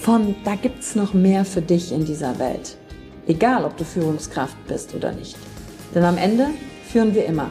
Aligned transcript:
von 0.00 0.34
da 0.44 0.54
gibt's 0.54 0.94
noch 0.94 1.12
mehr 1.12 1.44
für 1.44 1.60
dich 1.60 1.92
in 1.92 2.04
dieser 2.04 2.38
Welt. 2.38 2.78
Egal, 3.26 3.64
ob 3.64 3.76
du 3.76 3.84
Führungskraft 3.84 4.56
bist 4.66 4.94
oder 4.94 5.12
nicht. 5.12 5.36
Denn 5.94 6.04
am 6.04 6.16
Ende 6.16 6.46
führen 6.86 7.14
wir 7.14 7.26
immer, 7.26 7.50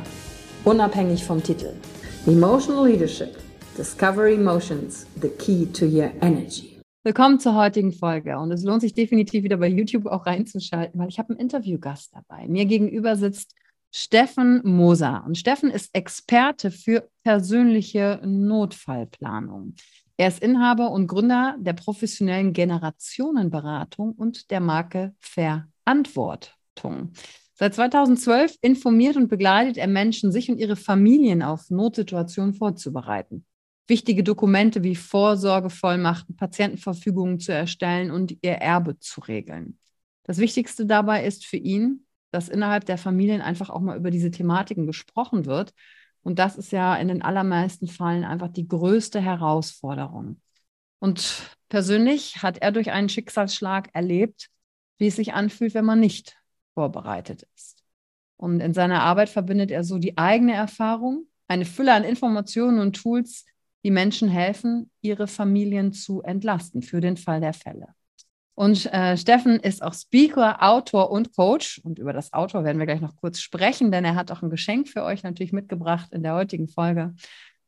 unabhängig 0.64 1.24
vom 1.24 1.44
Titel. 1.44 1.74
Emotional 2.26 2.88
Leadership. 2.88 3.38
Discover 3.78 4.30
Emotions, 4.30 5.06
the 5.22 5.30
key 5.30 5.68
to 5.68 5.86
your 5.86 6.10
energy. 6.22 6.80
Willkommen 7.04 7.40
zur 7.40 7.54
heutigen 7.54 7.92
Folge 7.92 8.38
und 8.40 8.52
es 8.52 8.64
lohnt 8.64 8.82
sich 8.82 8.94
definitiv 8.94 9.44
wieder 9.44 9.58
bei 9.58 9.68
YouTube 9.68 10.08
auch 10.08 10.26
reinzuschalten, 10.26 11.00
weil 11.00 11.10
ich 11.10 11.20
habe 11.20 11.30
einen 11.30 11.40
Interviewgast 11.40 12.14
dabei. 12.16 12.48
Mir 12.48 12.66
gegenüber 12.66 13.16
sitzt 13.16 13.54
Steffen 13.94 14.62
Moser 14.64 15.24
und 15.28 15.38
Steffen 15.38 15.70
ist 15.70 15.94
Experte 15.94 16.72
für 16.72 17.08
persönliche 17.24 18.20
Notfallplanung. 18.26 19.76
Er 20.20 20.30
ist 20.30 20.40
Inhaber 20.40 20.90
und 20.92 21.06
Gründer 21.06 21.56
der 21.60 21.74
professionellen 21.74 22.52
Generationenberatung 22.52 24.14
und 24.14 24.50
der 24.50 24.60
Marke 24.60 25.14
Verantwortung. 25.20 27.14
Seit 27.54 27.76
2012 27.76 28.56
informiert 28.62 29.16
und 29.16 29.28
begleitet 29.28 29.78
er 29.78 29.88
Menschen, 29.88 30.32
sich 30.32 30.50
und 30.50 30.58
ihre 30.58 30.76
Familien 30.76 31.44
auf 31.44 31.70
Notsituationen 31.70 32.56
vorzubereiten. 32.56 33.46
Wichtige 33.88 34.24
Dokumente 34.24 34.84
wie 34.84 34.96
Vorsorgevollmachten, 34.96 36.36
Patientenverfügungen 36.36 37.40
zu 37.40 37.54
erstellen 37.54 38.10
und 38.10 38.38
ihr 38.42 38.54
Erbe 38.54 39.00
zu 39.00 39.22
regeln. 39.22 39.78
Das 40.24 40.40
Wichtigste 40.40 40.88
dabei 40.88 41.26
ist 41.26 41.46
für 41.46 41.58
ihn, 41.58 42.06
dass 42.32 42.50
innerhalb 42.50 42.86
der 42.86 42.98
Familien 42.98 43.42
einfach 43.42 43.70
auch 43.70 43.82
mal 43.82 43.98
über 43.98 44.12
diese 44.12 44.32
Thematiken 44.32 44.88
gesprochen 44.88 45.46
wird 45.46 45.74
und 46.28 46.40
das 46.40 46.58
ist 46.58 46.74
ja 46.74 46.94
in 46.98 47.08
den 47.08 47.22
allermeisten 47.22 47.88
Fällen 47.88 48.26
einfach 48.26 48.50
die 48.50 48.68
größte 48.68 49.22
Herausforderung. 49.22 50.42
Und 51.00 51.56
persönlich 51.70 52.44
hat 52.44 52.58
er 52.58 52.74
durch 52.74 52.92
einen 52.92 53.08
Schicksalsschlag 53.08 53.92
erlebt, 53.94 54.50
wie 54.98 55.08
es 55.08 55.16
sich 55.16 55.34
anfühlt, 55.34 55.74
wenn 55.74 55.86
man 55.86 56.02
nicht 56.02 56.38
vorbereitet 56.74 57.44
ist. 57.56 57.82
Und 58.36 58.60
in 58.60 58.74
seiner 58.74 59.04
Arbeit 59.04 59.30
verbindet 59.30 59.72
er 59.72 59.86
so 59.86 60.00
die 60.00 60.18
eigene 60.18 60.54
Erfahrung, 60.54 61.28
eine 61.48 61.64
Fülle 61.64 61.94
an 61.94 62.04
Informationen 62.04 62.80
und 62.80 62.98
Tools, 62.98 63.46
die 63.86 63.92
Menschen 63.92 64.28
helfen, 64.28 64.92
ihre 65.00 65.28
Familien 65.28 65.94
zu 65.94 66.24
entlasten 66.24 66.82
für 66.82 67.00
den 67.00 67.16
Fall 67.16 67.40
der 67.40 67.54
Fälle. 67.54 67.96
Und 68.58 68.92
äh, 68.92 69.16
Steffen 69.18 69.60
ist 69.60 69.84
auch 69.84 69.94
Speaker, 69.94 70.64
Autor 70.64 71.12
und 71.12 71.36
Coach. 71.36 71.80
Und 71.84 72.00
über 72.00 72.12
das 72.12 72.34
Autor 72.34 72.64
werden 72.64 72.80
wir 72.80 72.88
gleich 72.88 73.02
noch 73.02 73.16
kurz 73.16 73.40
sprechen, 73.40 73.92
denn 73.92 74.04
er 74.04 74.16
hat 74.16 74.32
auch 74.32 74.42
ein 74.42 74.50
Geschenk 74.50 74.90
für 74.90 75.04
euch 75.04 75.22
natürlich 75.22 75.54
mitgebracht 75.54 76.12
in 76.12 76.24
der 76.24 76.34
heutigen 76.34 76.68
Folge. 76.68 77.14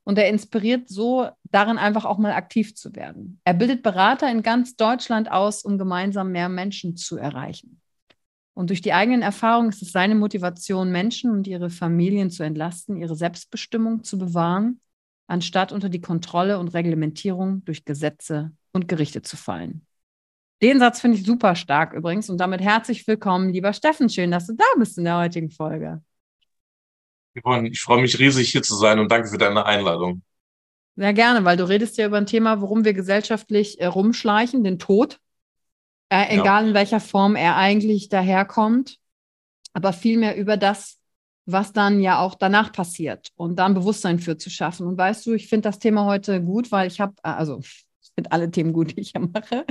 Und 0.04 0.18
er 0.18 0.28
inspiriert 0.30 0.90
so 0.90 1.30
darin 1.44 1.78
einfach 1.78 2.06
auch 2.06 2.18
mal 2.18 2.32
aktiv 2.32 2.74
zu 2.74 2.96
werden. 2.96 3.40
Er 3.44 3.54
bildet 3.54 3.84
Berater 3.84 4.32
in 4.32 4.42
ganz 4.42 4.78
Deutschland 4.78 5.30
aus, 5.30 5.62
um 5.62 5.78
gemeinsam 5.78 6.32
mehr 6.32 6.50
Menschen 6.50 6.98
zu 6.98 7.18
erreichen. 7.18 7.80
Und 8.56 8.72
durch 8.72 8.82
die 8.82 8.94
eigenen 8.94 9.22
Erfahrungen 9.22 9.70
ist 9.70 9.84
es 9.84 9.92
seine 9.92 10.16
Motivation, 10.16 10.92
Menschen 10.92 11.30
und 11.30 11.46
ihre 11.46 11.70
Familien 11.70 12.32
zu 12.32 12.42
entlasten, 12.42 12.98
ihre 12.98 13.16
Selbstbestimmung 13.16 14.04
zu 14.04 14.18
bewahren, 14.18 14.82
anstatt 15.28 15.72
unter 15.72 15.90
die 15.90 16.02
Kontrolle 16.02 16.58
und 16.58 16.70
Reglementierung 16.70 17.64
durch 17.66 17.86
Gesetze 17.86 18.54
und 18.72 18.88
Gerichte 18.88 19.22
zu 19.22 19.38
fallen. 19.38 19.86
Den 20.62 20.80
Satz 20.80 21.00
finde 21.00 21.18
ich 21.18 21.26
super 21.26 21.56
stark 21.56 21.94
übrigens. 21.94 22.30
Und 22.30 22.38
damit 22.38 22.62
herzlich 22.62 23.08
willkommen, 23.08 23.50
lieber 23.50 23.72
Steffen. 23.74 24.10
Schön, 24.10 24.32
dass 24.32 24.48
du 24.48 24.54
da 24.54 24.66
bist 24.78 24.98
in 24.98 25.06
der 25.06 25.18
heutigen 25.18 25.50
Folge. 25.50 26.02
Yvonne, 27.40 27.70
ich 27.70 27.80
freue 27.80 28.02
mich 28.02 28.20
riesig, 28.20 28.52
hier 28.52 28.62
zu 28.62 28.76
sein 28.76 29.00
und 29.00 29.10
danke 29.10 29.30
für 29.30 29.38
deine 29.38 29.66
Einladung. 29.66 30.22
Sehr 30.96 31.14
gerne, 31.14 31.46
weil 31.46 31.56
du 31.56 31.68
redest 31.68 31.98
ja 31.98 32.08
über 32.08 32.18
ein 32.18 32.26
Thema, 32.26 32.60
worum 32.60 32.84
wir 32.84 32.94
gesellschaftlich 32.94 33.80
äh, 33.80 33.86
rumschleichen, 33.86 34.64
den 34.66 34.80
Tod. 34.80 35.20
Äh, 36.10 36.40
egal 36.40 36.64
ja. 36.64 36.68
in 36.70 36.74
welcher 36.74 37.00
Form 37.00 37.36
er 37.36 37.56
eigentlich 37.56 38.10
daherkommt, 38.10 38.98
aber 39.74 39.94
vielmehr 39.94 40.36
über 40.36 40.58
das, 40.58 40.98
was 41.46 41.72
dann 41.72 42.02
ja 42.02 42.20
auch 42.20 42.36
danach 42.36 42.74
passiert 42.74 43.30
und 43.36 43.58
dann 43.58 43.76
Bewusstsein 43.76 44.20
für 44.20 44.38
zu 44.38 44.50
schaffen. 44.50 44.88
Und 44.88 44.98
weißt 44.98 45.26
du, 45.26 45.34
ich 45.34 45.48
finde 45.48 45.70
das 45.70 45.80
Thema 45.80 46.06
heute 46.06 46.42
gut, 46.42 46.72
weil 46.72 46.88
ich 46.88 47.00
habe, 47.00 47.14
äh, 47.24 47.30
also 47.30 47.60
ich 47.60 48.12
finde 48.16 48.32
alle 48.34 48.52
Themen 48.52 48.74
gut, 48.74 48.98
die 48.98 49.02
ich 49.02 49.14
ja 49.14 49.22
mache. 49.22 49.66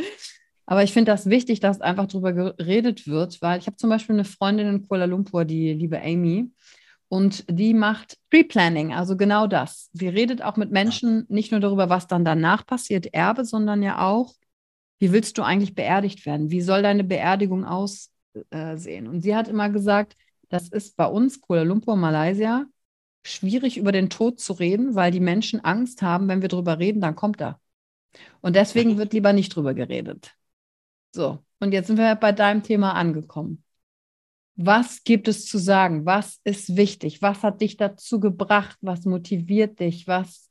Aber 0.71 0.83
ich 0.83 0.93
finde 0.93 1.11
das 1.11 1.31
wichtig, 1.31 1.61
dass 1.61 1.81
einfach 1.81 2.06
darüber 2.09 2.34
geredet 2.34 3.09
wird, 3.09 3.41
weil 3.41 3.59
ich 3.59 3.67
habe 3.67 3.79
zum 3.79 3.89
Beispiel 3.89 4.17
eine 4.17 4.27
Freundin 4.27 4.69
in 4.69 4.87
Kuala 4.87 5.06
Lumpur, 5.06 5.47
die 5.47 5.73
liebe 5.73 5.99
Amy, 6.03 6.51
und 7.09 7.47
die 7.49 7.73
macht 7.73 8.19
Pre-Planning, 8.29 8.93
also 8.93 9.17
genau 9.17 9.47
das. 9.47 9.89
Sie 9.95 10.09
redet 10.09 10.43
auch 10.43 10.59
mit 10.59 10.71
Menschen 10.71 11.25
nicht 11.31 11.53
nur 11.53 11.61
darüber, 11.61 11.89
was 11.89 12.06
dann 12.06 12.23
danach 12.23 12.67
passiert, 12.67 13.15
Erbe, 13.15 13.47
sondern 13.47 13.83
ja 13.83 14.06
auch, 14.06 14.34
wie 14.99 15.11
willst 15.11 15.39
du 15.39 15.43
eigentlich 15.43 15.75
beerdigt 15.75 16.27
werden? 16.27 16.51
Wie 16.51 16.61
soll 16.61 16.83
deine 16.83 17.05
Beerdigung 17.05 17.65
aussehen? 17.65 18.11
Und 19.09 19.23
sie 19.23 19.35
hat 19.35 19.49
immer 19.49 19.71
gesagt, 19.71 20.17
das 20.50 20.69
ist 20.69 20.99
bei 20.99 21.06
uns, 21.06 21.41
Kuala 21.41 21.62
Lumpur, 21.62 21.97
Malaysia, 21.97 22.67
schwierig 23.25 23.79
über 23.79 23.91
den 23.91 24.11
Tod 24.11 24.39
zu 24.39 24.53
reden, 24.53 24.95
weil 24.95 25.12
die 25.12 25.21
Menschen 25.21 25.65
Angst 25.65 26.03
haben, 26.03 26.29
wenn 26.29 26.43
wir 26.43 26.49
darüber 26.49 26.79
reden, 26.79 27.00
dann 27.00 27.17
kommt 27.17 27.41
er. 27.41 27.59
Und 28.43 28.55
deswegen 28.55 28.99
wird 28.99 29.15
lieber 29.15 29.33
nicht 29.33 29.56
drüber 29.56 29.73
geredet. 29.73 30.35
So, 31.13 31.45
und 31.61 31.73
jetzt 31.73 31.87
sind 31.89 31.99
wir 31.99 32.15
bei 32.15 32.33
deinem 32.33 32.63
Thema 32.63 32.93
angekommen. 32.95 33.65
Was 34.57 35.05
gibt 35.05 35.29
es 35.29 35.47
zu 35.47 35.59
sagen? 35.59 36.05
Was 36.05 36.41
ist 36.44 36.77
wichtig? 36.77 37.23
Was 37.23 37.43
hat 37.43 37.61
dich 37.61 37.77
dazu 37.77 38.19
gebracht? 38.19 38.77
Was 38.81 39.05
motiviert 39.05 39.79
dich? 39.79 40.09
Was, 40.09 40.50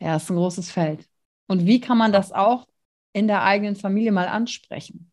ja, 0.00 0.16
ist 0.16 0.28
ein 0.30 0.36
großes 0.36 0.70
Feld. 0.70 1.08
Und 1.46 1.66
wie 1.66 1.80
kann 1.80 1.98
man 1.98 2.12
das 2.12 2.32
auch 2.32 2.66
in 3.12 3.28
der 3.28 3.42
eigenen 3.44 3.76
Familie 3.76 4.12
mal 4.12 4.26
ansprechen? 4.26 5.12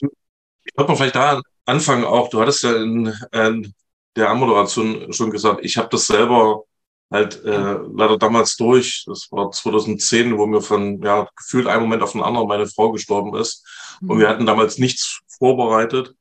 Ich 0.00 0.76
würde 0.76 0.92
mal 0.92 0.96
vielleicht 0.96 1.16
da 1.16 1.40
anfangen 1.64 2.04
auch. 2.04 2.28
Du 2.28 2.40
hattest 2.40 2.62
ja 2.62 2.76
in, 2.76 3.12
in 3.32 3.74
der 4.16 4.30
Anmoderation 4.30 5.12
schon 5.12 5.30
gesagt, 5.30 5.64
ich 5.64 5.76
habe 5.78 5.88
das 5.90 6.06
selber 6.06 6.64
halt 7.10 7.42
äh, 7.44 7.78
leider 7.94 8.18
damals 8.18 8.56
durch. 8.56 9.04
Das 9.06 9.28
war 9.30 9.50
2010, 9.50 10.36
wo 10.36 10.46
mir 10.46 10.60
von 10.60 11.00
ja 11.02 11.28
gefühlt 11.36 11.66
einem 11.66 11.82
Moment 11.82 12.02
auf 12.02 12.12
den 12.12 12.22
anderen 12.22 12.48
meine 12.48 12.66
Frau 12.66 12.92
gestorben 12.92 13.34
ist. 13.36 13.66
Mhm. 14.00 14.10
Und 14.10 14.18
wir 14.18 14.28
hatten 14.28 14.46
damals 14.46 14.78
nichts 14.78 15.20
vorbereitet. 15.38 16.14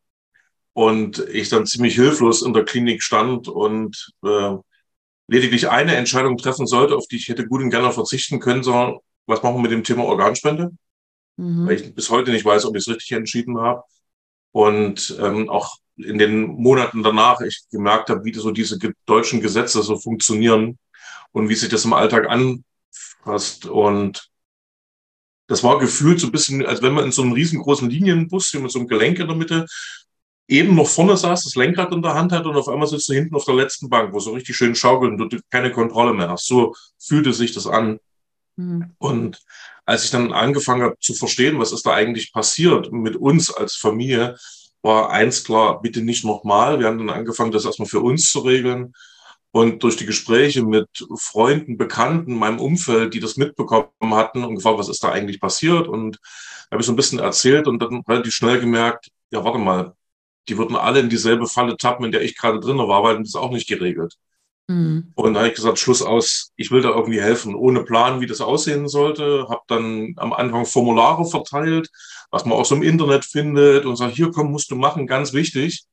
Und 0.73 1.19
ich 1.29 1.49
dann 1.49 1.65
ziemlich 1.65 1.95
hilflos 1.95 2.43
in 2.43 2.53
der 2.53 2.63
Klinik 2.63 3.01
stand 3.01 3.47
und 3.47 4.13
äh, 4.23 4.55
lediglich 5.27 5.69
eine 5.69 5.95
Entscheidung 5.95 6.37
treffen 6.37 6.67
sollte, 6.67 6.95
auf 6.95 7.07
die 7.07 7.15
ich 7.17 7.27
hätte 7.27 7.47
gut 7.47 7.61
und 7.61 7.71
gerne 7.71 7.91
verzichten 7.91 8.39
können, 8.39 8.63
sondern 8.63 8.97
was 9.25 9.41
machen 9.41 9.55
wir 9.55 9.63
mit 9.63 9.71
dem 9.71 9.83
Thema 9.83 10.03
Organspende? 10.03 10.71
Mhm. 11.37 11.67
Weil 11.67 11.75
ich 11.75 11.95
bis 11.95 12.09
heute 12.09 12.31
nicht 12.31 12.45
weiß, 12.45 12.65
ob 12.65 12.75
ich 12.75 12.87
es 12.87 12.93
richtig 12.93 13.11
entschieden 13.13 13.59
habe. 13.59 13.83
Und 14.51 15.17
ähm, 15.19 15.49
auch 15.49 15.77
in 15.97 16.17
den 16.17 16.47
Monaten 16.47 17.03
danach 17.03 17.41
ich 17.41 17.63
gemerkt 17.71 18.09
habe, 18.09 18.23
wie 18.23 18.33
so 18.33 18.51
diese 18.51 18.77
deutschen 19.05 19.41
Gesetze 19.41 19.81
so 19.81 19.97
funktionieren 19.97 20.77
und 21.31 21.49
wie 21.49 21.55
sich 21.55 21.69
das 21.69 21.85
im 21.85 21.93
Alltag 21.93 22.27
anfasst. 22.29 23.65
Und 23.65 24.29
das 25.47 25.63
war 25.63 25.79
gefühlt 25.79 26.19
so 26.19 26.27
ein 26.27 26.31
bisschen, 26.31 26.65
als 26.65 26.81
wenn 26.81 26.93
man 26.93 27.05
in 27.05 27.11
so 27.11 27.21
einem 27.21 27.33
riesengroßen 27.33 27.89
Linienbus 27.89 28.53
mit 28.53 28.71
so 28.71 28.79
einem 28.79 28.87
Gelenk 28.87 29.19
in 29.19 29.27
der 29.27 29.35
Mitte 29.35 29.65
eben 30.47 30.75
noch 30.75 30.87
vorne 30.87 31.17
saß, 31.17 31.43
das 31.43 31.55
Lenkrad 31.55 31.91
in 31.91 32.01
der 32.01 32.13
Hand 32.13 32.31
hat 32.31 32.45
und 32.45 32.55
auf 32.55 32.69
einmal 32.69 32.87
sitzt 32.87 33.09
du 33.09 33.13
hinten 33.13 33.35
auf 33.35 33.45
der 33.45 33.55
letzten 33.55 33.89
Bank, 33.89 34.13
wo 34.13 34.19
so 34.19 34.31
richtig 34.31 34.55
schön 34.55 34.75
schaukelt 34.75 35.19
und 35.19 35.33
du 35.33 35.39
keine 35.49 35.71
Kontrolle 35.71 36.13
mehr 36.13 36.29
hast. 36.29 36.45
So 36.47 36.73
fühlte 36.97 37.33
sich 37.33 37.53
das 37.53 37.67
an. 37.67 37.99
Mhm. 38.55 38.93
Und 38.97 39.41
als 39.85 40.05
ich 40.05 40.11
dann 40.11 40.31
angefangen 40.31 40.83
habe 40.83 40.97
zu 40.99 41.13
verstehen, 41.13 41.59
was 41.59 41.71
ist 41.71 41.85
da 41.85 41.93
eigentlich 41.93 42.31
passiert 42.31 42.91
mit 42.91 43.15
uns 43.15 43.51
als 43.51 43.75
Familie, 43.75 44.37
war 44.87 45.11
eins 45.11 45.43
klar, 45.43 45.81
bitte 45.81 46.01
nicht 46.01 46.25
nochmal. 46.25 46.79
Wir 46.79 46.87
haben 46.87 46.97
dann 46.97 47.11
angefangen, 47.11 47.51
das 47.51 47.65
erstmal 47.65 47.87
für 47.87 48.01
uns 48.01 48.31
zu 48.31 48.39
regeln. 48.39 48.93
Und 49.51 49.83
durch 49.83 49.97
die 49.97 50.05
Gespräche 50.05 50.63
mit 50.63 50.87
Freunden, 51.19 51.77
Bekannten, 51.77 52.35
meinem 52.35 52.59
Umfeld, 52.59 53.13
die 53.13 53.19
das 53.19 53.37
mitbekommen 53.37 53.89
hatten 54.11 54.43
und 54.43 54.55
gefragt, 54.55 54.79
was 54.79 54.89
ist 54.89 55.03
da 55.03 55.11
eigentlich 55.11 55.39
passiert? 55.39 55.87
Und 55.87 56.19
habe 56.71 56.81
ich 56.81 56.85
so 56.85 56.93
ein 56.93 56.97
bisschen 56.97 57.19
erzählt 57.19 57.67
und 57.67 57.79
dann 57.79 58.01
relativ 58.07 58.33
schnell 58.33 58.59
gemerkt, 58.59 59.09
ja, 59.31 59.43
warte 59.43 59.59
mal, 59.59 59.93
die 60.49 60.57
würden 60.57 60.75
alle 60.75 60.99
in 60.99 61.09
dieselbe 61.09 61.47
Falle 61.47 61.77
tappen, 61.77 62.05
in 62.05 62.11
der 62.11 62.21
ich 62.21 62.37
gerade 62.37 62.59
drin 62.59 62.77
war, 62.77 63.03
weil 63.03 63.17
das 63.19 63.29
ist 63.29 63.35
auch 63.35 63.51
nicht 63.51 63.67
geregelt. 63.67 64.15
Mhm. 64.67 65.11
Und 65.15 65.33
da 65.33 65.39
habe 65.39 65.49
ich 65.49 65.55
gesagt, 65.55 65.79
Schluss 65.79 66.01
aus, 66.01 66.51
ich 66.57 66.71
will 66.71 66.81
da 66.81 66.89
irgendwie 66.89 67.21
helfen, 67.21 67.55
ohne 67.55 67.83
Plan, 67.83 68.19
wie 68.19 68.27
das 68.27 68.41
aussehen 68.41 68.87
sollte. 68.87 69.47
Habe 69.49 69.61
dann 69.67 70.13
am 70.17 70.33
Anfang 70.33 70.65
Formulare 70.65 71.25
verteilt, 71.25 71.89
was 72.31 72.45
man 72.45 72.57
auch 72.57 72.65
so 72.65 72.75
im 72.75 72.83
Internet 72.83 73.25
findet 73.25 73.85
und 73.85 73.95
sagt, 73.95 74.15
hier 74.15 74.31
komm, 74.31 74.51
musst 74.51 74.69
du 74.71 74.75
machen, 74.75 75.07
ganz 75.07 75.33
wichtig. 75.33 75.85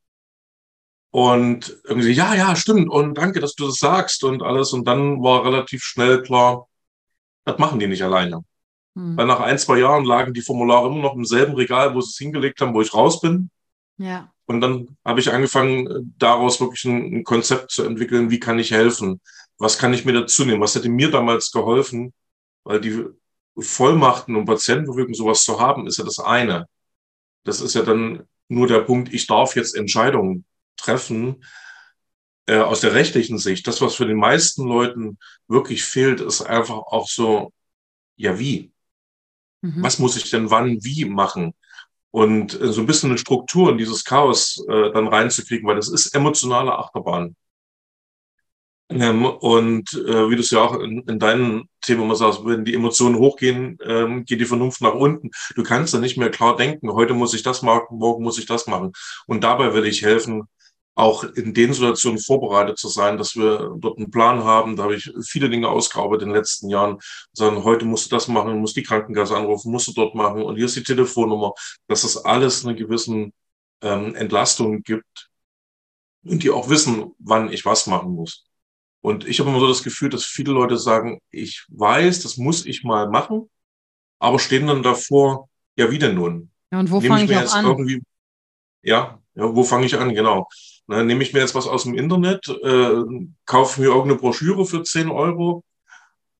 Und 1.10 1.80
irgendwie, 1.84 2.10
ja, 2.10 2.34
ja, 2.34 2.56
stimmt. 2.56 2.90
Und 2.90 3.14
danke, 3.14 3.38
dass 3.38 3.54
du 3.54 3.66
das 3.66 3.76
sagst 3.76 4.24
und 4.24 4.42
alles. 4.42 4.72
Und 4.72 4.88
dann 4.88 5.22
war 5.22 5.44
relativ 5.44 5.84
schnell 5.84 6.22
klar, 6.22 6.66
das 7.44 7.58
machen 7.58 7.78
die 7.78 7.86
nicht 7.86 8.02
alleine. 8.02 8.44
Hm. 8.96 9.16
Weil 9.16 9.26
nach 9.26 9.38
ein, 9.38 9.58
zwei 9.58 9.78
Jahren 9.78 10.04
lagen 10.04 10.34
die 10.34 10.42
Formulare 10.42 10.88
immer 10.88 11.02
noch 11.02 11.14
im 11.14 11.24
selben 11.24 11.54
Regal, 11.54 11.94
wo 11.94 12.00
sie 12.00 12.10
es 12.10 12.18
hingelegt 12.18 12.60
haben, 12.60 12.74
wo 12.74 12.82
ich 12.82 12.92
raus 12.92 13.20
bin. 13.20 13.50
Ja. 13.96 14.33
Und 14.46 14.60
dann 14.60 14.96
habe 15.04 15.20
ich 15.20 15.32
angefangen, 15.32 16.14
daraus 16.18 16.60
wirklich 16.60 16.84
ein, 16.84 17.16
ein, 17.16 17.24
Konzept 17.24 17.70
zu 17.70 17.84
entwickeln, 17.84 18.30
wie 18.30 18.40
kann 18.40 18.58
ich 18.58 18.70
helfen? 18.70 19.20
Was 19.58 19.78
kann 19.78 19.94
ich 19.94 20.04
mir 20.04 20.12
dazu 20.12 20.44
nehmen? 20.44 20.60
Was 20.60 20.74
hätte 20.74 20.88
mir 20.88 21.10
damals 21.10 21.50
geholfen? 21.50 22.12
Weil 22.64 22.80
die 22.80 23.04
Vollmachten 23.58 24.36
und 24.36 24.44
Patientenbewegung 24.44 25.14
sowas 25.14 25.44
zu 25.44 25.60
haben, 25.60 25.86
ist 25.86 25.98
ja 25.98 26.04
das 26.04 26.18
eine. 26.18 26.66
Das 27.44 27.60
ist 27.60 27.74
ja 27.74 27.82
dann 27.82 28.26
nur 28.48 28.66
der 28.66 28.80
Punkt, 28.80 29.12
ich 29.14 29.26
darf 29.26 29.56
jetzt 29.56 29.74
Entscheidungen 29.74 30.44
treffen 30.76 31.44
äh, 32.46 32.58
aus 32.58 32.80
der 32.80 32.94
rechtlichen 32.94 33.38
Sicht. 33.38 33.66
Das, 33.66 33.80
was 33.80 33.94
für 33.94 34.06
den 34.06 34.18
meisten 34.18 34.66
Leuten 34.66 35.18
wirklich 35.48 35.84
fehlt, 35.84 36.20
ist 36.20 36.42
einfach 36.42 36.76
auch 36.76 37.08
so, 37.08 37.52
ja 38.16 38.38
wie? 38.38 38.72
Mhm. 39.62 39.82
Was 39.82 39.98
muss 39.98 40.16
ich 40.16 40.30
denn 40.30 40.50
wann 40.50 40.84
wie 40.84 41.06
machen? 41.06 41.54
Und 42.14 42.60
äh, 42.60 42.72
so 42.72 42.80
ein 42.80 42.86
bisschen 42.86 43.10
eine 43.10 43.18
Struktur 43.18 43.70
in 43.72 43.78
dieses 43.78 44.04
Chaos 44.04 44.64
äh, 44.68 44.92
dann 44.92 45.08
reinzukriegen, 45.08 45.66
weil 45.66 45.74
das 45.74 45.90
ist 45.90 46.14
emotionale 46.14 46.78
Achterbahn. 46.78 47.34
Ähm, 48.88 49.24
und 49.24 49.92
äh, 49.94 50.30
wie 50.30 50.36
du 50.36 50.40
es 50.40 50.52
ja 50.52 50.60
auch 50.60 50.78
in, 50.78 51.02
in 51.08 51.18
deinem 51.18 51.68
Thema 51.80 52.04
immer 52.04 52.14
sagst, 52.14 52.46
wenn 52.46 52.64
die 52.64 52.74
Emotionen 52.74 53.18
hochgehen, 53.18 53.78
ähm, 53.84 54.24
geht 54.24 54.40
die 54.40 54.44
Vernunft 54.44 54.80
nach 54.80 54.94
unten. 54.94 55.30
Du 55.56 55.64
kannst 55.64 55.92
dann 55.92 56.02
nicht 56.02 56.16
mehr 56.16 56.30
klar 56.30 56.54
denken, 56.54 56.92
heute 56.92 57.14
muss 57.14 57.34
ich 57.34 57.42
das 57.42 57.62
machen, 57.62 57.98
morgen 57.98 58.22
muss 58.22 58.38
ich 58.38 58.46
das 58.46 58.68
machen. 58.68 58.92
Und 59.26 59.42
dabei 59.42 59.74
will 59.74 59.84
ich 59.84 60.02
helfen, 60.02 60.44
auch 60.94 61.24
in 61.24 61.54
den 61.54 61.72
Situationen 61.72 62.20
vorbereitet 62.20 62.78
zu 62.78 62.88
sein, 62.88 63.18
dass 63.18 63.34
wir 63.34 63.74
dort 63.78 63.98
einen 63.98 64.10
Plan 64.10 64.44
haben. 64.44 64.76
Da 64.76 64.84
habe 64.84 64.94
ich 64.94 65.12
viele 65.26 65.50
Dinge 65.50 65.68
ausgearbeitet 65.68 66.22
in 66.22 66.28
den 66.28 66.36
letzten 66.36 66.68
Jahren. 66.68 66.98
Sagen, 67.32 67.64
heute 67.64 67.84
musst 67.84 68.10
du 68.10 68.16
das 68.16 68.28
machen, 68.28 68.60
musst 68.60 68.76
die 68.76 68.82
Krankenkasse 68.82 69.36
anrufen, 69.36 69.72
musst 69.72 69.88
du 69.88 69.92
dort 69.92 70.14
machen 70.14 70.42
und 70.42 70.56
hier 70.56 70.66
ist 70.66 70.76
die 70.76 70.84
Telefonnummer, 70.84 71.52
dass 71.88 72.04
es 72.04 72.16
alles 72.16 72.64
eine 72.64 72.76
gewissen 72.76 73.32
ähm, 73.80 74.14
Entlastung 74.14 74.82
gibt 74.82 75.30
und 76.24 76.42
die 76.42 76.50
auch 76.50 76.68
wissen, 76.68 77.12
wann 77.18 77.52
ich 77.52 77.64
was 77.64 77.86
machen 77.86 78.12
muss. 78.12 78.46
Und 79.00 79.26
ich 79.26 79.40
habe 79.40 79.50
immer 79.50 79.60
so 79.60 79.68
das 79.68 79.82
Gefühl, 79.82 80.08
dass 80.08 80.24
viele 80.24 80.52
Leute 80.52 80.78
sagen, 80.78 81.20
ich 81.30 81.66
weiß, 81.68 82.22
das 82.22 82.36
muss 82.36 82.64
ich 82.64 82.84
mal 82.84 83.10
machen, 83.10 83.50
aber 84.18 84.38
stehen 84.38 84.66
dann 84.66 84.82
davor, 84.82 85.48
ja, 85.76 85.90
wie 85.90 85.98
denn 85.98 86.14
nun? 86.14 86.50
Ja, 86.72 86.78
und 86.78 86.90
wo 86.90 87.00
fange 87.00 87.24
ich, 87.24 87.30
ich 87.30 87.36
auch 87.36 87.54
an? 87.54 87.66
Irgendwie, 87.66 88.02
ja, 88.82 89.20
ja, 89.34 89.54
wo 89.54 89.64
fange 89.64 89.86
ich 89.86 89.98
an? 89.98 90.14
Genau. 90.14 90.48
Na, 90.86 91.02
nehme 91.02 91.22
ich 91.22 91.32
mir 91.32 91.40
jetzt 91.40 91.54
was 91.54 91.66
aus 91.66 91.84
dem 91.84 91.94
Internet, 91.94 92.46
äh, 92.48 93.02
kaufe 93.46 93.80
mir 93.80 93.86
irgendeine 93.88 94.16
Broschüre 94.16 94.66
für 94.66 94.82
10 94.82 95.10
Euro 95.10 95.64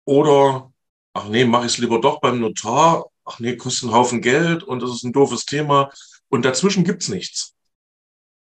oder, 0.04 0.72
ach 1.14 1.28
nee, 1.28 1.44
mache 1.44 1.66
ich 1.66 1.72
es 1.72 1.78
lieber 1.78 2.00
doch 2.00 2.20
beim 2.20 2.40
Notar, 2.40 3.06
ach 3.24 3.40
nee, 3.40 3.56
kostet 3.56 3.84
einen 3.84 3.94
Haufen 3.94 4.20
Geld 4.20 4.62
und 4.62 4.82
das 4.82 4.90
ist 4.90 5.04
ein 5.04 5.12
doofes 5.12 5.46
Thema. 5.46 5.90
Und 6.28 6.44
dazwischen 6.44 6.84
gibt's 6.84 7.08
nichts. 7.08 7.54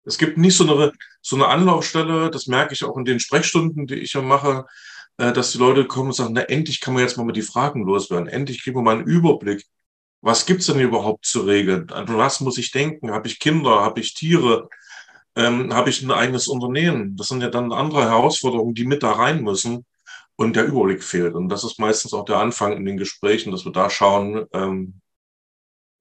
Es 0.03 0.17
gibt 0.17 0.37
nicht 0.37 0.55
so 0.55 0.63
eine, 0.63 0.93
so 1.21 1.35
eine 1.35 1.47
Anlaufstelle, 1.47 2.29
das 2.29 2.47
merke 2.47 2.73
ich 2.73 2.83
auch 2.83 2.97
in 2.97 3.05
den 3.05 3.19
Sprechstunden, 3.19 3.87
die 3.87 3.95
ich 3.95 4.13
ja 4.13 4.21
mache, 4.21 4.65
äh, 5.17 5.33
dass 5.33 5.51
die 5.51 5.57
Leute 5.57 5.85
kommen 5.85 6.09
und 6.09 6.13
sagen, 6.13 6.33
na 6.33 6.41
endlich 6.41 6.81
kann 6.81 6.93
man 6.93 7.03
jetzt 7.03 7.17
mal 7.17 7.25
mit 7.25 7.35
die 7.35 7.41
Fragen 7.41 7.85
loswerden, 7.85 8.27
endlich 8.27 8.63
kriegen 8.63 8.77
wir 8.77 8.83
mal 8.83 8.97
einen 8.97 9.07
Überblick. 9.07 9.65
Was 10.25 10.45
gibt's 10.45 10.65
denn 10.65 10.79
überhaupt 10.79 11.25
zu 11.25 11.41
regeln? 11.41 11.89
An 11.91 12.07
was 12.17 12.39
muss 12.39 12.57
ich 12.57 12.71
denken? 12.71 13.11
Habe 13.11 13.27
ich 13.27 13.39
Kinder? 13.39 13.81
Habe 13.81 13.99
ich 13.99 14.13
Tiere? 14.13 14.69
ähm, 15.35 15.73
habe 15.73 15.89
ich 15.89 16.01
ein 16.01 16.11
eigenes 16.11 16.47
Unternehmen. 16.47 17.15
Das 17.17 17.27
sind 17.27 17.41
ja 17.41 17.49
dann 17.49 17.71
andere 17.71 18.03
Herausforderungen, 18.03 18.73
die 18.73 18.85
mit 18.85 19.03
da 19.03 19.11
rein 19.11 19.43
müssen 19.43 19.85
und 20.35 20.55
der 20.55 20.65
Überblick 20.65 21.03
fehlt. 21.03 21.35
Und 21.35 21.49
das 21.49 21.63
ist 21.63 21.79
meistens 21.79 22.13
auch 22.13 22.25
der 22.25 22.39
Anfang 22.39 22.73
in 22.73 22.85
den 22.85 22.97
Gesprächen, 22.97 23.51
dass 23.51 23.65
wir 23.65 23.71
da 23.71 23.89
schauen, 23.89 24.45
ähm, 24.53 25.01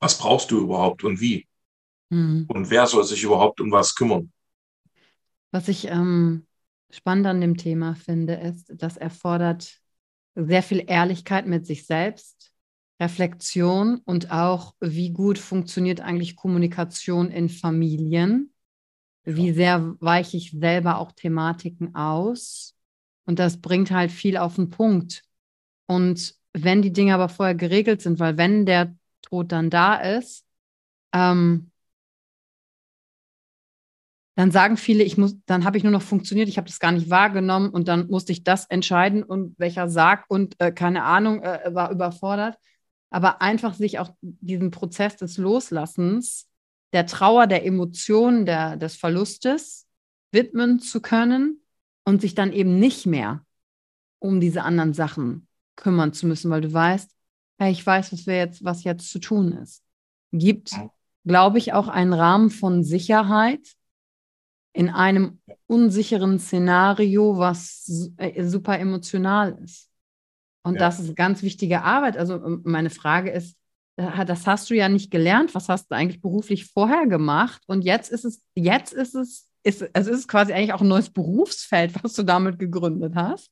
was 0.01 0.19
brauchst 0.19 0.51
du 0.51 0.61
überhaupt 0.61 1.05
und 1.05 1.21
wie? 1.21 1.47
Mhm. 2.11 2.47
Und 2.49 2.71
wer 2.71 2.87
soll 2.87 3.05
sich 3.05 3.23
überhaupt 3.23 3.61
um 3.61 3.73
was 3.73 3.95
kümmern? 3.95 4.33
Was 5.51 5.69
ich 5.69 5.87
ähm, 5.87 6.47
spannend 6.91 7.27
an 7.27 7.41
dem 7.41 7.57
Thema 7.57 7.95
finde, 7.95 8.35
ist, 8.35 8.73
das 8.75 8.97
erfordert 8.97 9.81
sehr 10.35 10.63
viel 10.63 10.85
Ehrlichkeit 10.87 11.47
mit 11.47 11.65
sich 11.65 11.87
selbst, 11.87 12.53
Reflexion 13.01 14.01
und 14.05 14.31
auch, 14.31 14.75
wie 14.81 15.11
gut 15.11 15.39
funktioniert 15.39 16.01
eigentlich 16.01 16.37
Kommunikation 16.37 17.31
in 17.31 17.49
Familien 17.49 18.55
wie 19.25 19.53
sehr 19.53 19.97
weiche 20.01 20.37
ich 20.37 20.51
selber 20.53 20.99
auch 20.99 21.13
Thematiken 21.13 21.95
aus. 21.95 22.77
Und 23.27 23.39
das 23.39 23.61
bringt 23.61 23.91
halt 23.91 24.13
viel 24.13 24.37
auf 24.37 24.57
den 24.57 24.71
Punkt. 24.71 25.25
Und 25.87 26.35
wenn 26.53 26.83
die 26.83 26.93
Dinge 26.93 27.15
aber 27.15 27.29
vorher 27.29 27.55
geregelt 27.55 28.03
sind, 28.03 28.19
weil 28.19 28.37
wenn 28.37 28.67
der 28.67 28.95
Tod 29.23 29.51
dann 29.51 29.71
da 29.71 29.97
ist, 29.97 30.45
ähm, 31.13 31.71
dann 34.37 34.51
sagen 34.51 34.77
viele, 34.77 35.05
ich 35.05 35.17
muss, 35.17 35.37
dann 35.47 35.65
habe 35.65 35.79
ich 35.79 35.85
nur 35.85 35.93
noch 35.93 36.03
funktioniert, 36.03 36.49
ich 36.49 36.59
habe 36.59 36.67
das 36.67 36.81
gar 36.81 36.91
nicht 36.93 37.09
wahrgenommen 37.09 37.71
und 37.71 37.87
dann 37.87 38.09
musste 38.09 38.33
ich 38.33 38.43
das 38.43 38.67
entscheiden 38.67 39.23
und 39.23 39.59
welcher 39.59 39.89
Sarg 39.89 40.25
und 40.29 40.61
äh, 40.61 40.73
keine 40.73 41.05
Ahnung 41.05 41.43
äh, 41.43 41.73
war 41.73 41.91
überfordert. 41.93 42.59
Aber 43.11 43.43
einfach 43.43 43.75
sich 43.75 43.99
auch 43.99 44.11
diesen 44.21 44.71
Prozess 44.71 45.17
des 45.17 45.37
Loslassens 45.37 46.49
der 46.93 47.07
Trauer, 47.07 47.47
der 47.47 47.67
Emotionen, 47.67 48.47
der, 48.47 48.77
des 48.77 48.97
Verlustes 48.97 49.87
widmen 50.33 50.81
zu 50.81 51.01
können 51.01 51.61
und 52.05 52.21
sich 52.21 52.35
dann 52.35 52.53
eben 52.53 52.79
nicht 52.79 53.07
mehr 53.07 53.45
um 54.19 54.41
diese 54.41 54.63
anderen 54.63 54.95
Sachen 54.95 55.49
kümmern 55.77 56.13
zu 56.13 56.27
müssen, 56.27 56.51
weil 56.51 56.61
du 56.61 56.73
weißt, 56.73 57.11
hey, 57.59 57.73
ich 57.73 57.85
weiß, 57.85 58.13
was 58.13 58.27
wir 58.27 58.37
jetzt, 58.37 58.65
was 58.65 58.85
jetzt 58.85 59.11
zu 59.11 59.19
tun 59.19 59.53
ist. 59.53 59.83
Gibt, 60.33 60.71
glaube 61.25 61.59
ich, 61.59 61.73
auch 61.73 61.89
einen 61.89 62.13
Rahmen 62.13 62.51
von 62.51 62.85
Sicherheit 62.85 63.75
in 64.73 64.89
einem 64.89 65.41
unsicheren 65.67 66.39
Szenario, 66.39 67.39
was 67.39 68.13
äh, 68.17 68.45
super 68.45 68.79
emotional 68.79 69.59
ist. 69.63 69.89
Und 70.65 70.75
ja. 70.75 70.81
das 70.81 70.99
ist 70.99 71.15
ganz 71.15 71.43
wichtige 71.43 71.83
Arbeit. 71.83 72.17
Also 72.17 72.41
meine 72.65 72.91
Frage 72.91 73.31
ist, 73.31 73.57
das 73.97 74.47
hast 74.47 74.71
du 74.71 74.75
ja 74.75 74.89
nicht 74.89 75.11
gelernt. 75.11 75.55
Was 75.55 75.69
hast 75.69 75.91
du 75.91 75.95
eigentlich 75.95 76.21
beruflich 76.21 76.67
vorher 76.67 77.07
gemacht? 77.07 77.63
Und 77.67 77.85
jetzt 77.85 78.11
ist 78.11 78.25
es, 78.25 78.43
jetzt 78.55 78.93
ist 78.93 79.15
es, 79.15 79.49
ist, 79.63 79.89
also 79.95 80.11
ist 80.11 80.19
es 80.19 80.29
quasi 80.29 80.53
eigentlich 80.53 80.73
auch 80.73 80.81
ein 80.81 80.89
neues 80.89 81.11
Berufsfeld, 81.11 81.93
was 82.03 82.15
du 82.15 82.23
damit 82.23 82.59
gegründet 82.59 83.15
hast. 83.15 83.51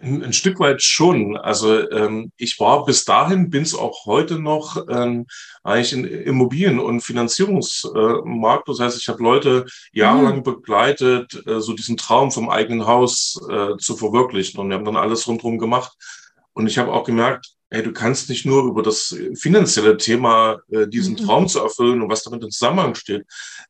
Ein, 0.00 0.22
ein 0.22 0.32
Stück 0.32 0.60
weit 0.60 0.82
schon. 0.82 1.36
Also 1.36 1.90
ähm, 1.90 2.32
ich 2.36 2.58
war 2.60 2.84
bis 2.84 3.04
dahin, 3.04 3.50
bin 3.50 3.62
es 3.62 3.74
auch 3.74 4.06
heute 4.06 4.38
noch 4.38 4.84
ähm, 4.88 5.26
eigentlich 5.62 5.92
in 5.92 6.04
Immobilien- 6.04 6.80
und 6.80 7.00
Finanzierungsmarkt. 7.00 8.68
Äh, 8.68 8.72
das 8.72 8.80
heißt, 8.80 8.98
ich 8.98 9.08
habe 9.08 9.22
Leute 9.22 9.66
jahrelang 9.92 10.38
mhm. 10.38 10.42
begleitet, 10.42 11.42
äh, 11.46 11.60
so 11.60 11.72
diesen 11.72 11.96
Traum 11.96 12.30
vom 12.30 12.50
eigenen 12.50 12.86
Haus 12.86 13.40
äh, 13.48 13.76
zu 13.78 13.96
verwirklichen. 13.96 14.60
Und 14.60 14.68
wir 14.68 14.76
haben 14.76 14.84
dann 14.84 14.96
alles 14.96 15.26
rundherum 15.26 15.58
gemacht. 15.58 15.92
Und 16.52 16.66
ich 16.66 16.78
habe 16.78 16.92
auch 16.92 17.04
gemerkt, 17.04 17.54
Ey, 17.72 17.84
du 17.84 17.92
kannst 17.92 18.28
nicht 18.28 18.44
nur 18.44 18.64
über 18.64 18.82
das 18.82 19.16
finanzielle 19.34 19.96
Thema, 19.96 20.58
äh, 20.72 20.88
diesen 20.88 21.14
mhm. 21.14 21.18
Traum 21.18 21.48
zu 21.48 21.60
erfüllen 21.60 22.02
und 22.02 22.10
was 22.10 22.24
damit 22.24 22.42
im 22.42 22.50
Zusammenhang 22.50 22.96
steht, 22.96 23.24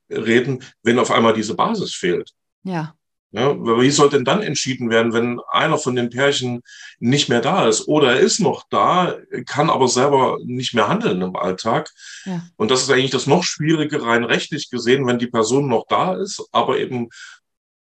reden, 0.08 0.64
wenn 0.82 0.98
auf 0.98 1.10
einmal 1.10 1.34
diese 1.34 1.54
Basis 1.54 1.94
fehlt. 1.94 2.30
Ja. 2.64 2.94
Ja, 3.32 3.54
wie 3.54 3.90
soll 3.90 4.10
denn 4.10 4.24
dann 4.24 4.42
entschieden 4.42 4.90
werden, 4.90 5.12
wenn 5.12 5.40
einer 5.52 5.78
von 5.78 5.94
den 5.94 6.10
Pärchen 6.10 6.62
nicht 6.98 7.28
mehr 7.28 7.40
da 7.40 7.68
ist 7.68 7.86
oder 7.86 8.14
er 8.14 8.20
ist 8.20 8.40
noch 8.40 8.64
da, 8.70 9.14
kann 9.46 9.70
aber 9.70 9.86
selber 9.86 10.38
nicht 10.44 10.74
mehr 10.74 10.88
handeln 10.88 11.22
im 11.22 11.36
Alltag? 11.36 11.92
Ja. 12.24 12.42
Und 12.56 12.72
das 12.72 12.82
ist 12.82 12.90
eigentlich 12.90 13.12
das 13.12 13.28
noch 13.28 13.44
Schwierige 13.44 14.02
rein 14.02 14.24
rechtlich 14.24 14.68
gesehen, 14.68 15.06
wenn 15.06 15.20
die 15.20 15.28
Person 15.28 15.68
noch 15.68 15.86
da 15.88 16.14
ist, 16.14 16.44
aber 16.50 16.78
eben 16.78 17.08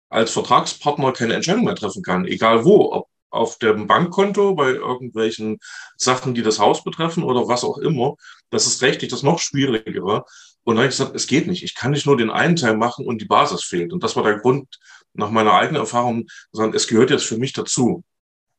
als 0.10 0.32
Vertragspartner 0.32 1.12
keine 1.12 1.36
Entscheidung 1.36 1.66
mehr 1.66 1.76
treffen 1.76 2.02
kann, 2.02 2.26
egal 2.26 2.66
wo, 2.66 2.92
ob 2.92 3.08
auf 3.30 3.58
dem 3.58 3.86
Bankkonto 3.86 4.56
bei 4.56 4.70
irgendwelchen 4.70 5.60
Sachen, 5.98 6.34
die 6.34 6.42
das 6.42 6.58
Haus 6.58 6.84
betreffen 6.84 7.24
oder 7.24 7.48
was 7.48 7.64
auch 7.64 7.78
immer. 7.78 8.16
Das 8.50 8.66
ist 8.66 8.82
rechtlich 8.82 9.12
das 9.12 9.24
noch 9.24 9.40
Schwierigere. 9.40 10.24
Und 10.64 10.76
dann 10.76 10.84
habe 10.84 10.88
ich 10.88 10.98
gesagt, 10.98 11.16
es 11.16 11.28
geht 11.28 11.46
nicht. 11.46 11.64
Ich 11.64 11.76
kann 11.76 11.92
nicht 11.92 12.06
nur 12.06 12.18
den 12.18 12.32
einen 12.32 12.56
Teil 12.56 12.78
machen 12.78 13.06
und 13.06 13.22
die 13.22 13.26
Basis 13.26 13.64
fehlt. 13.64 13.94
Und 13.94 14.04
das 14.04 14.16
war 14.16 14.24
der 14.24 14.40
Grund, 14.40 14.80
nach 15.16 15.32
meiner 15.32 15.54
eigenen 15.54 15.82
Erfahrung, 15.82 16.28
sondern 16.52 16.76
es 16.76 16.88
gehört 16.88 17.10
jetzt 17.10 17.26
für 17.26 17.38
mich 17.38 17.54
dazu. 17.54 18.04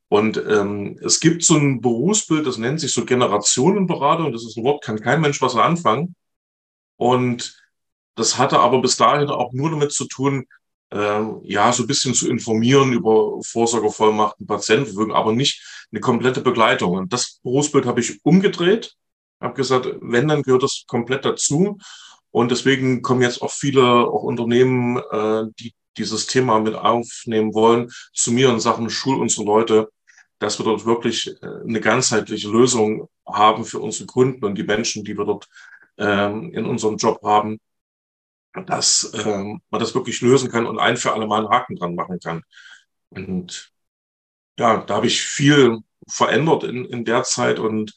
Und 0.08 0.36
ähm, 0.36 0.98
es 1.02 1.20
gibt 1.20 1.42
so 1.42 1.56
ein 1.56 1.80
Berufsbild, 1.80 2.46
das 2.46 2.58
nennt 2.58 2.80
sich 2.80 2.92
so 2.92 3.04
Generationenberatung. 3.04 4.32
Das 4.32 4.44
ist 4.44 4.56
ein 4.56 4.64
Wort, 4.64 4.84
kann 4.84 5.00
kein 5.00 5.20
Mensch 5.20 5.42
was 5.42 5.56
anfangen. 5.56 6.14
Und 6.96 7.60
das 8.14 8.38
hatte 8.38 8.60
aber 8.60 8.80
bis 8.80 8.96
dahin 8.96 9.28
auch 9.28 9.52
nur 9.52 9.70
damit 9.70 9.92
zu 9.92 10.06
tun, 10.06 10.46
äh, 10.90 11.22
ja, 11.42 11.72
so 11.72 11.82
ein 11.82 11.86
bisschen 11.86 12.14
zu 12.14 12.30
informieren 12.30 12.92
über 12.92 13.40
Vorsorgevollmachten, 13.42 14.46
Patientenverfügung, 14.46 15.12
aber 15.12 15.32
nicht 15.32 15.88
eine 15.90 16.00
komplette 16.00 16.40
Begleitung. 16.40 16.92
Und 16.92 17.12
das 17.12 17.40
Berufsbild 17.42 17.86
habe 17.86 18.00
ich 18.00 18.24
umgedreht, 18.24 18.94
habe 19.40 19.54
gesagt, 19.54 19.88
wenn, 20.00 20.28
dann 20.28 20.42
gehört 20.42 20.62
das 20.62 20.84
komplett 20.86 21.24
dazu. 21.24 21.78
Und 22.30 22.50
deswegen 22.50 23.02
kommen 23.02 23.22
jetzt 23.22 23.42
auch 23.42 23.50
viele 23.50 23.82
auch 23.82 24.22
Unternehmen, 24.22 24.98
äh, 24.98 25.44
die 25.58 25.74
dieses 25.98 26.26
Thema 26.26 26.60
mit 26.60 26.74
aufnehmen 26.74 27.54
wollen, 27.54 27.90
zu 28.12 28.32
mir 28.32 28.50
und 28.50 28.60
sagen, 28.60 28.90
schul 28.90 29.20
unsere 29.20 29.46
Leute, 29.46 29.90
dass 30.38 30.58
wir 30.58 30.64
dort 30.64 30.84
wirklich 30.84 31.28
äh, 31.42 31.46
eine 31.66 31.80
ganzheitliche 31.80 32.48
Lösung 32.48 33.08
haben 33.26 33.64
für 33.64 33.80
unsere 33.80 34.06
Kunden 34.06 34.44
und 34.44 34.56
die 34.56 34.64
Menschen, 34.64 35.04
die 35.04 35.16
wir 35.16 35.24
dort 35.24 35.48
ähm, 35.98 36.52
in 36.52 36.66
unserem 36.66 36.96
Job 36.96 37.22
haben, 37.22 37.58
dass 38.66 39.12
ähm, 39.14 39.60
man 39.70 39.80
das 39.80 39.94
wirklich 39.94 40.20
lösen 40.20 40.50
kann 40.50 40.66
und 40.66 40.78
ein 40.78 40.96
für 40.96 41.12
alle 41.12 41.26
Mal 41.26 41.40
einen 41.40 41.50
Haken 41.50 41.76
dran 41.76 41.94
machen 41.94 42.18
kann. 42.20 42.42
Und 43.10 43.72
ja, 44.58 44.78
da 44.78 44.96
habe 44.96 45.06
ich 45.06 45.20
viel 45.22 45.78
verändert 46.08 46.64
in, 46.64 46.84
in 46.86 47.04
der 47.04 47.24
Zeit 47.24 47.58
und 47.58 47.92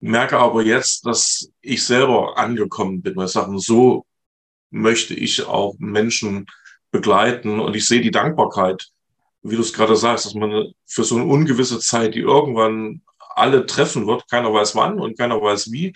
merke 0.00 0.38
aber 0.38 0.62
jetzt, 0.62 1.06
dass 1.06 1.50
ich 1.60 1.84
selber 1.84 2.38
angekommen 2.38 3.02
bin, 3.02 3.16
weil 3.16 3.28
sage, 3.28 3.58
so 3.58 4.06
möchte 4.70 5.14
ich 5.14 5.46
auch 5.46 5.74
Menschen 5.78 6.46
begleiten 6.90 7.60
und 7.60 7.76
ich 7.76 7.86
sehe 7.86 8.00
die 8.00 8.10
Dankbarkeit, 8.10 8.88
wie 9.42 9.56
du 9.56 9.62
es 9.62 9.72
gerade 9.72 9.96
sagst, 9.96 10.26
dass 10.26 10.34
man 10.34 10.72
für 10.86 11.04
so 11.04 11.16
eine 11.16 11.24
ungewisse 11.24 11.78
Zeit, 11.78 12.14
die 12.14 12.20
irgendwann 12.20 13.02
alle 13.18 13.66
treffen 13.66 14.06
wird, 14.06 14.28
keiner 14.28 14.52
weiß 14.52 14.74
wann 14.74 14.98
und 15.00 15.16
keiner 15.16 15.40
weiß 15.40 15.72
wie, 15.72 15.94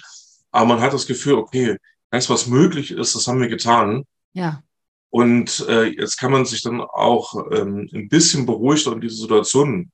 aber 0.51 0.67
man 0.67 0.81
hat 0.81 0.93
das 0.93 1.07
Gefühl, 1.07 1.35
okay, 1.35 1.77
das, 2.11 2.31
was 2.31 2.47
möglich 2.47 2.93
ist, 2.93 3.15
das 3.15 3.27
haben 3.27 3.41
wir 3.41 3.49
getan. 3.49 4.05
Ja. 4.35 4.63
Und 5.11 5.65
äh, 5.69 5.85
jetzt 5.85 6.17
kann 6.17 6.33
man 6.33 6.45
sich 6.45 6.63
dann 6.63 6.81
auch 6.81 7.35
ähm, 7.53 7.89
ein 7.93 8.09
bisschen 8.09 8.47
beruhigter 8.47 8.93
in 8.93 9.01
diese 9.01 9.17
Situation 9.17 9.91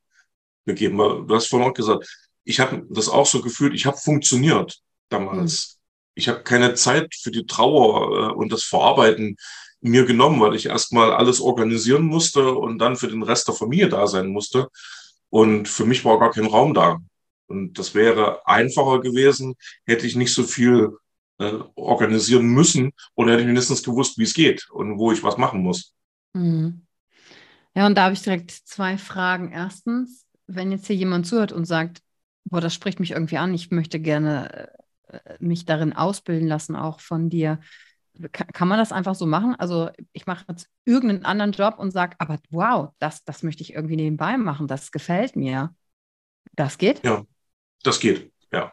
begeben. 0.65 0.99
Du 0.99 1.35
hast 1.35 1.49
vorhin 1.49 1.69
auch 1.69 1.75
gesagt, 1.75 2.07
ich 2.45 2.61
habe 2.61 2.87
das 2.91 3.09
auch 3.09 3.27
so 3.27 3.41
gefühlt, 3.41 3.75
ich 3.75 3.87
habe 3.87 3.97
funktioniert 3.97 4.81
damals. 5.09 5.80
Ich 6.21 6.29
habe 6.29 6.43
keine 6.43 6.75
Zeit 6.75 7.15
für 7.15 7.31
die 7.31 7.47
Trauer 7.47 8.31
äh, 8.31 8.33
und 8.35 8.53
das 8.53 8.63
Verarbeiten 8.63 9.37
mir 9.81 10.05
genommen, 10.05 10.39
weil 10.41 10.55
ich 10.55 10.67
erstmal 10.67 11.13
alles 11.13 11.41
organisieren 11.41 12.05
musste 12.05 12.53
und 12.53 12.79
dann 12.79 12.97
für 12.97 13.09
den 13.09 13.23
Rest 13.23 13.49
der 13.49 13.55
Familie 13.55 13.89
da 13.89 14.07
sein 14.07 14.29
musste. 14.29 14.69
Und 15.31 15.67
für 15.67 15.87
mich 15.87 16.05
war 16.05 16.19
gar 16.19 16.31
kein 16.31 16.45
Raum 16.45 16.75
da. 16.75 16.99
Und 17.47 17.79
das 17.79 17.95
wäre 17.95 18.47
einfacher 18.47 19.01
gewesen, 19.01 19.55
hätte 19.87 20.07
ich 20.07 20.15
nicht 20.15 20.35
so 20.35 20.43
viel 20.43 20.91
äh, 21.39 21.55
organisieren 21.75 22.47
müssen 22.47 22.93
oder 23.15 23.33
hätte 23.33 23.41
ich 23.41 23.47
mindestens 23.47 23.83
gewusst, 23.83 24.19
wie 24.19 24.25
es 24.25 24.35
geht 24.35 24.69
und 24.71 24.99
wo 24.99 25.13
ich 25.13 25.23
was 25.23 25.39
machen 25.39 25.63
muss. 25.63 25.95
Mhm. 26.35 26.83
Ja, 27.75 27.87
und 27.87 27.97
da 27.97 28.05
habe 28.05 28.15
ich 28.15 28.23
direkt 28.23 28.51
zwei 28.51 28.99
Fragen. 28.99 29.51
Erstens, 29.53 30.27
wenn 30.47 30.71
jetzt 30.71 30.87
hier 30.87 30.97
jemand 30.97 31.27
zuhört 31.27 31.53
und 31.53 31.65
sagt, 31.65 32.03
boah, 32.45 32.61
das 32.61 32.75
spricht 32.75 33.01
mich 33.01 33.13
irgendwie 33.13 33.39
an, 33.39 33.55
ich 33.55 33.71
möchte 33.71 34.01
gerne 34.01 34.53
äh, 34.53 34.67
mich 35.39 35.65
darin 35.65 35.93
ausbilden 35.93 36.49
lassen, 36.49 36.77
auch 36.77 37.01
von 37.01 37.29
dir. 37.31 37.61
Kann, 38.33 38.69
man 38.69 38.79
das 38.79 38.93
einfach 38.93 39.15
so 39.15 39.25
machen? 39.25 39.55
Also 39.55 39.89
ich 40.13 40.27
mache 40.27 40.45
jetzt 40.49 40.69
irgendeinen 40.85 41.25
anderen 41.25 41.53
Job 41.53 41.79
und 41.79 41.91
sage, 41.91 42.17
aber 42.19 42.39
wow, 42.51 42.91
das, 42.99 43.25
das 43.25 43.43
möchte 43.43 43.63
ich 43.63 43.73
irgendwie 43.73 43.97
nebenbei 43.97 44.37
machen, 44.37 44.67
das 44.67 44.91
gefällt 44.93 45.37
mir. 45.37 45.75
Das 46.53 46.77
geht? 46.77 47.05
Ja, 47.05 47.25
das 47.83 48.01
geht, 48.01 48.33
ja. 48.53 48.73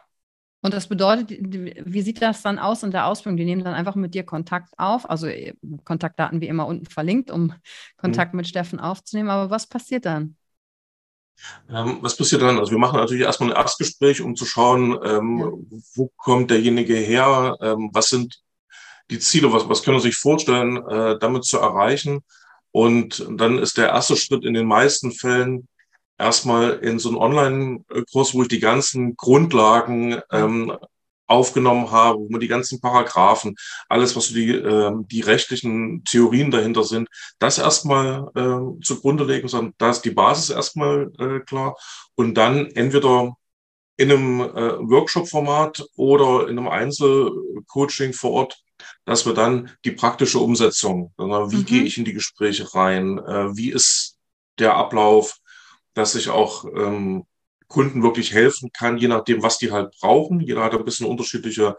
Und 0.60 0.74
das 0.74 0.88
bedeutet, 0.88 1.30
wie 1.30 2.02
sieht 2.02 2.20
das 2.20 2.42
dann 2.42 2.58
aus 2.58 2.82
in 2.82 2.90
der 2.90 3.06
Ausbildung? 3.06 3.36
Die 3.36 3.44
nehmen 3.44 3.62
dann 3.62 3.74
einfach 3.74 3.94
mit 3.94 4.14
dir 4.14 4.24
Kontakt 4.24 4.74
auf, 4.76 5.08
also 5.08 5.28
Kontaktdaten 5.84 6.40
wie 6.40 6.48
immer 6.48 6.66
unten 6.66 6.86
verlinkt, 6.86 7.30
um 7.30 7.54
Kontakt 7.96 8.34
mhm. 8.34 8.38
mit 8.38 8.48
Steffen 8.48 8.80
aufzunehmen. 8.80 9.30
Aber 9.30 9.50
was 9.50 9.68
passiert 9.68 10.04
dann? 10.04 10.36
Ähm, 11.70 11.98
was 12.00 12.16
passiert 12.16 12.42
dann? 12.42 12.58
Also 12.58 12.72
wir 12.72 12.78
machen 12.78 12.98
natürlich 12.98 13.22
erstmal 13.22 13.50
ein 13.50 13.56
Erstgespräch, 13.56 14.20
um 14.20 14.36
zu 14.36 14.44
schauen, 14.44 14.98
ähm, 15.04 15.38
ja. 15.38 15.78
wo 15.94 16.10
kommt 16.16 16.50
derjenige 16.50 16.94
her, 16.94 17.56
ähm, 17.60 17.90
was 17.92 18.08
sind 18.08 18.40
die 19.10 19.18
Ziele, 19.18 19.52
was, 19.52 19.68
was 19.68 19.82
können 19.82 19.96
wir 19.96 20.02
sich 20.02 20.16
vorstellen, 20.16 20.76
äh, 20.88 21.18
damit 21.18 21.44
zu 21.44 21.58
erreichen. 21.58 22.20
Und 22.70 23.26
dann 23.30 23.58
ist 23.58 23.78
der 23.78 23.88
erste 23.88 24.16
Schritt 24.16 24.44
in 24.44 24.54
den 24.54 24.66
meisten 24.66 25.12
Fällen 25.12 25.68
erstmal 26.18 26.72
in 26.78 26.98
so 26.98 27.08
einen 27.08 27.18
Online-Kurs, 27.18 28.34
wo 28.34 28.42
ich 28.42 28.48
die 28.48 28.60
ganzen 28.60 29.16
Grundlagen 29.16 30.20
ähm, 30.30 30.76
aufgenommen 31.28 31.90
habe, 31.90 32.18
wo 32.18 32.28
man 32.28 32.40
die 32.40 32.48
ganzen 32.48 32.80
Paragraphen, 32.80 33.54
alles, 33.88 34.16
was 34.16 34.28
so 34.28 34.34
die, 34.34 34.50
äh, 34.50 34.92
die 35.06 35.20
rechtlichen 35.20 36.02
Theorien 36.04 36.50
dahinter 36.50 36.84
sind, 36.84 37.08
das 37.38 37.58
erstmal 37.58 38.28
äh, 38.34 38.82
zugrunde 38.82 39.24
legen, 39.24 39.48
sondern 39.48 39.74
da 39.78 39.90
ist 39.90 40.02
die 40.02 40.10
Basis 40.10 40.50
erstmal 40.50 41.12
äh, 41.18 41.40
klar. 41.40 41.76
Und 42.14 42.34
dann 42.34 42.66
entweder 42.72 43.36
in 43.96 44.12
einem 44.12 44.40
äh, 44.40 44.78
Workshop-Format 44.78 45.84
oder 45.96 46.48
in 46.48 46.58
einem 46.58 46.68
Einzelcoaching 46.68 48.12
vor 48.12 48.30
Ort, 48.30 48.62
dass 49.04 49.26
wir 49.26 49.34
dann 49.34 49.70
die 49.84 49.90
praktische 49.90 50.38
Umsetzung, 50.38 51.12
wie 51.16 51.56
mhm. 51.56 51.64
gehe 51.64 51.82
ich 51.82 51.98
in 51.98 52.04
die 52.04 52.12
Gespräche 52.12 52.74
rein, 52.74 53.18
äh, 53.18 53.56
wie 53.56 53.70
ist 53.70 54.16
der 54.58 54.76
Ablauf, 54.76 55.38
dass 55.94 56.14
ich 56.14 56.28
auch 56.28 56.64
ähm, 56.64 57.26
Kunden 57.68 58.02
wirklich 58.02 58.32
helfen 58.32 58.70
kann, 58.72 58.98
je 58.98 59.08
nachdem, 59.08 59.42
was 59.42 59.58
die 59.58 59.70
halt 59.70 59.94
brauchen. 60.00 60.40
Jeder 60.40 60.64
hat 60.64 60.74
ein 60.74 60.84
bisschen 60.84 61.06
unterschiedliche 61.06 61.76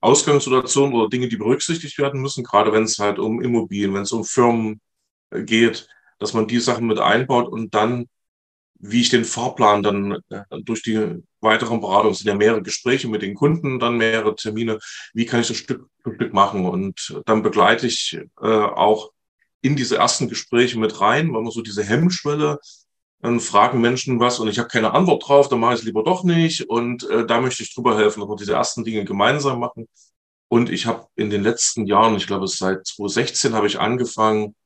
Ausgangssituationen 0.00 0.94
oder 0.94 1.08
Dinge, 1.08 1.28
die 1.28 1.36
berücksichtigt 1.36 1.98
werden 1.98 2.20
müssen, 2.20 2.44
gerade 2.44 2.72
wenn 2.72 2.84
es 2.84 2.98
halt 2.98 3.18
um 3.18 3.40
Immobilien, 3.40 3.94
wenn 3.94 4.02
es 4.02 4.12
um 4.12 4.24
Firmen 4.24 4.80
äh, 5.30 5.42
geht, 5.42 5.88
dass 6.18 6.34
man 6.34 6.46
die 6.48 6.60
Sachen 6.60 6.86
mit 6.86 6.98
einbaut 6.98 7.48
und 7.48 7.74
dann, 7.74 8.06
wie 8.78 9.00
ich 9.00 9.10
den 9.10 9.24
Fahrplan 9.24 9.82
dann 9.82 10.18
äh, 10.30 10.42
durch 10.64 10.82
die 10.82 11.22
weiteren 11.40 11.80
Beratungen, 11.80 12.14
sind 12.14 12.26
ja 12.26 12.34
mehrere 12.34 12.62
Gespräche 12.62 13.08
mit 13.08 13.22
den 13.22 13.34
Kunden, 13.34 13.78
dann 13.78 13.96
mehrere 13.96 14.34
Termine, 14.34 14.78
wie 15.14 15.26
kann 15.26 15.40
ich 15.40 15.48
das 15.48 15.56
Stück 15.56 15.86
für 16.02 16.14
Stück 16.14 16.32
machen 16.32 16.66
und 16.66 17.20
dann 17.26 17.42
begleite 17.42 17.86
ich 17.86 18.18
äh, 18.40 18.46
auch 18.46 19.10
in 19.60 19.76
diese 19.76 19.96
ersten 19.96 20.28
Gespräche 20.28 20.78
mit 20.78 21.00
rein, 21.00 21.32
weil 21.32 21.42
man 21.42 21.52
so 21.52 21.62
diese 21.62 21.84
Hemmschwelle 21.84 22.58
dann 23.22 23.38
fragen 23.38 23.80
Menschen 23.80 24.18
was 24.18 24.40
und 24.40 24.48
ich 24.48 24.58
habe 24.58 24.68
keine 24.68 24.92
Antwort 24.94 25.26
drauf, 25.26 25.48
dann 25.48 25.60
mache 25.60 25.74
ich 25.74 25.80
es 25.80 25.86
lieber 25.86 26.02
doch 26.02 26.24
nicht. 26.24 26.68
Und 26.68 27.08
äh, 27.08 27.24
da 27.24 27.40
möchte 27.40 27.62
ich 27.62 27.72
drüber 27.72 27.96
helfen, 27.96 28.20
dass 28.20 28.28
wir 28.28 28.36
diese 28.36 28.54
ersten 28.54 28.84
Dinge 28.84 29.04
gemeinsam 29.04 29.60
machen. 29.60 29.88
Und 30.48 30.70
ich 30.70 30.86
habe 30.86 31.06
in 31.14 31.30
den 31.30 31.42
letzten 31.42 31.86
Jahren, 31.86 32.16
ich 32.16 32.26
glaube 32.26 32.48
seit 32.48 32.84
2016 32.84 33.54
habe 33.54 33.68
ich 33.68 33.78
angefangen, 33.78 34.56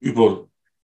über, 0.00 0.48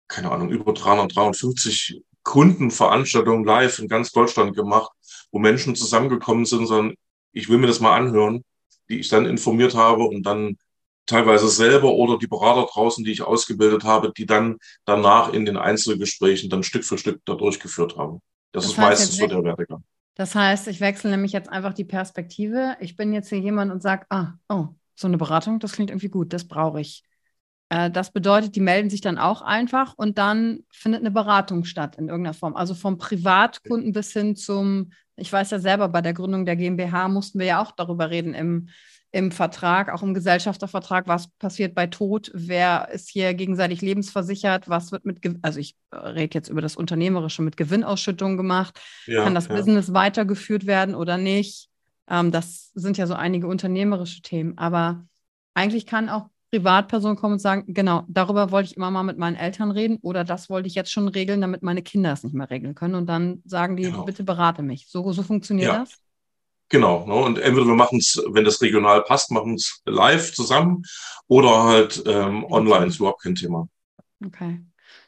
keine 0.09 0.31
Ahnung, 0.31 0.49
über 0.49 0.73
353 0.73 2.01
Kundenveranstaltungen 2.23 3.45
live 3.45 3.79
in 3.79 3.87
ganz 3.87 4.11
Deutschland 4.11 4.53
gemacht, 4.53 4.91
wo 5.31 5.39
Menschen 5.39 5.75
zusammengekommen 5.75 6.45
sind, 6.45 6.67
sondern 6.67 6.95
ich 7.31 7.47
will 7.47 7.59
mir 7.59 7.67
das 7.67 7.79
mal 7.79 7.95
anhören, 7.95 8.43
die 8.89 8.99
ich 8.99 9.07
dann 9.07 9.25
informiert 9.25 9.73
habe 9.73 10.03
und 10.03 10.23
dann 10.23 10.57
teilweise 11.05 11.49
selber 11.49 11.93
oder 11.93 12.17
die 12.17 12.27
Berater 12.27 12.67
draußen, 12.71 13.03
die 13.03 13.11
ich 13.11 13.21
ausgebildet 13.21 13.83
habe, 13.83 14.11
die 14.15 14.25
dann 14.25 14.57
danach 14.85 15.33
in 15.33 15.45
den 15.45 15.57
Einzelgesprächen 15.57 16.49
dann 16.49 16.63
Stück 16.63 16.85
für 16.85 16.97
Stück 16.97 17.21
da 17.25 17.35
durchgeführt 17.35 17.97
haben. 17.97 18.21
Das, 18.51 18.63
das 18.63 18.73
ist 18.73 18.77
meistens 18.77 19.17
so 19.17 19.27
der 19.27 19.43
Werdegang. 19.43 19.83
Das 20.15 20.35
heißt, 20.35 20.67
ich 20.67 20.79
wechsle 20.79 21.09
nämlich 21.09 21.31
jetzt 21.31 21.49
einfach 21.49 21.73
die 21.73 21.85
Perspektive. 21.85 22.77
Ich 22.79 22.95
bin 22.95 23.13
jetzt 23.13 23.29
hier 23.29 23.39
jemand 23.39 23.71
und 23.71 23.81
sage, 23.81 24.05
ah, 24.09 24.33
oh, 24.47 24.67
so 24.95 25.07
eine 25.07 25.17
Beratung, 25.17 25.59
das 25.59 25.73
klingt 25.73 25.89
irgendwie 25.89 26.09
gut, 26.09 26.33
das 26.33 26.47
brauche 26.47 26.79
ich. 26.79 27.03
Äh, 27.69 27.89
das 27.89 28.11
bedeutet, 28.11 28.55
die 28.55 28.61
melden 28.61 28.91
sich 28.91 29.01
dann 29.01 29.17
auch 29.17 29.41
einfach 29.41 29.95
und 29.97 30.19
dann 30.19 30.59
findet 30.71 31.01
eine 31.01 31.11
Beratung 31.11 31.63
statt 31.65 31.95
in 31.97 32.09
irgendeiner 32.09 32.35
Form. 32.35 32.55
Also 32.55 32.75
vom 32.75 32.99
Privatkunden 32.99 33.91
bis 33.91 34.13
hin 34.13 34.35
zum, 34.35 34.91
ich 35.15 35.33
weiß 35.33 35.49
ja 35.49 35.59
selber, 35.59 35.89
bei 35.89 36.01
der 36.01 36.13
Gründung 36.13 36.45
der 36.45 36.55
GmbH 36.55 37.07
mussten 37.07 37.39
wir 37.39 37.47
ja 37.47 37.61
auch 37.61 37.71
darüber 37.71 38.11
reden 38.11 38.35
im, 38.35 38.69
im 39.13 39.31
Vertrag, 39.31 39.93
auch 39.93 40.01
im 40.01 40.15
Gesellschaftervertrag, 40.15 41.07
was 41.07 41.27
passiert 41.37 41.75
bei 41.75 41.85
Tod, 41.85 42.31
wer 42.33 42.89
ist 42.91 43.09
hier 43.09 43.35
gegenseitig 43.35 43.81
lebensversichert, 43.81 44.67
was 44.67 44.91
wird 44.91 45.05
mit, 45.05 45.19
also 45.43 45.59
ich 45.59 45.75
rede 45.93 46.33
jetzt 46.33 46.49
über 46.49 46.61
das 46.61 46.75
Unternehmerische, 46.75 47.43
mit 47.43 47.55
Gewinnausschüttung 47.55 48.37
gemacht, 48.37 48.81
ja, 49.05 49.23
kann 49.23 49.35
das 49.35 49.47
ja. 49.47 49.55
Business 49.55 49.93
weitergeführt 49.93 50.65
werden 50.65 50.95
oder 50.95 51.17
nicht? 51.17 51.69
Ähm, 52.09 52.31
das 52.31 52.71
sind 52.73 52.97
ja 52.97 53.05
so 53.05 53.13
einige 53.13 53.45
unternehmerische 53.45 54.23
Themen, 54.23 54.57
aber 54.57 55.05
eigentlich 55.53 55.85
kann 55.85 56.09
auch 56.09 56.29
Privatperson 56.49 57.15
kommen 57.15 57.33
und 57.33 57.39
sagen, 57.39 57.65
genau, 57.67 58.05
darüber 58.07 58.49
wollte 58.49 58.71
ich 58.71 58.77
immer 58.77 58.89
mal 58.89 59.03
mit 59.03 59.19
meinen 59.19 59.35
Eltern 59.35 59.69
reden 59.69 59.99
oder 60.01 60.23
das 60.23 60.49
wollte 60.49 60.67
ich 60.67 60.73
jetzt 60.73 60.91
schon 60.91 61.07
regeln, 61.07 61.39
damit 61.39 61.61
meine 61.61 61.83
Kinder 61.83 62.13
es 62.13 62.23
nicht 62.23 62.33
mehr 62.33 62.49
regeln 62.49 62.73
können. 62.73 62.95
Und 62.95 63.05
dann 63.05 63.43
sagen 63.45 63.75
die, 63.75 63.83
genau. 63.83 64.05
bitte 64.05 64.23
berate 64.23 64.63
mich. 64.63 64.87
So, 64.89 65.11
so 65.11 65.21
funktioniert 65.21 65.71
ja. 65.71 65.79
das? 65.79 65.99
Genau. 66.73 67.05
Ne? 67.05 67.13
Und 67.13 67.37
entweder 67.37 67.67
wir 67.67 67.75
machen 67.75 67.99
es, 67.99 68.19
wenn 68.31 68.45
das 68.45 68.59
regional 68.59 69.03
passt, 69.03 69.29
machen 69.29 69.53
es 69.53 69.83
live 69.85 70.33
zusammen 70.33 70.81
oder 71.27 71.65
halt 71.65 72.01
ähm, 72.07 72.45
online, 72.45 72.87
ist 72.87 72.95
überhaupt 72.95 73.21
kein 73.21 73.35
Thema. 73.35 73.69
Okay. 74.25 74.59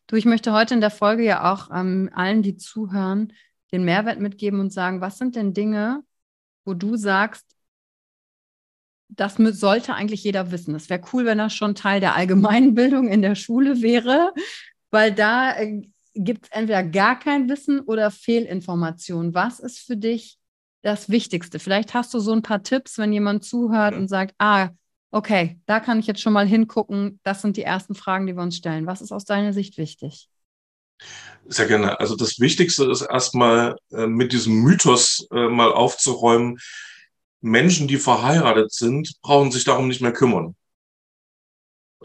Du, 0.05 0.15
ich 0.15 0.25
möchte 0.25 0.53
heute 0.53 0.75
in 0.75 0.79
der 0.79 0.91
Folge 0.91 1.24
ja 1.24 1.51
auch 1.51 1.72
ähm, 1.74 2.12
allen, 2.13 2.43
die 2.43 2.55
zuhören, 2.55 3.34
den 3.72 3.84
Mehrwert 3.84 4.19
mitgeben 4.19 4.60
und 4.60 4.72
sagen, 4.72 5.01
was 5.01 5.17
sind 5.17 5.36
denn 5.36 5.55
Dinge, 5.55 6.03
wo 6.65 6.75
du 6.75 6.98
sagst, 6.98 7.48
das 9.10 9.34
sollte 9.38 9.95
eigentlich 9.95 10.24
jeder 10.24 10.51
wissen. 10.51 10.75
Es 10.75 10.91
wäre 10.91 11.01
cool, 11.13 11.25
wenn 11.25 11.39
das 11.39 11.55
schon 11.55 11.74
Teil 11.74 12.00
der 12.00 12.13
Allgemeinbildung 12.13 13.07
in 13.12 13.24
der 13.24 13.34
Schule 13.34 13.81
wäre, 13.81 14.36
weil 14.91 15.12
da 15.12 15.57
äh, 15.57 15.81
gibt 16.13 16.45
es 16.45 16.51
entweder 16.51 16.84
gar 16.84 17.17
kein 17.17 17.50
Wissen 17.50 17.79
oder 17.79 18.12
Fehlinformationen. 18.12 19.34
Was 19.34 19.60
ist 19.60 19.79
für 19.79 19.98
dich 19.98 20.38
das 20.86 21.10
Wichtigste? 21.10 21.60
Vielleicht 21.60 21.94
hast 21.94 22.13
du 22.13 22.20
so 22.20 22.32
ein 22.32 22.42
paar 22.42 22.63
Tipps, 22.63 22.98
wenn 22.98 23.12
jemand 23.12 23.44
zuhört 23.44 23.94
ja. 23.94 24.00
und 24.00 24.08
sagt, 24.08 24.36
ah, 24.38 24.70
okay, 25.12 25.60
da 25.65 25.80
kann 25.80 26.00
ich 26.00 26.08
jetzt 26.08 26.22
schon 26.22 26.34
mal 26.34 26.48
hingucken. 26.48 27.20
Das 27.24 27.42
sind 27.42 27.58
die 27.58 27.63
ersten 27.63 27.96
Fragen, 27.96 28.27
die 28.27 28.36
wir 28.36 28.44
uns 28.44 28.58
stellen. 28.58 28.86
Was 28.86 29.01
ist 29.01 29.12
aus 29.12 29.25
deiner 29.25 29.54
Sicht 29.54 29.77
wichtig? 29.77 30.30
Sehr 31.48 31.68
gerne. 31.68 32.00
Also 32.00 32.15
das 32.15 32.39
Wichtigste 32.39 32.89
ist 32.89 33.01
erstmal 33.01 33.75
äh, 33.92 34.08
mit 34.08 34.32
diesem 34.32 34.62
Mythos 34.62 35.27
äh, 35.32 35.48
mal 35.48 35.72
aufzuräumen, 35.72 36.60
Menschen, 37.42 37.88
die 37.88 37.98
verheiratet 37.98 38.74
sind, 38.74 39.22
brauchen 39.22 39.51
sich 39.51 39.63
darum 39.63 39.88
nicht 39.88 40.01
mehr 40.01 40.13
kümmern. 40.13 40.56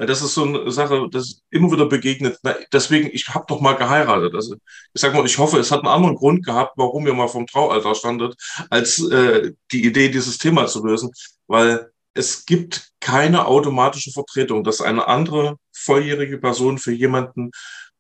Weil 0.01 0.07
das 0.07 0.23
ist 0.23 0.33
so 0.33 0.45
eine 0.45 0.71
Sache, 0.71 1.09
das 1.11 1.43
immer 1.51 1.71
wieder 1.73 1.85
begegnet. 1.85 2.39
Na, 2.43 2.55
deswegen, 2.73 3.11
ich 3.13 3.29
habe 3.29 3.45
doch 3.47 3.61
mal 3.61 3.75
geheiratet. 3.75 4.35
Also 4.35 4.55
ich 4.95 5.01
sag 5.03 5.13
mal, 5.13 5.27
ich 5.27 5.37
hoffe, 5.37 5.59
es 5.59 5.71
hat 5.71 5.81
einen 5.81 5.89
anderen 5.89 6.15
Grund 6.15 6.43
gehabt, 6.43 6.73
warum 6.79 7.07
ihr 7.07 7.13
mal 7.13 7.29
vom 7.29 7.47
Traualter 7.47 7.95
standet, 7.95 8.35
als 8.71 8.99
äh, 9.11 9.53
die 9.71 9.85
Idee, 9.85 10.09
dieses 10.09 10.39
Thema 10.39 10.67
zu 10.69 10.83
lösen. 10.87 11.11
Weil 11.49 11.93
es 12.15 12.47
gibt 12.47 12.93
keine 13.01 13.45
automatische 13.45 14.11
Vertretung, 14.11 14.65
dass 14.65 14.81
eine 14.81 15.07
andere 15.07 15.57
volljährige 15.71 16.39
Person 16.39 16.79
für 16.79 16.93
jemanden 16.93 17.51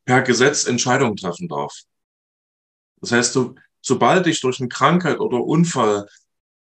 per 0.07 0.23
Gesetz 0.23 0.66
Entscheidungen 0.66 1.16
treffen 1.16 1.49
darf. 1.49 1.83
Das 3.02 3.12
heißt, 3.12 3.37
du, 3.37 3.57
sobald 3.83 4.26
ich 4.26 4.40
durch 4.40 4.59
eine 4.59 4.71
Krankheit 4.71 5.21
oder 5.21 5.45
Unfall 5.45 6.07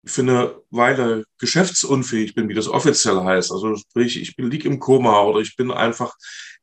für 0.05 0.21
eine 0.21 0.55
Weile 0.69 1.23
geschäftsunfähig 1.39 2.35
bin, 2.35 2.49
wie 2.49 2.53
das 2.53 2.67
offiziell 2.67 3.23
heißt, 3.23 3.51
also 3.51 3.75
sprich, 3.75 4.21
ich 4.21 4.35
bin, 4.35 4.51
lieg 4.51 4.65
im 4.65 4.79
Koma 4.79 5.21
oder 5.21 5.39
ich 5.39 5.55
bin 5.55 5.71
einfach 5.71 6.15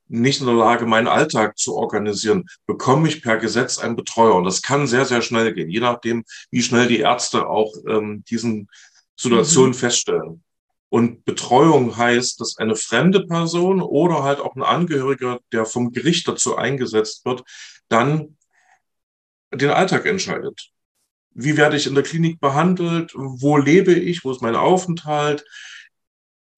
nicht 0.09 0.41
in 0.41 0.47
der 0.47 0.57
Lage, 0.57 0.87
meinen 0.87 1.07
Alltag 1.07 1.57
zu 1.57 1.77
organisieren, 1.77 2.45
bekomme 2.67 3.09
ich 3.09 3.23
per 3.23 3.39
Gesetz 3.39 3.79
einen 3.79 3.97
Betreuer. 3.97 4.35
Und 4.35 4.45
das 4.45 4.61
kann 4.61 4.89
sehr, 4.89 5.07
sehr 5.07 5.23
schnell 5.23 5.55
gehen, 5.55 5.71
je 5.71 5.81
nachdem, 5.81 6.25
wie 6.51 6.63
schnell 6.63 6.89
die 6.89 6.99
Ärzte 6.99 7.47
auch 7.47 7.73
ähm, 7.87 8.25
diesen 8.29 8.69
Situationen 9.17 9.71
mhm. 9.71 9.75
feststellen. 9.75 10.45
Und 10.89 11.25
Betreuung 11.25 11.97
heißt, 11.97 12.41
dass 12.41 12.59
eine 12.59 12.75
fremde 12.75 13.25
Person 13.25 13.81
oder 13.81 14.25
halt 14.25 14.41
auch 14.41 14.57
ein 14.57 14.63
Angehöriger, 14.63 15.39
der 15.53 15.65
vom 15.65 15.93
Gericht 15.93 16.27
dazu 16.27 16.57
eingesetzt 16.57 17.25
wird, 17.25 17.45
dann 17.89 18.37
den 19.55 19.71
Alltag 19.71 20.07
entscheidet 20.07 20.73
wie 21.33 21.57
werde 21.57 21.77
ich 21.77 21.87
in 21.87 21.95
der 21.95 22.05
Klinik 22.05 22.41
behandelt, 22.41 23.13
wo 23.15 23.57
lebe 23.57 23.95
ich, 23.95 24.25
wo 24.25 24.31
ist 24.31 24.43
mein 24.43 24.57
Aufenthalt, 24.57 25.45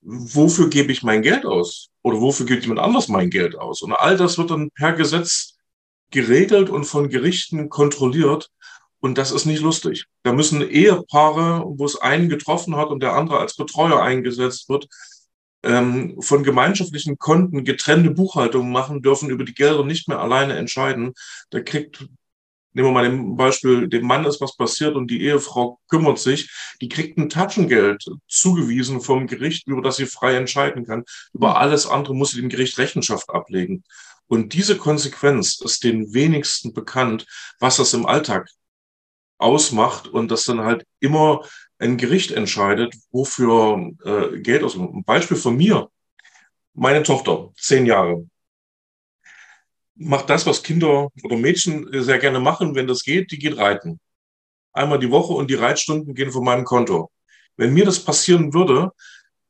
wofür 0.00 0.68
gebe 0.68 0.92
ich 0.92 1.02
mein 1.02 1.22
Geld 1.22 1.46
aus 1.46 1.90
oder 2.02 2.20
wofür 2.20 2.46
gibt 2.46 2.62
jemand 2.62 2.80
anders 2.80 3.08
mein 3.08 3.30
Geld 3.30 3.56
aus. 3.56 3.82
Und 3.82 3.92
all 3.92 4.16
das 4.16 4.38
wird 4.38 4.50
dann 4.50 4.70
per 4.70 4.92
Gesetz 4.92 5.56
geregelt 6.10 6.70
und 6.70 6.84
von 6.84 7.08
Gerichten 7.08 7.68
kontrolliert. 7.68 8.50
Und 9.00 9.18
das 9.18 9.32
ist 9.32 9.46
nicht 9.46 9.62
lustig. 9.62 10.06
Da 10.22 10.32
müssen 10.32 10.62
Ehepaare, 10.62 11.64
wo 11.66 11.84
es 11.84 12.00
einen 12.00 12.28
getroffen 12.28 12.76
hat 12.76 12.88
und 12.88 13.02
der 13.02 13.14
andere 13.14 13.38
als 13.38 13.56
Betreuer 13.56 14.00
eingesetzt 14.00 14.68
wird, 14.68 14.86
ähm, 15.64 16.20
von 16.20 16.42
gemeinschaftlichen 16.44 17.18
Konten 17.18 17.64
getrennte 17.64 18.10
Buchhaltungen 18.10 18.70
machen, 18.70 19.02
dürfen 19.02 19.30
über 19.30 19.44
die 19.44 19.54
Gelder 19.54 19.84
nicht 19.84 20.08
mehr 20.08 20.20
alleine 20.20 20.56
entscheiden. 20.56 21.14
Da 21.50 21.60
kriegt 21.60 22.06
nehmen 22.72 22.88
wir 22.88 22.92
mal 22.92 23.04
dem 23.04 23.36
Beispiel, 23.36 23.88
dem 23.88 24.06
Mann 24.06 24.24
ist 24.24 24.40
was 24.40 24.56
passiert 24.56 24.94
und 24.94 25.10
die 25.10 25.22
Ehefrau 25.22 25.78
kümmert 25.88 26.18
sich, 26.18 26.50
die 26.80 26.88
kriegt 26.88 27.18
ein 27.18 27.28
Taschengeld 27.28 28.04
zugewiesen 28.28 29.00
vom 29.00 29.26
Gericht, 29.26 29.66
über 29.66 29.82
das 29.82 29.96
sie 29.96 30.06
frei 30.06 30.34
entscheiden 30.34 30.86
kann. 30.86 31.04
Über 31.32 31.50
hm. 31.50 31.56
alles 31.56 31.86
andere 31.86 32.14
muss 32.14 32.30
sie 32.30 32.40
dem 32.40 32.48
Gericht 32.48 32.78
Rechenschaft 32.78 33.30
ablegen. 33.30 33.84
Und 34.26 34.54
diese 34.54 34.78
Konsequenz 34.78 35.60
ist 35.60 35.84
den 35.84 36.14
wenigsten 36.14 36.72
bekannt, 36.72 37.26
was 37.60 37.76
das 37.76 37.92
im 37.92 38.06
Alltag 38.06 38.48
ausmacht 39.38 40.08
und 40.08 40.30
dass 40.30 40.44
dann 40.44 40.60
halt 40.60 40.86
immer 41.00 41.42
ein 41.78 41.96
Gericht 41.96 42.30
entscheidet, 42.30 42.94
wofür 43.10 43.92
äh, 44.04 44.38
Geld 44.38 44.62
aus. 44.62 44.76
Ein 44.76 45.04
Beispiel 45.04 45.36
von 45.36 45.56
mir. 45.56 45.90
Meine 46.74 47.02
Tochter, 47.02 47.50
zehn 47.58 47.84
Jahre, 47.84 48.26
macht 49.94 50.30
das, 50.30 50.46
was 50.46 50.62
Kinder 50.62 51.10
oder 51.22 51.36
Mädchen 51.36 51.86
sehr 52.02 52.18
gerne 52.18 52.40
machen, 52.40 52.74
wenn 52.74 52.86
das 52.86 53.02
geht, 53.02 53.30
die 53.30 53.38
geht 53.38 53.58
reiten. 53.58 54.00
Einmal 54.72 54.98
die 54.98 55.10
Woche 55.10 55.32
und 55.34 55.50
die 55.50 55.54
Reitstunden 55.54 56.14
gehen 56.14 56.32
von 56.32 56.44
meinem 56.44 56.64
Konto. 56.64 57.10
Wenn 57.56 57.74
mir 57.74 57.84
das 57.84 58.02
passieren 58.02 58.54
würde, 58.54 58.92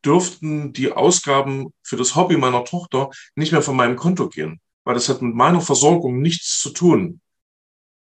dürften 0.04 0.72
die 0.72 0.90
Ausgaben 0.90 1.72
für 1.82 1.96
das 1.96 2.16
Hobby 2.16 2.36
meiner 2.36 2.64
Tochter 2.64 3.10
nicht 3.36 3.52
mehr 3.52 3.62
von 3.62 3.76
meinem 3.76 3.96
Konto 3.96 4.28
gehen, 4.28 4.60
weil 4.84 4.94
das 4.94 5.08
hat 5.08 5.22
mit 5.22 5.34
meiner 5.34 5.60
Versorgung 5.60 6.20
nichts 6.20 6.60
zu 6.60 6.70
tun. 6.70 7.20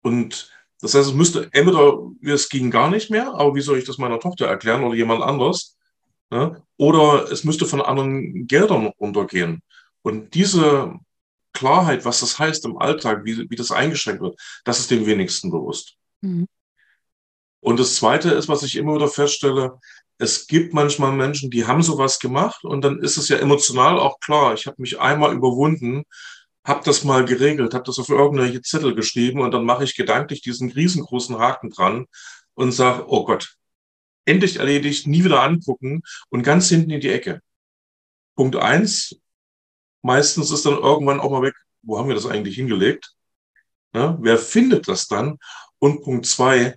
Und 0.01 0.51
das 0.81 0.93
heißt, 0.93 1.09
es 1.09 1.13
müsste 1.13 1.49
entweder, 1.51 1.99
es 2.21 2.47
ging 2.49 2.71
gar 2.71 2.89
nicht 2.89 3.09
mehr, 3.09 3.33
aber 3.33 3.55
wie 3.55 3.61
soll 3.61 3.79
ich 3.79 3.85
das 3.85 3.97
meiner 3.97 4.19
Tochter 4.19 4.47
erklären 4.47 4.83
oder 4.83 4.95
jemand 4.95 5.23
anders? 5.23 5.77
Ne? 6.29 6.63
Oder 6.77 7.29
es 7.31 7.43
müsste 7.43 7.65
von 7.65 7.81
anderen 7.81 8.47
Geldern 8.47 8.91
untergehen. 8.97 9.61
Und 10.03 10.35
diese 10.35 10.93
Klarheit, 11.59 12.05
was 12.05 12.21
das 12.21 12.39
heißt 12.39 12.63
im 12.63 12.77
Alltag, 12.77 13.25
wie, 13.25 13.49
wie 13.49 13.55
das 13.57 13.71
eingeschränkt 13.71 14.21
wird, 14.21 14.39
das 14.63 14.79
ist 14.79 14.91
dem 14.91 15.05
wenigsten 15.05 15.51
bewusst. 15.51 15.95
Mhm. 16.21 16.47
Und 17.59 17.79
das 17.81 17.95
Zweite 17.95 18.31
ist, 18.31 18.47
was 18.47 18.63
ich 18.63 18.77
immer 18.77 18.95
wieder 18.95 19.09
feststelle, 19.09 19.77
es 20.17 20.47
gibt 20.47 20.73
manchmal 20.73 21.11
Menschen, 21.11 21.51
die 21.51 21.67
haben 21.67 21.83
sowas 21.83 22.19
gemacht 22.19 22.63
und 22.63 22.81
dann 22.81 22.99
ist 22.99 23.17
es 23.17 23.27
ja 23.27 23.37
emotional 23.37 23.99
auch 23.99 24.21
klar. 24.21 24.53
Ich 24.53 24.67
habe 24.67 24.81
mich 24.81 25.01
einmal 25.01 25.33
überwunden, 25.33 26.03
habe 26.63 26.81
das 26.85 27.03
mal 27.03 27.25
geregelt, 27.25 27.73
habe 27.73 27.83
das 27.83 27.99
auf 27.99 28.07
irgendwelche 28.07 28.61
Zettel 28.61 28.95
geschrieben 28.95 29.41
und 29.41 29.51
dann 29.51 29.65
mache 29.65 29.83
ich 29.83 29.97
gedanklich 29.97 30.41
diesen 30.41 30.71
riesengroßen 30.71 31.37
Haken 31.39 31.71
dran 31.71 32.05
und 32.53 32.71
sage, 32.71 33.03
oh 33.07 33.25
Gott, 33.25 33.55
endlich 34.23 34.57
erledigt, 34.57 35.07
nie 35.07 35.25
wieder 35.25 35.43
angucken 35.43 36.03
und 36.29 36.43
ganz 36.43 36.69
hinten 36.69 36.91
in 36.91 37.01
die 37.01 37.09
Ecke. 37.09 37.41
Punkt 38.35 38.55
eins, 38.55 39.19
meistens 40.01 40.51
ist 40.51 40.65
dann 40.65 40.77
irgendwann 40.77 41.19
auch 41.19 41.31
mal 41.31 41.41
weg, 41.41 41.55
wo 41.81 41.97
haben 41.97 42.07
wir 42.07 42.15
das 42.15 42.25
eigentlich 42.25 42.55
hingelegt? 42.55 43.13
Ja, 43.93 44.17
wer 44.21 44.37
findet 44.37 44.87
das 44.87 45.07
dann? 45.07 45.39
Und 45.79 46.03
Punkt 46.03 46.25
zwei, 46.25 46.75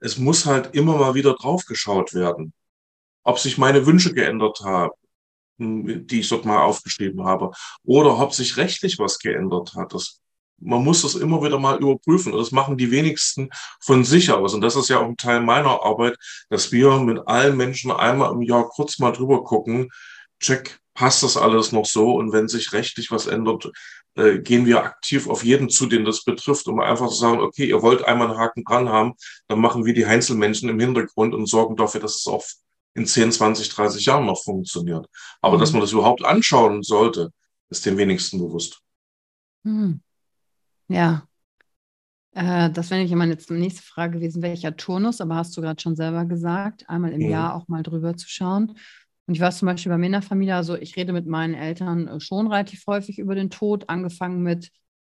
es 0.00 0.18
muss 0.18 0.46
halt 0.46 0.74
immer 0.74 0.96
mal 0.96 1.14
wieder 1.14 1.34
draufgeschaut 1.34 2.14
werden, 2.14 2.52
ob 3.22 3.38
sich 3.38 3.58
meine 3.58 3.86
Wünsche 3.86 4.12
geändert 4.14 4.60
haben, 4.60 4.92
die 5.58 6.20
ich 6.20 6.28
dort 6.28 6.46
mal 6.46 6.62
aufgeschrieben 6.62 7.24
habe, 7.24 7.50
oder 7.84 8.18
ob 8.18 8.32
sich 8.32 8.56
rechtlich 8.56 8.98
was 8.98 9.18
geändert 9.18 9.74
hat. 9.74 9.92
Das, 9.92 10.20
man 10.58 10.82
muss 10.82 11.02
das 11.02 11.14
immer 11.14 11.42
wieder 11.42 11.58
mal 11.58 11.78
überprüfen. 11.78 12.32
Und 12.32 12.38
das 12.38 12.50
machen 12.50 12.78
die 12.78 12.90
wenigsten 12.90 13.50
von 13.80 14.04
sich 14.04 14.30
aus. 14.32 14.54
Und 14.54 14.62
das 14.62 14.74
ist 14.74 14.88
ja 14.88 14.98
auch 14.98 15.06
ein 15.06 15.18
Teil 15.18 15.40
meiner 15.40 15.82
Arbeit, 15.82 16.16
dass 16.48 16.72
wir 16.72 16.98
mit 17.00 17.28
allen 17.28 17.56
Menschen 17.56 17.92
einmal 17.92 18.32
im 18.32 18.42
Jahr 18.42 18.68
kurz 18.70 18.98
mal 18.98 19.12
drüber 19.12 19.44
gucken, 19.44 19.90
check, 20.40 20.79
passt 21.00 21.22
das 21.22 21.38
alles 21.38 21.72
noch 21.72 21.86
so? 21.86 22.12
Und 22.12 22.30
wenn 22.32 22.46
sich 22.46 22.74
rechtlich 22.74 23.10
was 23.10 23.26
ändert, 23.26 23.72
äh, 24.16 24.38
gehen 24.38 24.66
wir 24.66 24.84
aktiv 24.84 25.30
auf 25.30 25.42
jeden 25.42 25.70
zu, 25.70 25.86
den 25.86 26.04
das 26.04 26.24
betrifft, 26.24 26.68
um 26.68 26.78
einfach 26.78 27.08
zu 27.08 27.14
sagen, 27.14 27.40
okay, 27.40 27.66
ihr 27.66 27.80
wollt 27.80 28.04
einmal 28.04 28.28
einen 28.28 28.38
Haken 28.38 28.64
dran 28.64 28.90
haben, 28.90 29.14
dann 29.48 29.60
machen 29.60 29.86
wir 29.86 29.94
die 29.94 30.04
Einzelmenschen 30.04 30.68
im 30.68 30.78
Hintergrund 30.78 31.32
und 31.34 31.46
sorgen 31.46 31.74
dafür, 31.74 32.02
dass 32.02 32.16
es 32.16 32.26
auch 32.26 32.44
in 32.92 33.06
10, 33.06 33.32
20, 33.32 33.70
30 33.70 34.04
Jahren 34.04 34.26
noch 34.26 34.42
funktioniert. 34.42 35.06
Aber 35.40 35.56
mhm. 35.56 35.60
dass 35.60 35.72
man 35.72 35.80
das 35.80 35.92
überhaupt 35.92 36.22
anschauen 36.22 36.82
sollte, 36.82 37.30
ist 37.70 37.86
den 37.86 37.96
wenigsten 37.96 38.38
bewusst. 38.38 38.82
Hm. 39.64 40.02
Ja. 40.88 41.26
Äh, 42.32 42.68
das 42.70 42.90
wäre 42.90 43.00
nämlich 43.00 43.16
meine 43.16 43.38
nächste 43.48 43.82
Frage 43.82 44.18
gewesen, 44.18 44.42
welcher 44.42 44.76
Turnus, 44.76 45.22
aber 45.22 45.36
hast 45.36 45.56
du 45.56 45.62
gerade 45.62 45.80
schon 45.80 45.96
selber 45.96 46.26
gesagt, 46.26 46.86
einmal 46.90 47.12
im 47.12 47.22
mhm. 47.22 47.30
Jahr 47.30 47.54
auch 47.54 47.68
mal 47.68 47.82
drüber 47.82 48.18
zu 48.18 48.28
schauen. 48.28 48.76
Und 49.30 49.34
ich 49.36 49.40
weiß 49.40 49.58
zum 49.58 49.66
Beispiel 49.66 49.90
bei 49.90 49.96
mir 49.96 50.06
in 50.06 50.12
der 50.12 50.22
Familie, 50.22 50.56
also 50.56 50.76
ich 50.76 50.96
rede 50.96 51.12
mit 51.12 51.28
meinen 51.28 51.54
Eltern 51.54 52.08
äh, 52.08 52.18
schon 52.18 52.48
relativ 52.48 52.84
häufig 52.88 53.20
über 53.20 53.36
den 53.36 53.48
Tod, 53.48 53.88
angefangen 53.88 54.42
mit, 54.42 54.72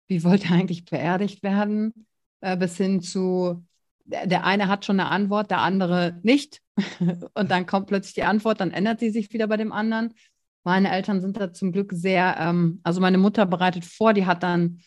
wie 0.08 0.24
wollte 0.24 0.54
eigentlich 0.54 0.86
beerdigt 0.86 1.44
werden, 1.44 2.08
äh, 2.40 2.56
bis 2.56 2.78
hin 2.78 3.02
zu, 3.02 3.66
der 4.06 4.46
eine 4.46 4.70
hat 4.70 4.86
schon 4.86 5.02
eine 5.02 5.10
Antwort, 5.10 5.52
der 5.52 5.60
andere 5.60 6.18
nicht. 6.24 6.62
Und 7.34 7.52
dann 7.52 7.66
kommt 7.66 7.88
plötzlich 7.88 8.14
die 8.14 8.24
Antwort, 8.24 8.62
dann 8.62 8.72
ändert 8.72 9.02
sie 9.02 9.10
sich 9.10 9.34
wieder 9.34 9.48
bei 9.48 9.58
dem 9.58 9.74
anderen. 9.74 10.14
Meine 10.64 10.92
Eltern 10.92 11.20
sind 11.20 11.36
da 11.36 11.52
zum 11.52 11.74
Glück 11.74 11.92
sehr, 11.92 12.38
ähm, 12.40 12.80
also 12.84 13.02
meine 13.02 13.18
Mutter 13.18 13.46
bereitet 13.46 13.84
vor, 13.84 14.14
die 14.14 14.26
hat 14.26 14.44
dann 14.44 14.80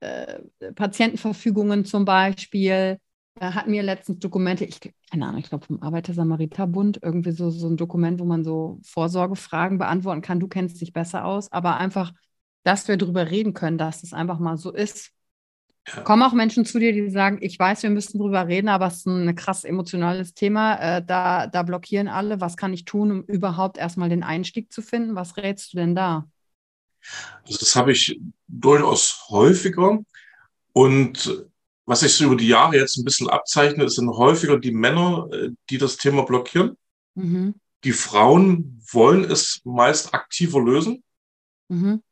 äh, 0.00 0.40
Patientenverfügungen 0.74 1.84
zum 1.84 2.04
Beispiel, 2.04 2.98
da 3.34 3.54
hatten 3.54 3.72
wir 3.72 3.82
letztens 3.82 4.18
Dokumente, 4.18 4.64
ich, 4.64 4.80
keine 5.10 5.26
Ahnung, 5.26 5.40
ich 5.40 5.48
glaube 5.48 5.66
vom 5.66 5.82
Arbeiter-Samariter-Bund, 5.82 7.00
irgendwie 7.02 7.32
so, 7.32 7.50
so 7.50 7.68
ein 7.68 7.76
Dokument, 7.76 8.20
wo 8.20 8.24
man 8.24 8.44
so 8.44 8.78
Vorsorgefragen 8.84 9.78
beantworten 9.78 10.22
kann. 10.22 10.40
Du 10.40 10.48
kennst 10.48 10.80
dich 10.80 10.92
besser 10.92 11.24
aus, 11.24 11.50
aber 11.50 11.76
einfach, 11.78 12.12
dass 12.62 12.88
wir 12.88 12.96
darüber 12.96 13.30
reden 13.30 13.54
können, 13.54 13.78
dass 13.78 14.02
es 14.02 14.12
einfach 14.12 14.38
mal 14.38 14.56
so 14.56 14.72
ist. 14.72 15.12
Ja. 15.88 16.02
Kommen 16.02 16.22
auch 16.22 16.32
Menschen 16.32 16.64
zu 16.64 16.78
dir, 16.78 16.92
die 16.92 17.10
sagen, 17.10 17.38
ich 17.40 17.58
weiß, 17.58 17.82
wir 17.82 17.90
müssen 17.90 18.18
drüber 18.18 18.46
reden, 18.46 18.68
aber 18.68 18.86
es 18.86 18.98
ist 18.98 19.06
ein 19.06 19.34
krass 19.34 19.64
emotionales 19.64 20.34
Thema. 20.34 20.76
Äh, 20.76 21.04
da, 21.04 21.48
da 21.48 21.62
blockieren 21.64 22.08
alle. 22.08 22.40
Was 22.40 22.56
kann 22.56 22.72
ich 22.72 22.84
tun, 22.84 23.10
um 23.10 23.22
überhaupt 23.24 23.78
erstmal 23.78 24.08
den 24.08 24.22
Einstieg 24.22 24.72
zu 24.72 24.82
finden? 24.82 25.16
Was 25.16 25.36
rätst 25.36 25.72
du 25.72 25.78
denn 25.78 25.96
da? 25.96 26.28
Also 27.44 27.58
das 27.58 27.74
habe 27.74 27.90
ich 27.90 28.20
durchaus 28.46 29.26
häufiger. 29.28 29.98
Und 30.72 31.46
was 31.86 32.00
sich 32.00 32.14
so 32.14 32.24
über 32.24 32.36
die 32.36 32.48
Jahre 32.48 32.76
jetzt 32.76 32.96
ein 32.96 33.04
bisschen 33.04 33.28
abzeichnet, 33.28 33.90
sind 33.90 34.10
häufiger 34.10 34.58
die 34.58 34.72
Männer, 34.72 35.28
äh, 35.32 35.50
die 35.70 35.78
das 35.78 35.96
Thema 35.96 36.22
blockieren. 36.22 36.76
Mhm. 37.14 37.54
Die 37.84 37.92
Frauen 37.92 38.80
wollen 38.92 39.24
es 39.24 39.60
meist 39.64 40.14
aktiver 40.14 40.60
lösen. 40.60 41.02
Mhm. 41.68 42.02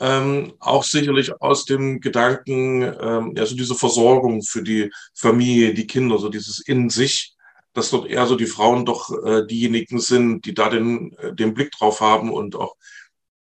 Ähm, 0.00 0.54
auch 0.58 0.82
sicherlich 0.82 1.40
aus 1.40 1.64
dem 1.64 2.00
Gedanken, 2.00 2.82
ähm, 2.82 3.34
ja, 3.36 3.46
so 3.46 3.54
diese 3.54 3.76
Versorgung 3.76 4.42
für 4.42 4.62
die 4.62 4.90
Familie, 5.14 5.74
die 5.74 5.86
Kinder, 5.86 6.18
so 6.18 6.28
dieses 6.28 6.58
in 6.58 6.90
sich, 6.90 7.36
dass 7.72 7.90
dort 7.90 8.10
eher 8.10 8.26
so 8.26 8.34
die 8.34 8.46
Frauen 8.46 8.84
doch 8.84 9.10
äh, 9.24 9.46
diejenigen 9.46 10.00
sind, 10.00 10.44
die 10.44 10.54
da 10.54 10.68
den, 10.68 11.12
äh, 11.18 11.32
den 11.34 11.54
Blick 11.54 11.70
drauf 11.70 12.00
haben 12.00 12.32
und 12.32 12.56
auch 12.56 12.74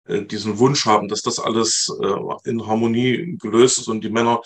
äh, 0.04 0.22
diesen 0.26 0.58
Wunsch 0.58 0.84
haben, 0.84 1.08
dass 1.08 1.22
das 1.22 1.38
alles 1.38 1.90
äh, 2.02 2.50
in 2.50 2.66
Harmonie 2.66 3.36
gelöst 3.40 3.78
ist 3.78 3.88
und 3.88 4.04
die 4.04 4.10
Männer 4.10 4.42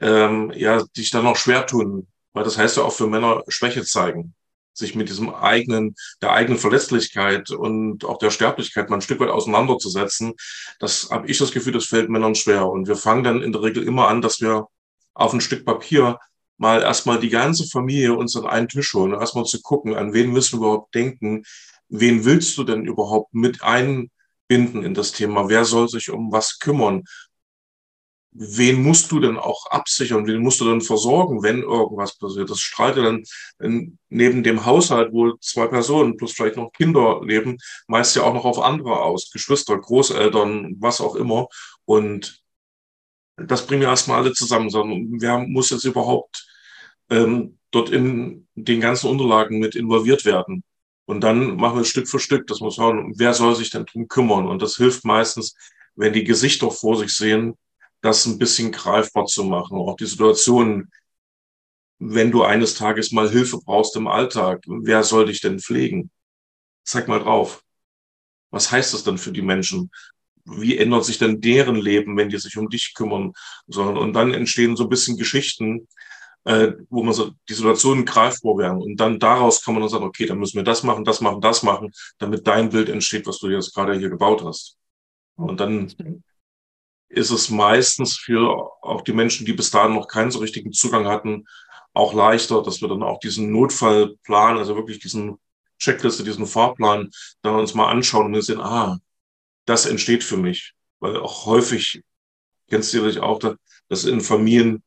ähm, 0.00 0.52
ja 0.54 0.84
sich 0.94 1.10
dann 1.10 1.24
noch 1.24 1.36
schwer 1.36 1.66
tun, 1.66 2.06
weil 2.32 2.44
das 2.44 2.58
heißt 2.58 2.76
ja 2.76 2.82
auch 2.82 2.92
für 2.92 3.06
Männer 3.06 3.42
Schwäche 3.48 3.84
zeigen. 3.84 4.34
Sich 4.74 4.94
mit 4.94 5.08
diesem 5.08 5.34
eigenen, 5.34 5.94
der 6.20 6.32
eigenen 6.32 6.58
Verletzlichkeit 6.58 7.50
und 7.50 8.04
auch 8.04 8.18
der 8.18 8.30
Sterblichkeit 8.30 8.90
mal 8.90 8.96
ein 8.96 9.02
Stück 9.02 9.20
weit 9.20 9.30
auseinanderzusetzen, 9.30 10.34
das 10.80 11.08
habe 11.10 11.28
ich 11.28 11.38
das 11.38 11.52
Gefühl, 11.52 11.72
das 11.72 11.86
fällt 11.86 12.10
Männern 12.10 12.34
schwer. 12.34 12.68
Und 12.68 12.86
wir 12.86 12.96
fangen 12.96 13.24
dann 13.24 13.42
in 13.42 13.52
der 13.52 13.62
Regel 13.62 13.82
immer 13.84 14.08
an, 14.08 14.20
dass 14.20 14.42
wir 14.42 14.66
auf 15.14 15.32
ein 15.32 15.40
Stück 15.40 15.64
Papier 15.64 16.18
mal 16.58 16.82
erstmal 16.82 17.18
die 17.18 17.30
ganze 17.30 17.66
Familie 17.66 18.14
uns 18.14 18.36
an 18.36 18.46
einen 18.46 18.68
Tisch 18.68 18.92
holen, 18.92 19.14
erstmal 19.14 19.44
zu 19.44 19.62
gucken, 19.62 19.94
an 19.94 20.12
wen 20.12 20.30
müssen 20.30 20.60
wir 20.60 20.66
überhaupt 20.66 20.94
denken, 20.94 21.42
wen 21.88 22.24
willst 22.24 22.56
du 22.58 22.64
denn 22.64 22.84
überhaupt 22.84 23.32
mit 23.32 23.62
einbinden 23.62 24.82
in 24.82 24.94
das 24.94 25.12
Thema, 25.12 25.48
wer 25.48 25.64
soll 25.64 25.88
sich 25.88 26.10
um 26.10 26.32
was 26.32 26.58
kümmern 26.58 27.04
wen 28.38 28.82
musst 28.82 29.10
du 29.12 29.20
denn 29.20 29.38
auch 29.38 29.66
absichern, 29.70 30.26
wen 30.26 30.42
musst 30.42 30.60
du 30.60 30.66
denn 30.66 30.80
versorgen, 30.80 31.42
wenn 31.42 31.62
irgendwas 31.62 32.18
passiert. 32.18 32.50
Das 32.50 32.60
strahlt 32.60 32.96
ja 32.96 33.02
dann 33.02 33.24
neben 34.08 34.42
dem 34.42 34.64
Haushalt, 34.64 35.12
wo 35.12 35.36
zwei 35.36 35.66
Personen 35.66 36.16
plus 36.16 36.32
vielleicht 36.32 36.56
noch 36.56 36.72
Kinder 36.72 37.20
leben, 37.24 37.58
meist 37.88 38.14
ja 38.16 38.22
auch 38.22 38.34
noch 38.34 38.44
auf 38.44 38.60
andere 38.60 39.00
aus, 39.00 39.30
Geschwister, 39.30 39.78
Großeltern, 39.78 40.76
was 40.78 41.00
auch 41.00 41.14
immer. 41.16 41.48
Und 41.84 42.42
das 43.36 43.66
bringen 43.66 43.82
wir 43.82 43.88
erstmal 43.88 44.20
alle 44.22 44.32
zusammen, 44.32 44.70
sondern 44.70 45.20
wer 45.20 45.38
muss 45.38 45.70
jetzt 45.70 45.84
überhaupt 45.84 46.46
ähm, 47.10 47.58
dort 47.70 47.90
in 47.90 48.46
den 48.54 48.80
ganzen 48.80 49.08
Unterlagen 49.08 49.58
mit 49.58 49.74
involviert 49.74 50.24
werden? 50.24 50.62
Und 51.06 51.20
dann 51.22 51.56
machen 51.56 51.78
wir 51.78 51.84
Stück 51.84 52.08
für 52.08 52.18
Stück, 52.18 52.46
dass 52.48 52.60
wir 52.60 52.70
schauen, 52.70 53.14
wer 53.16 53.32
soll 53.32 53.54
sich 53.54 53.70
denn 53.70 53.86
drum 53.86 54.08
kümmern? 54.08 54.46
Und 54.46 54.60
das 54.60 54.76
hilft 54.76 55.04
meistens, 55.04 55.54
wenn 55.94 56.12
die 56.12 56.24
Gesichter 56.24 56.70
vor 56.70 56.96
sich 56.96 57.14
sehen, 57.14 57.56
das 58.00 58.26
ein 58.26 58.38
bisschen 58.38 58.72
greifbar 58.72 59.26
zu 59.26 59.44
machen. 59.44 59.78
Auch 59.78 59.96
die 59.96 60.06
Situation, 60.06 60.90
wenn 61.98 62.30
du 62.30 62.42
eines 62.42 62.74
Tages 62.74 63.12
mal 63.12 63.30
Hilfe 63.30 63.58
brauchst 63.64 63.96
im 63.96 64.06
Alltag, 64.06 64.62
wer 64.66 65.02
soll 65.02 65.26
dich 65.26 65.40
denn 65.40 65.58
pflegen? 65.58 66.10
Zeig 66.84 67.08
mal 67.08 67.20
drauf. 67.20 67.62
Was 68.50 68.70
heißt 68.70 68.94
das 68.94 69.04
denn 69.04 69.18
für 69.18 69.32
die 69.32 69.42
Menschen? 69.42 69.90
Wie 70.44 70.78
ändert 70.78 71.04
sich 71.04 71.18
denn 71.18 71.40
deren 71.40 71.76
Leben, 71.76 72.16
wenn 72.16 72.28
die 72.28 72.38
sich 72.38 72.56
um 72.56 72.68
dich 72.68 72.94
kümmern 72.94 73.32
sollen? 73.66 73.96
Und 73.96 74.12
dann 74.12 74.32
entstehen 74.32 74.76
so 74.76 74.84
ein 74.84 74.88
bisschen 74.90 75.16
Geschichten, 75.16 75.88
äh, 76.44 76.72
wo 76.90 77.02
man 77.02 77.12
so 77.12 77.32
die 77.48 77.54
Situationen 77.54 78.04
greifbar 78.04 78.56
werden. 78.56 78.80
Und 78.80 78.96
dann 79.00 79.18
daraus 79.18 79.64
kann 79.64 79.74
man 79.74 79.82
dann 79.82 79.90
sagen, 79.90 80.04
okay, 80.04 80.26
dann 80.26 80.38
müssen 80.38 80.56
wir 80.56 80.62
das 80.62 80.84
machen, 80.84 81.04
das 81.04 81.20
machen, 81.20 81.40
das 81.40 81.64
machen, 81.64 81.90
damit 82.18 82.46
dein 82.46 82.70
Bild 82.70 82.88
entsteht, 82.88 83.26
was 83.26 83.38
du 83.40 83.48
jetzt 83.48 83.74
gerade 83.74 83.98
hier 83.98 84.10
gebaut 84.10 84.44
hast. 84.44 84.76
Und 85.34 85.58
dann 85.58 85.92
ist 87.08 87.30
es 87.30 87.50
meistens 87.50 88.16
für 88.16 88.70
auch 88.82 89.02
die 89.02 89.12
Menschen, 89.12 89.46
die 89.46 89.52
bis 89.52 89.70
dahin 89.70 89.94
noch 89.94 90.08
keinen 90.08 90.30
so 90.30 90.40
richtigen 90.40 90.72
Zugang 90.72 91.06
hatten, 91.06 91.46
auch 91.94 92.12
leichter, 92.12 92.62
dass 92.62 92.80
wir 92.80 92.88
dann 92.88 93.02
auch 93.02 93.20
diesen 93.20 93.52
Notfallplan, 93.52 94.58
also 94.58 94.76
wirklich 94.76 94.98
diesen 94.98 95.38
Checkliste, 95.78 96.24
diesen 96.24 96.46
Fahrplan, 96.46 97.10
dann 97.42 97.54
uns 97.54 97.74
mal 97.74 97.90
anschauen 97.90 98.26
und 98.26 98.34
wir 98.34 98.42
sehen, 98.42 98.60
ah, 98.60 98.98
das 99.64 99.86
entsteht 99.86 100.24
für 100.24 100.36
mich. 100.36 100.74
Weil 101.00 101.16
auch 101.16 101.46
häufig, 101.46 102.02
kennst 102.68 102.92
du 102.92 103.06
dich 103.06 103.20
auch, 103.20 103.38
dass 103.88 104.04
in 104.04 104.20
Familien, 104.20 104.82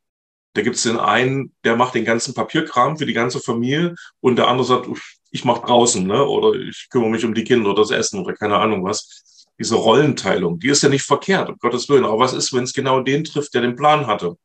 da 0.53 0.61
gibt 0.61 0.75
es 0.75 0.83
den 0.83 0.97
einen, 0.97 1.55
der 1.63 1.75
macht 1.75 1.95
den 1.95 2.05
ganzen 2.05 2.33
Papierkram 2.33 2.97
für 2.97 3.05
die 3.05 3.13
ganze 3.13 3.39
Familie 3.39 3.95
und 4.19 4.35
der 4.35 4.47
andere 4.47 4.65
sagt, 4.65 4.87
ich 5.31 5.45
mach 5.45 5.59
draußen, 5.59 6.05
ne? 6.05 6.25
Oder 6.25 6.59
ich 6.59 6.87
kümmere 6.89 7.11
mich 7.11 7.23
um 7.23 7.33
die 7.35 7.43
Kinder 7.43 7.69
oder 7.69 7.81
das 7.83 7.91
Essen 7.91 8.19
oder 8.19 8.33
keine 8.33 8.57
Ahnung 8.57 8.83
was 8.83 9.38
diese 9.59 9.75
Rollenteilung, 9.75 10.59
die 10.59 10.69
ist 10.69 10.81
ja 10.83 10.89
nicht 10.89 11.03
verkehrt, 11.03 11.49
um 11.49 11.57
Gottes 11.57 11.89
Willen. 11.89 12.05
Aber 12.05 12.17
was 12.17 12.33
ist, 12.33 12.53
wenn 12.53 12.63
es 12.63 12.73
genau 12.73 13.01
den 13.01 13.25
trifft, 13.25 13.53
der 13.53 13.61
den 13.61 13.75
Plan 13.75 14.07
hatte? 14.07 14.37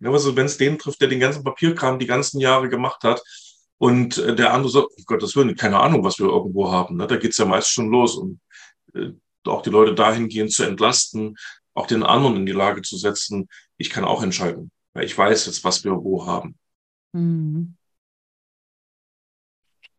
Ja, 0.00 0.10
also 0.10 0.34
wenn 0.34 0.46
es 0.46 0.56
den 0.56 0.78
trifft, 0.78 1.00
der 1.00 1.08
den 1.08 1.20
ganzen 1.20 1.44
Papierkram 1.44 1.98
die 1.98 2.06
ganzen 2.06 2.40
Jahre 2.40 2.68
gemacht 2.68 3.04
hat 3.04 3.22
und 3.78 4.18
äh, 4.18 4.34
der 4.34 4.52
andere 4.52 4.70
sagt, 4.70 4.88
um 4.96 5.04
Gottes 5.04 5.36
Willen, 5.36 5.54
keine 5.56 5.78
Ahnung, 5.78 6.02
was 6.02 6.18
wir 6.18 6.26
irgendwo 6.26 6.70
haben. 6.72 6.96
Ne? 6.96 7.06
Da 7.06 7.16
geht's 7.16 7.38
ja 7.38 7.44
meist 7.44 7.70
schon 7.70 7.90
los. 7.90 8.16
Und 8.16 8.40
äh, 8.94 9.10
auch 9.46 9.62
die 9.62 9.70
Leute 9.70 9.94
dahingehend 9.94 10.52
zu 10.52 10.64
entlasten, 10.64 11.36
auch 11.74 11.86
den 11.86 12.02
anderen 12.02 12.36
in 12.36 12.46
die 12.46 12.52
Lage 12.52 12.82
zu 12.82 12.96
setzen, 12.96 13.48
ich 13.76 13.90
kann 13.90 14.04
auch 14.04 14.22
entscheiden, 14.22 14.70
weil 14.94 15.04
ich 15.04 15.16
weiß 15.16 15.46
jetzt, 15.46 15.64
was 15.64 15.84
wir 15.84 15.92
wo 15.92 16.26
haben. 16.26 16.56
Mhm. 17.12 17.76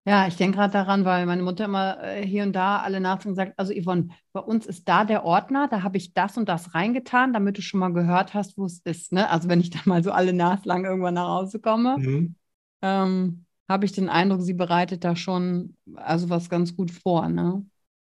Ja, 0.08 0.28
ich 0.28 0.38
denke 0.38 0.58
gerade 0.58 0.72
daran, 0.72 1.04
weil 1.04 1.26
meine 1.26 1.42
Mutter 1.42 1.66
immer 1.66 2.02
äh, 2.04 2.24
hier 2.24 2.44
und 2.44 2.54
da 2.54 2.78
alle 2.78 3.00
Nachrichten 3.00 3.34
sagt, 3.34 3.58
also 3.58 3.74
Yvonne, 3.74 4.10
bei 4.34 4.40
uns 4.40 4.68
ist 4.68 4.88
da 4.88 5.04
der 5.04 5.26
Ordner, 5.26 5.68
da 5.68 5.82
habe 5.82 5.98
ich 5.98 6.14
das 6.14 6.38
und 6.38 6.48
das 6.48 6.76
reingetan, 6.76 7.34
damit 7.34 7.58
du 7.58 7.64
schon 7.64 7.80
mal 7.80 7.92
gehört 7.92 8.36
hast, 8.36 8.56
wo 8.56 8.66
es 8.66 8.80
ist. 8.84 9.12
Ne? 9.12 9.28
Also 9.28 9.50
wenn 9.50 9.60
ich 9.60 9.72
dann 9.72 9.82
mal 9.86 10.04
so 10.04 10.12
alle 10.12 10.32
Naslang 10.32 10.86
irgendwann 10.86 11.16
nach 11.16 11.28
Hause 11.28 11.60
komme, 11.60 11.98
mhm. 11.98 12.36
ähm, 12.84 13.46
habe 13.68 13.86
ich 13.86 13.94
den 13.94 14.08
Eindruck, 14.08 14.42
sie 14.42 14.54
bereitet 14.54 15.04
da 15.04 15.16
schon 15.16 15.76
also 15.96 16.30
was 16.30 16.52
ganz 16.52 16.76
gut 16.76 16.92
vor. 16.92 17.28
Ne? 17.28 17.66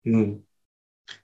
Mhm. 0.04 0.46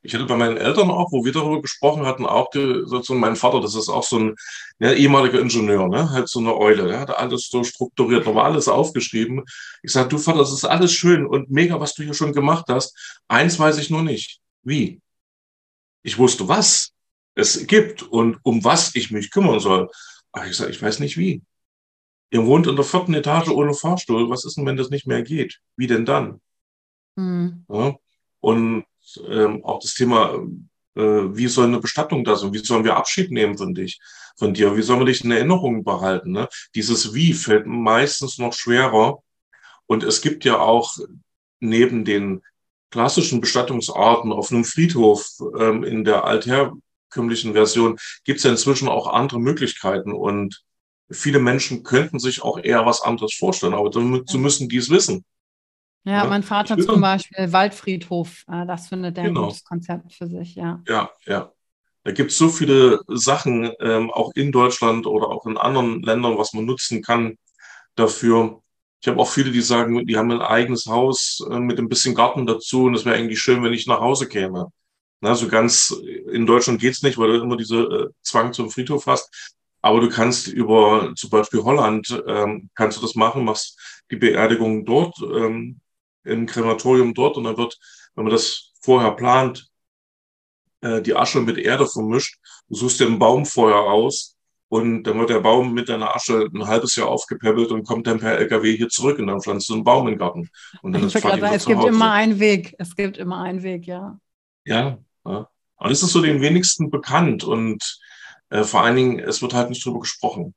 Ich 0.01 0.13
hatte 0.13 0.25
bei 0.25 0.35
meinen 0.35 0.57
Eltern 0.57 0.89
auch, 0.89 1.11
wo 1.11 1.23
wir 1.23 1.31
darüber 1.31 1.61
gesprochen 1.61 2.05
hatten, 2.05 2.25
auch 2.25 2.49
die, 2.49 2.83
sozusagen 2.85 3.19
mein 3.19 3.35
Vater, 3.35 3.61
das 3.61 3.75
ist 3.75 3.89
auch 3.89 4.03
so 4.03 4.19
ein 4.19 4.35
ja, 4.79 4.91
ehemaliger 4.91 5.39
Ingenieur, 5.39 5.87
ne? 5.87 6.09
halt 6.11 6.27
so 6.27 6.39
eine 6.39 6.55
Eule, 6.55 6.87
der 6.87 6.99
hat 6.99 7.09
alles 7.09 7.49
so 7.49 7.63
strukturiert, 7.63 8.25
nochmal 8.25 8.51
alles 8.51 8.67
aufgeschrieben. 8.67 9.43
Ich 9.83 9.91
sage, 9.91 10.09
du 10.09 10.17
Vater, 10.17 10.39
das 10.39 10.51
ist 10.51 10.65
alles 10.65 10.93
schön 10.93 11.25
und 11.25 11.49
mega, 11.49 11.79
was 11.79 11.93
du 11.93 12.03
hier 12.03 12.13
schon 12.13 12.33
gemacht 12.33 12.65
hast. 12.69 13.19
Eins 13.27 13.59
weiß 13.59 13.77
ich 13.77 13.89
nur 13.89 14.03
nicht. 14.03 14.39
Wie? 14.63 15.01
Ich 16.03 16.17
wusste, 16.17 16.47
was 16.47 16.93
es 17.35 17.67
gibt 17.67 18.01
und 18.01 18.39
um 18.43 18.63
was 18.63 18.95
ich 18.95 19.11
mich 19.11 19.31
kümmern 19.31 19.59
soll. 19.59 19.89
Aber 20.31 20.47
ich 20.47 20.55
sage, 20.55 20.71
ich 20.71 20.81
weiß 20.81 20.99
nicht 20.99 21.17
wie. 21.17 21.43
Ihr 22.29 22.45
wohnt 22.45 22.67
in 22.67 22.75
der 22.75 22.85
vierten 22.85 23.13
Etage 23.13 23.49
ohne 23.49 23.73
Fahrstuhl. 23.73 24.29
Was 24.29 24.43
ist 24.43 24.57
denn, 24.57 24.65
wenn 24.65 24.77
das 24.77 24.89
nicht 24.89 25.07
mehr 25.07 25.21
geht? 25.21 25.59
Wie 25.77 25.87
denn 25.87 26.05
dann? 26.05 26.41
Mhm. 27.15 27.65
Ja? 27.69 27.95
Und 28.39 28.85
ähm, 29.27 29.63
auch 29.63 29.79
das 29.79 29.93
Thema, 29.93 30.33
äh, 30.95 31.01
wie 31.01 31.47
soll 31.47 31.65
eine 31.65 31.79
Bestattung 31.79 32.23
da 32.23 32.35
sein? 32.35 32.53
Wie 32.53 32.59
sollen 32.59 32.83
wir 32.83 32.97
Abschied 32.97 33.31
nehmen 33.31 33.57
von 33.57 33.73
dich, 33.73 33.99
von 34.37 34.53
dir? 34.53 34.75
Wie 34.75 34.81
sollen 34.81 34.99
wir 34.99 35.05
dich 35.05 35.23
in 35.23 35.31
Erinnerung 35.31 35.83
behalten? 35.83 36.31
Ne? 36.31 36.49
Dieses 36.75 37.13
Wie 37.13 37.33
fällt 37.33 37.65
meistens 37.65 38.37
noch 38.37 38.53
schwerer. 38.53 39.19
Und 39.85 40.03
es 40.03 40.21
gibt 40.21 40.43
ja 40.43 40.59
auch 40.59 40.97
neben 41.59 42.03
den 42.03 42.41
klassischen 42.89 43.41
Bestattungsarten 43.41 44.31
auf 44.31 44.51
einem 44.51 44.63
Friedhof 44.63 45.27
ähm, 45.59 45.83
in 45.83 46.03
der 46.03 46.23
altherkömmlichen 46.23 47.53
Version 47.53 47.97
gibt 48.23 48.37
es 48.37 48.43
ja 48.43 48.51
inzwischen 48.51 48.87
auch 48.87 49.07
andere 49.07 49.39
Möglichkeiten 49.39 50.13
und 50.13 50.63
viele 51.09 51.39
Menschen 51.39 51.83
könnten 51.83 52.19
sich 52.19 52.41
auch 52.41 52.59
eher 52.59 52.85
was 52.85 53.01
anderes 53.01 53.33
vorstellen, 53.33 53.73
aber 53.73 53.89
dazu 53.89 54.37
müssen 54.37 54.69
die 54.69 54.77
es 54.77 54.89
wissen. 54.89 55.25
Ja, 56.07 56.25
mein 56.25 56.41
Vater 56.41 56.77
zum 56.77 57.01
Beispiel, 57.01 57.51
Waldfriedhof, 57.51 58.45
äh, 58.47 58.65
das 58.65 58.87
findet 58.87 59.17
er 59.17 59.25
genau. 59.25 59.41
ein 59.41 59.45
gutes 59.47 59.65
Konzept 59.65 60.13
für 60.13 60.27
sich, 60.27 60.55
ja. 60.55 60.81
Ja, 60.87 61.11
ja. 61.25 61.51
Da 62.05 62.13
gibt 62.13 62.31
es 62.31 62.37
so 62.37 62.47
viele 62.47 63.01
Sachen, 63.09 63.73
ähm, 63.81 64.09
auch 64.11 64.31
in 64.33 64.53
Deutschland 64.53 65.05
oder 65.05 65.27
auch 65.27 65.45
in 65.45 65.57
anderen 65.57 66.01
Ländern, 66.01 66.37
was 66.37 66.53
man 66.53 66.63
nutzen 66.63 67.01
kann 67.01 67.37
dafür. 67.95 68.61
Ich 69.01 69.09
habe 69.09 69.19
auch 69.19 69.29
viele, 69.29 69.51
die 69.51 69.59
sagen, 69.59 70.07
die 70.07 70.15
haben 70.15 70.31
ein 70.31 70.41
eigenes 70.41 70.85
Haus 70.85 71.45
äh, 71.51 71.59
mit 71.59 71.77
ein 71.77 71.89
bisschen 71.89 72.15
Garten 72.15 72.45
dazu 72.45 72.85
und 72.85 72.95
es 72.95 73.03
wäre 73.03 73.17
eigentlich 73.17 73.41
schön, 73.41 73.61
wenn 73.61 73.73
ich 73.73 73.85
nach 73.85 73.99
Hause 73.99 74.29
käme. 74.29 74.71
Na, 75.19 75.35
so 75.35 75.49
ganz 75.49 75.93
in 76.31 76.45
Deutschland 76.45 76.79
geht's 76.79 77.03
nicht, 77.03 77.17
weil 77.17 77.33
du 77.33 77.43
immer 77.43 77.57
diese 77.57 77.79
äh, 77.81 78.07
Zwang 78.21 78.53
zum 78.53 78.71
Friedhof 78.71 79.07
hast. 79.07 79.29
Aber 79.81 79.99
du 79.99 80.07
kannst 80.07 80.47
über 80.47 81.11
zum 81.17 81.29
Beispiel 81.29 81.63
Holland, 81.63 82.23
ähm, 82.27 82.69
kannst 82.75 82.97
du 82.97 83.01
das 83.01 83.15
machen, 83.15 83.43
machst 83.43 83.77
die 84.09 84.15
Beerdigung 84.15 84.85
dort, 84.85 85.17
ähm, 85.21 85.81
im 86.27 86.45
Krematorium 86.45 87.13
dort 87.13 87.37
und 87.37 87.45
dann 87.45 87.57
wird, 87.57 87.77
wenn 88.15 88.25
man 88.25 88.33
das 88.33 88.73
vorher 88.81 89.11
plant, 89.11 89.67
äh, 90.81 91.01
die 91.01 91.15
Asche 91.15 91.41
mit 91.41 91.57
Erde 91.57 91.87
vermischt. 91.87 92.37
Du 92.69 92.75
suchst 92.75 92.99
dir 92.99 93.07
ein 93.07 93.19
Baumfeuer 93.19 93.81
aus 93.81 94.37
und 94.69 95.03
dann 95.03 95.19
wird 95.19 95.29
der 95.29 95.39
Baum 95.39 95.73
mit 95.73 95.89
deiner 95.89 96.15
Asche 96.15 96.49
ein 96.53 96.67
halbes 96.67 96.95
Jahr 96.95 97.07
aufgepäppelt 97.07 97.71
und 97.71 97.83
kommt 97.83 98.07
dann 98.07 98.19
per 98.19 98.37
LKW 98.37 98.75
hier 98.75 98.89
zurück 98.89 99.19
und 99.19 99.27
dann 99.27 99.41
pflanzt 99.41 99.69
du 99.69 99.73
einen 99.73 99.83
Baum 99.83 100.07
im 100.07 100.17
Garten. 100.17 100.49
Und 100.81 100.93
dann 100.93 101.07
ich 101.07 101.15
ist 101.15 101.21
gerade 101.21 101.45
es 101.47 101.65
gibt 101.65 101.79
Hause. 101.79 101.89
immer 101.89 102.11
einen 102.11 102.39
Weg. 102.39 102.75
Es 102.77 102.95
gibt 102.95 103.17
immer 103.17 103.41
einen 103.41 103.63
Weg, 103.63 103.87
ja. 103.87 104.19
Ja, 104.65 104.97
ja. 105.25 105.49
Und 105.77 105.91
es 105.91 106.03
ist 106.03 106.11
so 106.11 106.21
den 106.21 106.41
wenigsten 106.41 106.89
bekannt 106.89 107.43
und 107.43 107.99
äh, 108.49 108.63
vor 108.63 108.81
allen 108.81 108.95
Dingen, 108.95 109.19
es 109.19 109.41
wird 109.41 109.53
halt 109.53 109.69
nicht 109.69 109.85
drüber 109.85 109.99
gesprochen. 109.99 110.53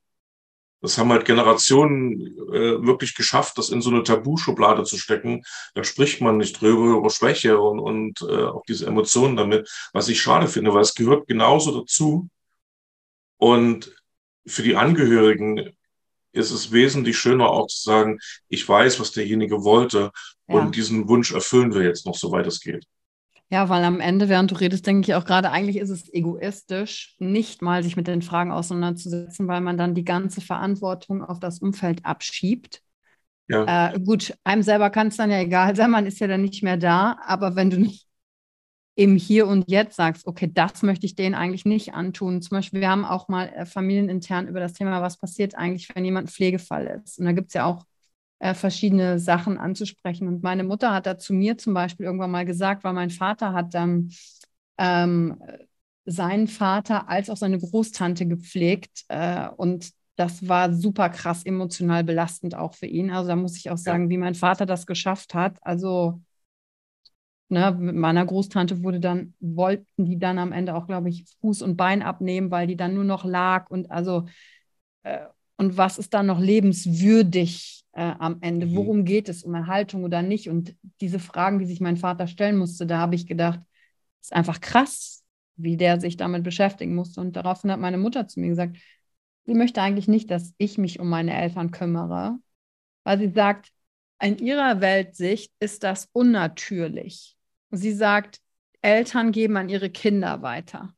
Das 0.81 0.97
haben 0.97 1.11
halt 1.11 1.25
Generationen 1.25 2.19
äh, 2.51 2.83
wirklich 2.85 3.15
geschafft, 3.15 3.57
das 3.57 3.69
in 3.69 3.81
so 3.81 3.91
eine 3.91 4.03
Tabuschublade 4.03 4.83
zu 4.83 4.97
stecken. 4.97 5.43
Da 5.75 5.83
spricht 5.83 6.21
man 6.21 6.37
nicht 6.37 6.59
drüber, 6.59 6.97
über 6.97 7.09
Schwäche 7.09 7.59
und, 7.59 7.79
und 7.79 8.21
äh, 8.21 8.45
auch 8.45 8.63
diese 8.67 8.87
Emotionen 8.87 9.35
damit, 9.35 9.69
was 9.93 10.09
ich 10.09 10.21
schade 10.21 10.47
finde, 10.47 10.73
weil 10.73 10.81
es 10.81 10.95
gehört 10.95 11.27
genauso 11.27 11.79
dazu. 11.79 12.29
Und 13.37 13.95
für 14.45 14.63
die 14.63 14.75
Angehörigen 14.75 15.71
ist 16.31 16.51
es 16.51 16.71
wesentlich 16.71 17.17
schöner 17.17 17.49
auch 17.49 17.67
zu 17.67 17.81
sagen, 17.81 18.19
ich 18.47 18.67
weiß, 18.67 18.99
was 18.99 19.11
derjenige 19.11 19.63
wollte 19.63 20.11
ja. 20.47 20.55
und 20.55 20.75
diesen 20.75 21.07
Wunsch 21.07 21.31
erfüllen 21.31 21.73
wir 21.73 21.83
jetzt 21.83 22.05
noch, 22.05 22.15
soweit 22.15 22.47
es 22.47 22.59
geht. 22.59 22.85
Ja, 23.51 23.67
weil 23.67 23.83
am 23.83 23.99
Ende, 23.99 24.29
während 24.29 24.49
du 24.51 24.55
redest, 24.55 24.87
denke 24.87 25.11
ich 25.11 25.15
auch 25.15 25.25
gerade, 25.25 25.51
eigentlich 25.51 25.75
ist 25.75 25.89
es 25.89 26.11
egoistisch, 26.13 27.15
nicht 27.19 27.61
mal 27.61 27.83
sich 27.83 27.97
mit 27.97 28.07
den 28.07 28.21
Fragen 28.21 28.51
auseinanderzusetzen, 28.51 29.47
weil 29.49 29.59
man 29.59 29.77
dann 29.77 29.93
die 29.93 30.05
ganze 30.05 30.39
Verantwortung 30.39 31.21
auf 31.21 31.41
das 31.41 31.59
Umfeld 31.59 32.05
abschiebt. 32.05 32.81
Ja. 33.49 33.91
Äh, 33.91 33.99
gut, 33.99 34.33
einem 34.45 34.63
selber 34.63 34.89
kann 34.89 35.07
es 35.07 35.17
dann 35.17 35.29
ja 35.31 35.41
egal 35.41 35.75
sein, 35.75 35.91
man 35.91 36.05
ist 36.05 36.19
ja 36.19 36.27
dann 36.27 36.43
nicht 36.43 36.63
mehr 36.63 36.77
da, 36.77 37.17
aber 37.25 37.57
wenn 37.57 37.69
du 37.69 37.77
nicht 37.81 38.07
im 38.95 39.17
Hier 39.17 39.47
und 39.47 39.69
Jetzt 39.69 39.97
sagst, 39.97 40.27
okay, 40.27 40.49
das 40.53 40.81
möchte 40.81 41.05
ich 41.05 41.15
denen 41.15 41.35
eigentlich 41.35 41.65
nicht 41.65 41.93
antun. 41.93 42.41
Zum 42.41 42.57
Beispiel, 42.57 42.81
wir 42.81 42.89
haben 42.89 43.03
auch 43.05 43.27
mal 43.27 43.49
äh, 43.49 43.65
familienintern 43.65 44.47
über 44.47 44.61
das 44.61 44.73
Thema, 44.73 45.01
was 45.01 45.17
passiert 45.17 45.55
eigentlich, 45.55 45.93
wenn 45.93 46.05
jemand 46.05 46.29
Pflegefall 46.29 47.01
ist. 47.03 47.19
Und 47.19 47.25
da 47.25 47.31
gibt 47.33 47.49
es 47.49 47.53
ja 47.55 47.65
auch 47.65 47.85
äh, 48.41 48.55
verschiedene 48.55 49.19
Sachen 49.19 49.59
anzusprechen. 49.59 50.27
Und 50.27 50.41
meine 50.41 50.63
Mutter 50.63 50.93
hat 50.93 51.05
da 51.05 51.17
zu 51.17 51.31
mir 51.31 51.59
zum 51.59 51.75
Beispiel 51.75 52.07
irgendwann 52.07 52.31
mal 52.31 52.45
gesagt, 52.45 52.83
weil 52.83 52.93
mein 52.93 53.11
Vater 53.11 53.53
hat 53.53 53.75
dann 53.75 54.11
ähm, 54.79 55.39
seinen 56.05 56.47
Vater 56.47 57.07
als 57.07 57.29
auch 57.29 57.37
seine 57.37 57.59
Großtante 57.59 58.25
gepflegt 58.25 59.05
äh, 59.09 59.47
und 59.47 59.91
das 60.15 60.47
war 60.47 60.73
super 60.73 61.09
krass 61.09 61.43
emotional 61.45 62.03
belastend 62.03 62.55
auch 62.55 62.73
für 62.73 62.87
ihn. 62.87 63.11
Also 63.11 63.29
da 63.29 63.35
muss 63.35 63.57
ich 63.57 63.69
auch 63.69 63.77
sagen, 63.77 64.05
ja. 64.05 64.09
wie 64.09 64.17
mein 64.17 64.35
Vater 64.35 64.65
das 64.65 64.87
geschafft 64.87 65.35
hat. 65.35 65.57
Also 65.61 66.19
ne, 67.49 67.75
mit 67.79 67.95
meiner 67.95 68.25
Großtante 68.25 68.83
wurde 68.83 68.99
dann, 68.99 69.35
wollten 69.39 70.05
die 70.05 70.17
dann 70.17 70.39
am 70.39 70.51
Ende 70.51 70.73
auch, 70.73 70.87
glaube 70.87 71.09
ich, 71.09 71.25
Fuß 71.41 71.61
und 71.61 71.77
Bein 71.77 72.01
abnehmen, 72.01 72.49
weil 72.49 72.65
die 72.65 72.75
dann 72.75 72.95
nur 72.95 73.03
noch 73.03 73.23
lag 73.23 73.69
und 73.69 73.91
also 73.91 74.25
äh, 75.03 75.27
und 75.57 75.77
was 75.77 75.99
ist 75.99 76.15
dann 76.15 76.25
noch 76.25 76.39
lebenswürdig 76.39 77.80
äh, 77.93 78.13
am 78.19 78.37
Ende? 78.41 78.67
Mhm. 78.67 78.75
Worum 78.75 79.05
geht 79.05 79.29
es? 79.29 79.43
Um 79.43 79.53
Erhaltung 79.53 80.03
oder 80.03 80.21
nicht? 80.21 80.49
Und 80.49 80.75
diese 81.01 81.19
Fragen, 81.19 81.59
die 81.59 81.65
sich 81.65 81.81
mein 81.81 81.97
Vater 81.97 82.27
stellen 82.27 82.57
musste, 82.57 82.85
da 82.85 82.97
habe 82.99 83.15
ich 83.15 83.27
gedacht, 83.27 83.59
ist 84.21 84.33
einfach 84.33 84.61
krass, 84.61 85.23
wie 85.55 85.77
der 85.77 85.99
sich 85.99 86.17
damit 86.17 86.43
beschäftigen 86.43 86.95
musste. 86.95 87.21
Und 87.21 87.35
daraufhin 87.35 87.71
hat 87.71 87.79
meine 87.79 87.97
Mutter 87.97 88.27
zu 88.27 88.39
mir 88.39 88.49
gesagt, 88.49 88.77
sie 89.45 89.53
möchte 89.53 89.81
eigentlich 89.81 90.07
nicht, 90.07 90.31
dass 90.31 90.53
ich 90.57 90.77
mich 90.77 90.99
um 90.99 91.09
meine 91.09 91.35
Eltern 91.35 91.71
kümmere, 91.71 92.37
weil 93.03 93.19
sie 93.19 93.31
sagt, 93.31 93.71
in 94.21 94.37
ihrer 94.37 94.81
Weltsicht 94.81 95.51
ist 95.59 95.83
das 95.83 96.07
unnatürlich. 96.13 97.35
Sie 97.71 97.91
sagt, 97.91 98.39
Eltern 98.81 99.31
geben 99.31 99.57
an 99.57 99.69
ihre 99.69 99.89
Kinder 99.89 100.41
weiter. 100.41 100.93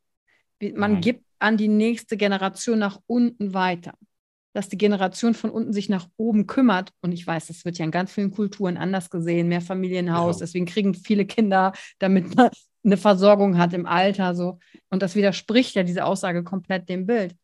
Man 0.75 0.95
mhm. 0.95 1.01
gibt 1.01 1.25
an 1.39 1.57
die 1.57 1.67
nächste 1.67 2.17
Generation 2.17 2.79
nach 2.79 2.99
unten 3.05 3.53
weiter 3.53 3.97
dass 4.53 4.69
die 4.69 4.77
Generation 4.77 5.33
von 5.33 5.49
unten 5.49 5.73
sich 5.73 5.89
nach 5.89 6.07
oben 6.15 6.47
kümmert. 6.47 6.91
Und 7.01 7.11
ich 7.11 7.25
weiß, 7.25 7.47
das 7.47 7.65
wird 7.65 7.77
ja 7.77 7.85
in 7.85 7.91
ganz 7.91 8.11
vielen 8.11 8.31
Kulturen 8.31 8.77
anders 8.77 9.09
gesehen, 9.09 9.47
mehr 9.47 9.61
Familienhaus. 9.61 10.37
Ja. 10.39 10.45
Deswegen 10.45 10.65
kriegen 10.65 10.93
viele 10.93 11.25
Kinder, 11.25 11.73
damit 11.99 12.35
man 12.35 12.49
eine 12.85 12.97
Versorgung 12.97 13.57
hat 13.57 13.73
im 13.73 13.85
Alter. 13.85 14.35
So. 14.35 14.59
Und 14.89 15.01
das 15.01 15.15
widerspricht 15.15 15.75
ja 15.75 15.83
diese 15.83 16.05
Aussage 16.05 16.43
komplett 16.43 16.87
dem 16.87 17.05
Bild. 17.07 17.35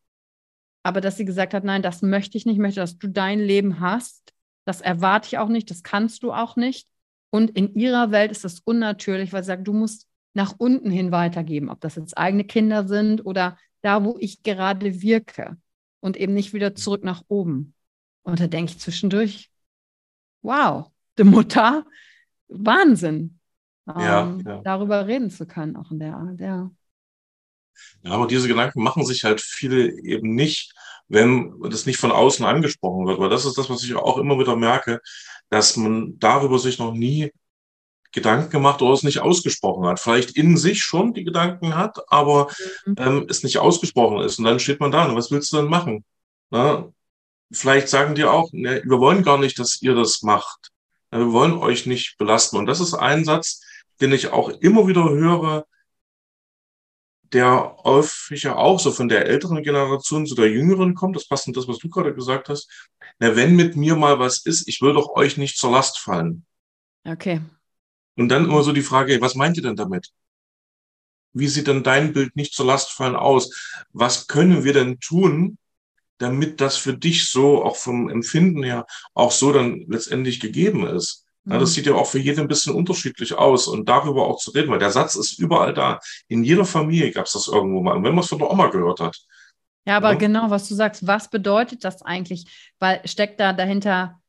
Aber 0.82 1.00
dass 1.00 1.16
sie 1.16 1.24
gesagt 1.24 1.52
hat, 1.52 1.64
nein, 1.64 1.82
das 1.82 2.00
möchte 2.00 2.38
ich 2.38 2.46
nicht, 2.46 2.54
ich 2.54 2.60
möchte, 2.60 2.80
dass 2.80 2.96
du 2.96 3.08
dein 3.08 3.40
Leben 3.40 3.80
hast. 3.80 4.32
Das 4.64 4.80
erwarte 4.80 5.26
ich 5.26 5.38
auch 5.38 5.48
nicht, 5.48 5.70
das 5.70 5.82
kannst 5.82 6.22
du 6.22 6.32
auch 6.32 6.56
nicht. 6.56 6.88
Und 7.30 7.50
in 7.50 7.74
ihrer 7.74 8.10
Welt 8.12 8.30
ist 8.30 8.44
das 8.44 8.60
unnatürlich, 8.60 9.32
weil 9.32 9.42
sie 9.42 9.48
sagt, 9.48 9.66
du 9.66 9.72
musst 9.72 10.06
nach 10.32 10.54
unten 10.58 10.90
hin 10.90 11.10
weitergeben, 11.10 11.70
ob 11.70 11.80
das 11.80 11.96
jetzt 11.96 12.16
eigene 12.16 12.44
Kinder 12.44 12.86
sind 12.86 13.26
oder 13.26 13.58
da, 13.82 14.04
wo 14.04 14.16
ich 14.20 14.42
gerade 14.42 15.02
wirke 15.02 15.56
und 16.00 16.16
eben 16.16 16.34
nicht 16.34 16.52
wieder 16.52 16.74
zurück 16.74 17.04
nach 17.04 17.22
oben. 17.28 17.74
Und 18.22 18.40
da 18.40 18.46
denke 18.46 18.72
ich 18.72 18.78
zwischendurch, 18.78 19.50
wow, 20.42 20.90
die 21.18 21.24
Mutter, 21.24 21.86
Wahnsinn, 22.48 23.38
ja, 23.86 24.22
ähm, 24.22 24.42
ja. 24.46 24.60
darüber 24.62 25.06
reden 25.06 25.30
zu 25.30 25.46
können, 25.46 25.76
auch 25.76 25.90
in 25.90 25.98
der 25.98 26.16
Art, 26.16 26.40
ja. 26.40 26.70
Ja, 28.02 28.12
aber 28.12 28.26
diese 28.26 28.48
Gedanken 28.48 28.82
machen 28.82 29.04
sich 29.04 29.24
halt 29.24 29.40
viele 29.40 29.90
eben 30.02 30.34
nicht, 30.34 30.74
wenn 31.08 31.54
das 31.62 31.86
nicht 31.86 31.98
von 31.98 32.12
außen 32.12 32.44
angesprochen 32.44 33.06
wird. 33.06 33.18
Weil 33.18 33.30
das 33.30 33.46
ist 33.46 33.56
das, 33.56 33.70
was 33.70 33.82
ich 33.82 33.94
auch 33.94 34.18
immer 34.18 34.38
wieder 34.38 34.54
merke, 34.56 35.00
dass 35.48 35.76
man 35.76 36.18
darüber 36.18 36.58
sich 36.58 36.78
noch 36.78 36.92
nie 36.92 37.32
Gedanken 38.12 38.50
gemacht 38.50 38.82
oder 38.82 38.92
es 38.92 39.02
nicht 39.02 39.20
ausgesprochen 39.20 39.86
hat. 39.86 40.00
Vielleicht 40.00 40.32
in 40.32 40.56
sich 40.56 40.82
schon 40.82 41.14
die 41.14 41.24
Gedanken 41.24 41.76
hat, 41.76 41.98
aber 42.08 42.50
mhm. 42.86 42.94
ähm, 42.98 43.26
es 43.28 43.42
nicht 43.42 43.58
ausgesprochen 43.58 44.20
ist. 44.20 44.38
Und 44.38 44.44
dann 44.44 44.60
steht 44.60 44.80
man 44.80 44.90
da 44.90 45.06
und 45.06 45.16
was 45.16 45.30
willst 45.30 45.52
du 45.52 45.58
dann 45.58 45.68
machen? 45.68 46.04
Na, 46.50 46.92
vielleicht 47.52 47.88
sagen 47.88 48.14
die 48.14 48.24
auch, 48.24 48.50
ne, 48.52 48.82
wir 48.84 48.98
wollen 48.98 49.22
gar 49.22 49.38
nicht, 49.38 49.58
dass 49.58 49.80
ihr 49.82 49.94
das 49.94 50.22
macht. 50.22 50.70
Wir 51.10 51.32
wollen 51.32 51.54
euch 51.54 51.86
nicht 51.86 52.18
belasten. 52.18 52.56
Und 52.56 52.66
das 52.66 52.80
ist 52.80 52.94
ein 52.94 53.24
Satz, 53.24 53.62
den 54.00 54.12
ich 54.12 54.28
auch 54.28 54.48
immer 54.48 54.86
wieder 54.86 55.08
höre, 55.10 55.66
der 57.32 57.76
häufig 57.84 58.42
ja 58.42 58.56
auch 58.56 58.80
so 58.80 58.90
von 58.90 59.08
der 59.08 59.26
älteren 59.26 59.62
Generation 59.62 60.26
zu 60.26 60.34
der 60.34 60.50
jüngeren 60.50 60.94
kommt. 60.94 61.14
Das 61.14 61.28
passt 61.28 61.46
in 61.46 61.52
das, 61.52 61.68
was 61.68 61.78
du 61.78 61.88
gerade 61.88 62.14
gesagt 62.14 62.48
hast. 62.48 62.68
Na, 63.18 63.36
wenn 63.36 63.54
mit 63.54 63.76
mir 63.76 63.94
mal 63.94 64.18
was 64.18 64.44
ist, 64.44 64.66
ich 64.68 64.80
will 64.82 64.94
doch 64.94 65.10
euch 65.10 65.36
nicht 65.36 65.56
zur 65.56 65.70
Last 65.70 65.98
fallen. 65.98 66.44
Okay. 67.04 67.40
Und 68.20 68.28
dann 68.28 68.44
immer 68.44 68.62
so 68.62 68.72
die 68.72 68.82
Frage, 68.82 69.18
was 69.22 69.34
meint 69.34 69.56
ihr 69.56 69.62
denn 69.62 69.76
damit? 69.76 70.10
Wie 71.32 71.48
sieht 71.48 71.68
denn 71.68 71.82
dein 71.82 72.12
Bild 72.12 72.36
nicht 72.36 72.52
zur 72.52 72.66
Last 72.66 72.90
fallen 72.92 73.16
aus? 73.16 73.82
Was 73.94 74.26
können 74.26 74.62
wir 74.62 74.74
denn 74.74 75.00
tun, 75.00 75.56
damit 76.18 76.60
das 76.60 76.76
für 76.76 76.92
dich 76.92 77.30
so, 77.30 77.64
auch 77.64 77.76
vom 77.76 78.10
Empfinden 78.10 78.62
her, 78.62 78.84
auch 79.14 79.32
so 79.32 79.54
dann 79.54 79.86
letztendlich 79.88 80.38
gegeben 80.38 80.86
ist? 80.86 81.24
Ja, 81.46 81.58
das 81.58 81.70
mhm. 81.70 81.74
sieht 81.74 81.86
ja 81.86 81.94
auch 81.94 82.08
für 82.08 82.18
jeden 82.18 82.40
ein 82.40 82.48
bisschen 82.48 82.74
unterschiedlich 82.74 83.32
aus 83.32 83.66
und 83.66 83.88
darüber 83.88 84.26
auch 84.26 84.36
zu 84.38 84.50
reden, 84.50 84.70
weil 84.70 84.78
der 84.78 84.90
Satz 84.90 85.14
ist 85.14 85.38
überall 85.38 85.72
da. 85.72 85.98
In 86.28 86.44
jeder 86.44 86.66
Familie 86.66 87.12
gab 87.12 87.24
es 87.24 87.32
das 87.32 87.48
irgendwo 87.48 87.80
mal. 87.80 87.96
Und 87.96 88.04
wenn 88.04 88.14
man 88.14 88.22
es 88.22 88.28
von 88.28 88.38
der 88.38 88.50
Oma 88.50 88.66
gehört 88.66 89.00
hat. 89.00 89.16
Ja, 89.86 89.96
aber 89.96 90.12
ja. 90.12 90.18
genau, 90.18 90.50
was 90.50 90.68
du 90.68 90.74
sagst, 90.74 91.06
was 91.06 91.30
bedeutet 91.30 91.84
das 91.84 92.02
eigentlich? 92.02 92.44
Weil 92.78 93.00
steckt 93.06 93.40
da 93.40 93.54
dahinter, 93.54 94.20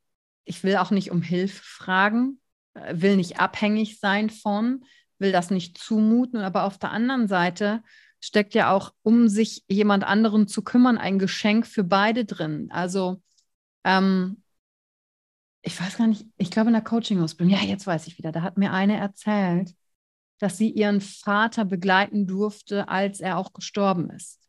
ich 0.46 0.64
will 0.64 0.78
auch 0.78 0.92
nicht 0.92 1.12
um 1.12 1.22
Hilfe 1.22 1.62
fragen, 1.62 2.41
will 2.74 3.18
nicht 3.18 3.40
abhängig 3.40 4.00
sein 4.00 4.30
von, 4.30 4.84
will 5.20 5.32
das 5.32 5.52
nicht 5.52 5.78
zumuten, 5.78 6.40
aber 6.40 6.64
auf 6.64 6.78
der 6.78 6.92
anderen 6.92 7.28
Seite 7.28 7.84
steckt 8.20 8.54
ja 8.54 8.72
auch, 8.72 8.94
um 9.02 9.28
sich 9.28 9.64
jemand 9.68 10.04
anderen 10.04 10.48
zu 10.48 10.64
kümmern, 10.64 10.98
ein 10.98 11.20
Geschenk 11.20 11.66
für 11.66 11.84
beide 11.84 12.26
drin. 12.26 12.70
Also 12.72 13.22
ähm, 13.84 14.44
ich 15.64 15.80
weiß 15.80 15.98
gar 15.98 16.08
nicht, 16.08 16.26
ich 16.38 16.52
glaube 16.52 16.70
in 16.70 16.74
der 16.74 16.84
Coaching-Ausbildung, 16.84 17.56
ja, 17.56 17.64
jetzt 17.64 17.86
weiß 17.86 18.08
ich 18.08 18.18
wieder, 18.18 18.32
da 18.32 18.42
hat 18.42 18.58
mir 18.58 18.72
eine 18.72 18.98
erzählt, 18.98 19.76
dass 20.40 20.58
sie 20.58 20.70
ihren 20.72 21.02
Vater 21.02 21.66
begleiten 21.66 22.26
durfte, 22.26 22.88
als 22.88 23.20
er 23.20 23.38
auch 23.38 23.54
gestorben 23.54 24.10
ist. 24.10 24.40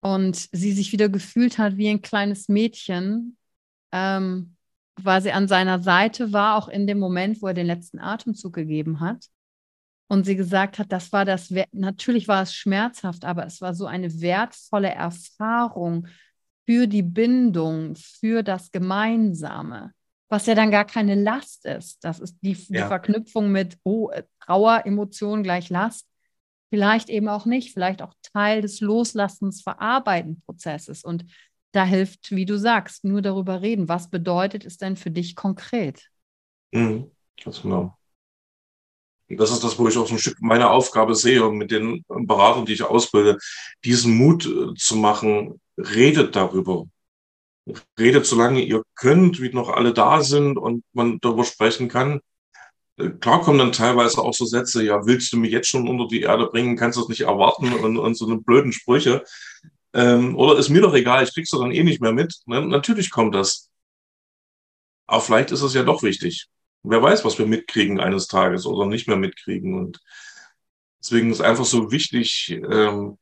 Und 0.00 0.48
sie 0.52 0.72
sich 0.72 0.92
wieder 0.92 1.10
gefühlt 1.10 1.58
hat 1.58 1.76
wie 1.76 1.90
ein 1.90 2.00
kleines 2.00 2.48
Mädchen, 2.48 3.36
ähm, 3.92 4.56
weil 5.04 5.22
sie 5.22 5.32
an 5.32 5.48
seiner 5.48 5.80
Seite 5.82 6.32
war, 6.32 6.56
auch 6.56 6.68
in 6.68 6.86
dem 6.86 6.98
Moment, 6.98 7.42
wo 7.42 7.48
er 7.48 7.54
den 7.54 7.66
letzten 7.66 7.98
Atemzug 7.98 8.54
gegeben 8.54 9.00
hat. 9.00 9.26
Und 10.08 10.24
sie 10.24 10.34
gesagt 10.34 10.78
hat, 10.78 10.90
das 10.90 11.12
war 11.12 11.24
das, 11.24 11.54
natürlich 11.72 12.26
war 12.26 12.42
es 12.42 12.52
schmerzhaft, 12.52 13.24
aber 13.24 13.46
es 13.46 13.60
war 13.60 13.74
so 13.74 13.86
eine 13.86 14.20
wertvolle 14.20 14.90
Erfahrung 14.90 16.08
für 16.66 16.88
die 16.88 17.02
Bindung, 17.02 17.94
für 17.94 18.42
das 18.42 18.72
Gemeinsame, 18.72 19.92
was 20.28 20.46
ja 20.46 20.54
dann 20.54 20.72
gar 20.72 20.84
keine 20.84 21.14
Last 21.14 21.64
ist. 21.64 22.04
Das 22.04 22.18
ist 22.18 22.38
die, 22.42 22.54
die 22.54 22.78
Verknüpfung 22.78 23.52
mit, 23.52 23.78
oh, 23.84 24.10
Trauer, 24.40 24.82
Emotion 24.84 25.42
gleich 25.42 25.70
Last. 25.70 26.06
Vielleicht 26.70 27.08
eben 27.08 27.28
auch 27.28 27.46
nicht, 27.46 27.72
vielleicht 27.72 28.02
auch 28.02 28.14
Teil 28.22 28.62
des 28.62 28.80
Loslassens, 28.80 29.62
Verarbeiten 29.62 30.40
Prozesses. 30.40 31.04
Und 31.04 31.24
da 31.72 31.84
hilft, 31.84 32.30
wie 32.30 32.46
du 32.46 32.58
sagst, 32.58 33.04
nur 33.04 33.22
darüber 33.22 33.62
reden. 33.62 33.88
Was 33.88 34.10
bedeutet 34.10 34.64
es 34.64 34.76
denn 34.76 34.96
für 34.96 35.10
dich 35.10 35.36
konkret? 35.36 36.10
Mhm, 36.72 37.10
ganz 37.42 37.62
genau. 37.62 37.96
Das 39.28 39.52
ist 39.52 39.62
das, 39.62 39.78
wo 39.78 39.86
ich 39.86 39.96
auch 39.96 40.08
so 40.08 40.14
ein 40.14 40.18
Stück 40.18 40.40
meine 40.40 40.70
Aufgabe 40.70 41.14
sehe 41.14 41.46
und 41.46 41.56
mit 41.56 41.70
den 41.70 42.04
Beratern, 42.08 42.66
die 42.66 42.72
ich 42.72 42.82
ausbilde, 42.82 43.38
diesen 43.84 44.16
Mut 44.16 44.46
äh, 44.46 44.74
zu 44.74 44.96
machen, 44.96 45.60
redet 45.76 46.34
darüber. 46.34 46.86
Redet, 47.98 48.26
solange 48.26 48.60
ihr 48.60 48.82
könnt, 48.96 49.40
wie 49.40 49.52
noch 49.52 49.68
alle 49.68 49.92
da 49.92 50.22
sind 50.22 50.58
und 50.58 50.82
man 50.92 51.20
darüber 51.20 51.44
sprechen 51.44 51.88
kann. 51.88 52.20
Äh, 52.96 53.10
klar 53.10 53.40
kommen 53.40 53.58
dann 53.58 53.70
teilweise 53.70 54.20
auch 54.20 54.34
so 54.34 54.44
Sätze, 54.44 54.82
ja, 54.82 55.06
willst 55.06 55.32
du 55.32 55.36
mich 55.36 55.52
jetzt 55.52 55.68
schon 55.68 55.88
unter 55.88 56.08
die 56.08 56.22
Erde 56.22 56.46
bringen, 56.46 56.76
kannst 56.76 56.98
du 56.98 57.02
es 57.02 57.08
nicht 57.08 57.20
erwarten 57.20 57.72
und, 57.72 57.98
und 57.98 58.14
so 58.16 58.26
eine 58.26 58.38
blöden 58.38 58.72
Sprüche. 58.72 59.22
Ähm, 59.92 60.36
oder 60.36 60.58
ist 60.58 60.68
mir 60.68 60.82
doch 60.82 60.94
egal, 60.94 61.24
ich 61.24 61.34
krieg's 61.34 61.50
doch 61.50 61.60
dann 61.60 61.72
eh 61.72 61.82
nicht 61.82 62.00
mehr 62.00 62.12
mit. 62.12 62.34
Ne? 62.46 62.64
Natürlich 62.66 63.10
kommt 63.10 63.34
das. 63.34 63.70
Aber 65.06 65.20
vielleicht 65.20 65.50
ist 65.50 65.62
es 65.62 65.74
ja 65.74 65.82
doch 65.82 66.02
wichtig. 66.02 66.46
Wer 66.82 67.02
weiß, 67.02 67.24
was 67.24 67.38
wir 67.38 67.46
mitkriegen 67.46 68.00
eines 68.00 68.26
Tages 68.28 68.66
oder 68.66 68.86
nicht 68.86 69.08
mehr 69.08 69.16
mitkriegen. 69.16 69.74
Und 69.74 70.00
deswegen 71.00 71.30
ist 71.30 71.40
einfach 71.40 71.64
so 71.64 71.90
wichtig, 71.90 72.50
ähm, 72.70 73.18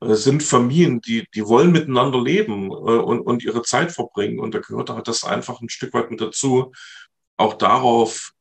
es 0.00 0.24
sind 0.24 0.42
Familien, 0.42 1.00
die, 1.00 1.26
die 1.34 1.46
wollen 1.46 1.72
miteinander 1.72 2.22
leben 2.22 2.70
äh, 2.70 2.74
und, 2.74 3.20
und 3.20 3.42
ihre 3.42 3.62
Zeit 3.62 3.92
verbringen. 3.92 4.38
Und 4.38 4.54
da 4.54 4.60
gehört 4.60 4.90
halt 4.90 5.08
das 5.08 5.24
einfach 5.24 5.60
ein 5.60 5.68
Stück 5.68 5.94
weit 5.94 6.10
mit 6.10 6.20
dazu, 6.20 6.72
auch 7.36 7.54
darauf 7.54 8.33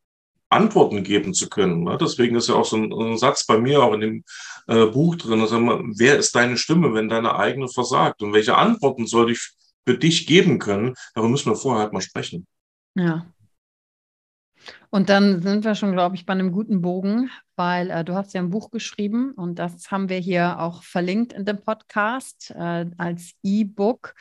Antworten 0.54 1.04
geben 1.04 1.34
zu 1.34 1.50
können. 1.50 1.84
Ne? 1.84 1.98
Deswegen 2.00 2.36
ist 2.36 2.50
ja 2.50 2.56
auch 2.56 2.66
so 2.66 2.78
ein, 2.78 2.92
ein, 2.94 3.18
Satz 3.18 3.46
bei 3.46 3.58
mir 3.58 3.84
auch 3.84 3.94
in 3.94 4.02
dem 4.02 4.24
äh, 4.68 4.86
Buch 4.86 5.16
drin, 5.16 5.42
also, 5.42 5.58
wer 5.58 6.18
ist 6.18 6.36
deine 6.36 6.58
Stimme, 6.58 6.94
wenn 6.94 7.10
deine 7.10 7.36
eigene 7.36 7.68
versagt? 7.68 8.22
Und 8.24 8.34
welche 8.34 8.56
Antworten 8.56 9.08
soll 9.08 9.32
ich 9.32 9.54
für 9.86 9.98
dich 9.98 10.28
geben 10.28 10.60
können? 10.60 10.96
Darüber 11.14 11.30
müssen 11.30 11.52
wir 11.52 11.56
vorher 11.56 11.84
halt 11.84 11.94
mal 11.94 12.02
sprechen. 12.02 12.48
Ja. 12.96 13.26
Und 14.90 15.10
dann 15.10 15.42
sind 15.42 15.66
wir 15.66 15.76
schon, 15.76 15.92
glaube 15.92 16.16
ich, 16.16 16.26
bei 16.26 16.34
einem 16.34 16.52
guten 16.52 16.82
Bogen, 16.82 17.32
weil 17.56 17.90
äh, 17.90 18.04
du 18.04 18.14
hast 18.14 18.34
ja 18.34 18.42
ein 18.42 18.52
Buch 18.52 18.72
geschrieben 18.72 19.32
und 19.32 19.60
das 19.60 19.92
haben 19.92 20.08
wir 20.08 20.20
hier 20.20 20.60
auch 20.60 20.84
verlinkt 20.84 21.34
in 21.34 21.46
dem 21.46 21.62
Podcast 21.62 22.52
äh, 22.52 22.86
als 22.98 23.34
E-Book, 23.42 24.14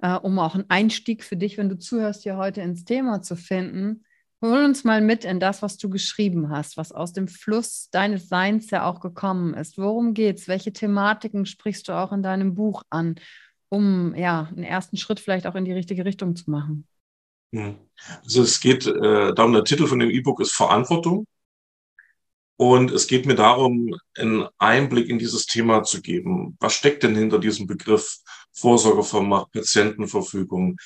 äh, 0.00 0.14
um 0.14 0.38
auch 0.38 0.54
einen 0.54 0.70
Einstieg 0.70 1.22
für 1.22 1.36
dich, 1.36 1.58
wenn 1.58 1.68
du 1.68 1.78
zuhörst, 1.78 2.22
hier 2.22 2.36
heute 2.36 2.62
ins 2.62 2.84
Thema 2.84 3.22
zu 3.22 3.36
finden. 3.36 4.05
Hol 4.42 4.64
uns 4.64 4.84
mal 4.84 5.00
mit 5.00 5.24
in 5.24 5.40
das, 5.40 5.62
was 5.62 5.78
du 5.78 5.88
geschrieben 5.88 6.50
hast, 6.50 6.76
was 6.76 6.92
aus 6.92 7.12
dem 7.12 7.26
Fluss 7.26 7.88
deines 7.90 8.28
Seins 8.28 8.70
ja 8.70 8.84
auch 8.84 9.00
gekommen 9.00 9.54
ist. 9.54 9.78
Worum 9.78 10.12
geht's? 10.12 10.46
Welche 10.46 10.72
Thematiken 10.72 11.46
sprichst 11.46 11.88
du 11.88 11.92
auch 11.92 12.12
in 12.12 12.22
deinem 12.22 12.54
Buch 12.54 12.82
an, 12.90 13.16
um 13.70 14.14
ja 14.14 14.48
einen 14.50 14.64
ersten 14.64 14.98
Schritt 14.98 15.20
vielleicht 15.20 15.46
auch 15.46 15.54
in 15.54 15.64
die 15.64 15.72
richtige 15.72 16.04
Richtung 16.04 16.36
zu 16.36 16.50
machen? 16.50 16.86
Also 18.22 18.42
es 18.42 18.60
geht 18.60 18.86
äh, 18.86 19.32
darum, 19.34 19.52
der 19.52 19.64
Titel 19.64 19.86
von 19.86 19.98
dem 19.98 20.10
E-Book 20.10 20.40
ist 20.40 20.52
Verantwortung. 20.52 21.26
Und 22.58 22.90
es 22.90 23.06
geht 23.06 23.26
mir 23.26 23.34
darum, 23.34 23.94
einen 24.16 24.48
Einblick 24.58 25.08
in 25.08 25.18
dieses 25.18 25.46
Thema 25.46 25.82
zu 25.82 26.00
geben. 26.00 26.56
Was 26.58 26.74
steckt 26.74 27.02
denn 27.02 27.14
hinter 27.14 27.38
diesem 27.38 27.66
Begriff 27.66 28.18
Vorsorgevollmacht, 28.52 29.52
Patientenverfügung? 29.52 30.76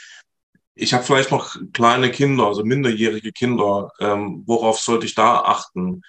Ich 0.74 0.94
habe 0.94 1.04
vielleicht 1.04 1.30
noch 1.30 1.56
kleine 1.72 2.10
Kinder, 2.10 2.46
also 2.46 2.64
minderjährige 2.64 3.32
Kinder. 3.32 3.90
Ähm, 4.00 4.44
worauf 4.46 4.78
sollte 4.80 5.06
ich 5.06 5.14
da 5.14 5.40
achten? 5.40 6.02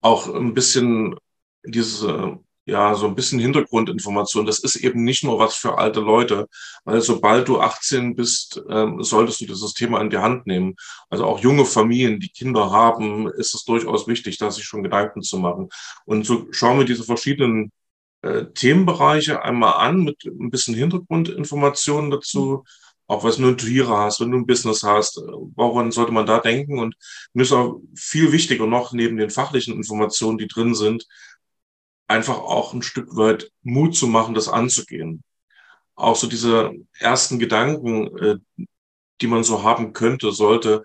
Auch 0.00 0.32
ein 0.34 0.54
bisschen 0.54 1.16
diese 1.64 2.40
ja, 2.70 2.94
so 2.94 3.06
ein 3.06 3.14
bisschen 3.16 3.40
Hintergrundinformation. 3.40 4.46
Das 4.46 4.60
ist 4.60 4.76
eben 4.76 5.02
nicht 5.02 5.24
nur 5.24 5.38
was 5.38 5.56
für 5.56 5.78
alte 5.78 6.00
Leute, 6.00 6.46
weil 6.84 7.00
sobald 7.00 7.48
du 7.48 7.60
18 7.60 8.14
bist, 8.14 8.62
ähm, 8.68 9.02
solltest 9.02 9.40
du 9.40 9.46
dieses 9.46 9.74
Thema 9.74 10.00
in 10.00 10.10
die 10.10 10.18
Hand 10.18 10.46
nehmen. 10.46 10.76
Also 11.08 11.24
auch 11.24 11.40
junge 11.40 11.64
Familien, 11.64 12.20
die 12.20 12.28
Kinder 12.28 12.70
haben, 12.70 13.28
ist 13.28 13.54
es 13.54 13.64
durchaus 13.64 14.06
wichtig, 14.06 14.38
da 14.38 14.50
sich 14.50 14.64
schon 14.64 14.84
Gedanken 14.84 15.22
zu 15.22 15.38
machen. 15.38 15.68
Und 16.04 16.24
so 16.26 16.46
schauen 16.52 16.78
wir 16.78 16.84
diese 16.84 17.04
verschiedenen 17.04 17.72
äh, 18.22 18.44
Themenbereiche 18.54 19.42
einmal 19.42 19.74
an 19.74 20.04
mit 20.04 20.24
ein 20.24 20.50
bisschen 20.50 20.74
Hintergrundinformationen 20.74 22.10
dazu. 22.10 22.64
Auch 23.10 23.24
was 23.24 23.38
du 23.38 23.52
Tiere 23.54 23.96
hast, 23.98 24.20
wenn 24.20 24.30
du 24.30 24.38
ein 24.38 24.46
Business 24.46 24.84
hast, 24.84 25.16
woran 25.56 25.90
sollte 25.90 26.12
man 26.12 26.26
da 26.26 26.38
denken? 26.38 26.78
Und 26.78 26.94
mir 27.32 27.42
ist 27.42 27.50
auch 27.50 27.80
viel 27.96 28.30
wichtiger 28.30 28.68
noch 28.68 28.92
neben 28.92 29.16
den 29.16 29.30
fachlichen 29.30 29.74
Informationen, 29.74 30.38
die 30.38 30.46
drin 30.46 30.76
sind, 30.76 31.08
einfach 32.06 32.38
auch 32.38 32.72
ein 32.72 32.82
Stück 32.82 33.16
weit 33.16 33.50
Mut 33.62 33.96
zu 33.96 34.06
machen, 34.06 34.34
das 34.34 34.48
anzugehen. 34.48 35.24
Auch 35.96 36.14
so 36.14 36.28
diese 36.28 36.70
ersten 37.00 37.40
Gedanken, 37.40 38.16
äh, 38.16 38.36
die 39.20 39.26
man 39.26 39.42
so 39.42 39.64
haben 39.64 39.92
könnte, 39.92 40.30
sollte, 40.30 40.84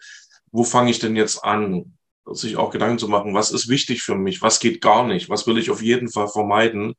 wo 0.52 0.64
fange 0.64 0.90
ich 0.90 0.98
denn 0.98 1.16
jetzt 1.16 1.44
an? 1.44 1.96
Sich 2.32 2.58
auch 2.58 2.72
Gedanken 2.72 2.98
zu 2.98 3.08
machen, 3.08 3.36
was 3.36 3.52
ist 3.52 3.70
wichtig 3.70 4.02
für 4.02 4.16
mich, 4.16 4.42
was 4.42 4.60
geht 4.60 4.82
gar 4.82 5.06
nicht, 5.06 5.30
was 5.30 5.46
will 5.46 5.60
ich 5.60 5.70
auf 5.70 5.84
jeden 5.84 6.10
Fall 6.10 6.28
vermeiden, 6.28 6.96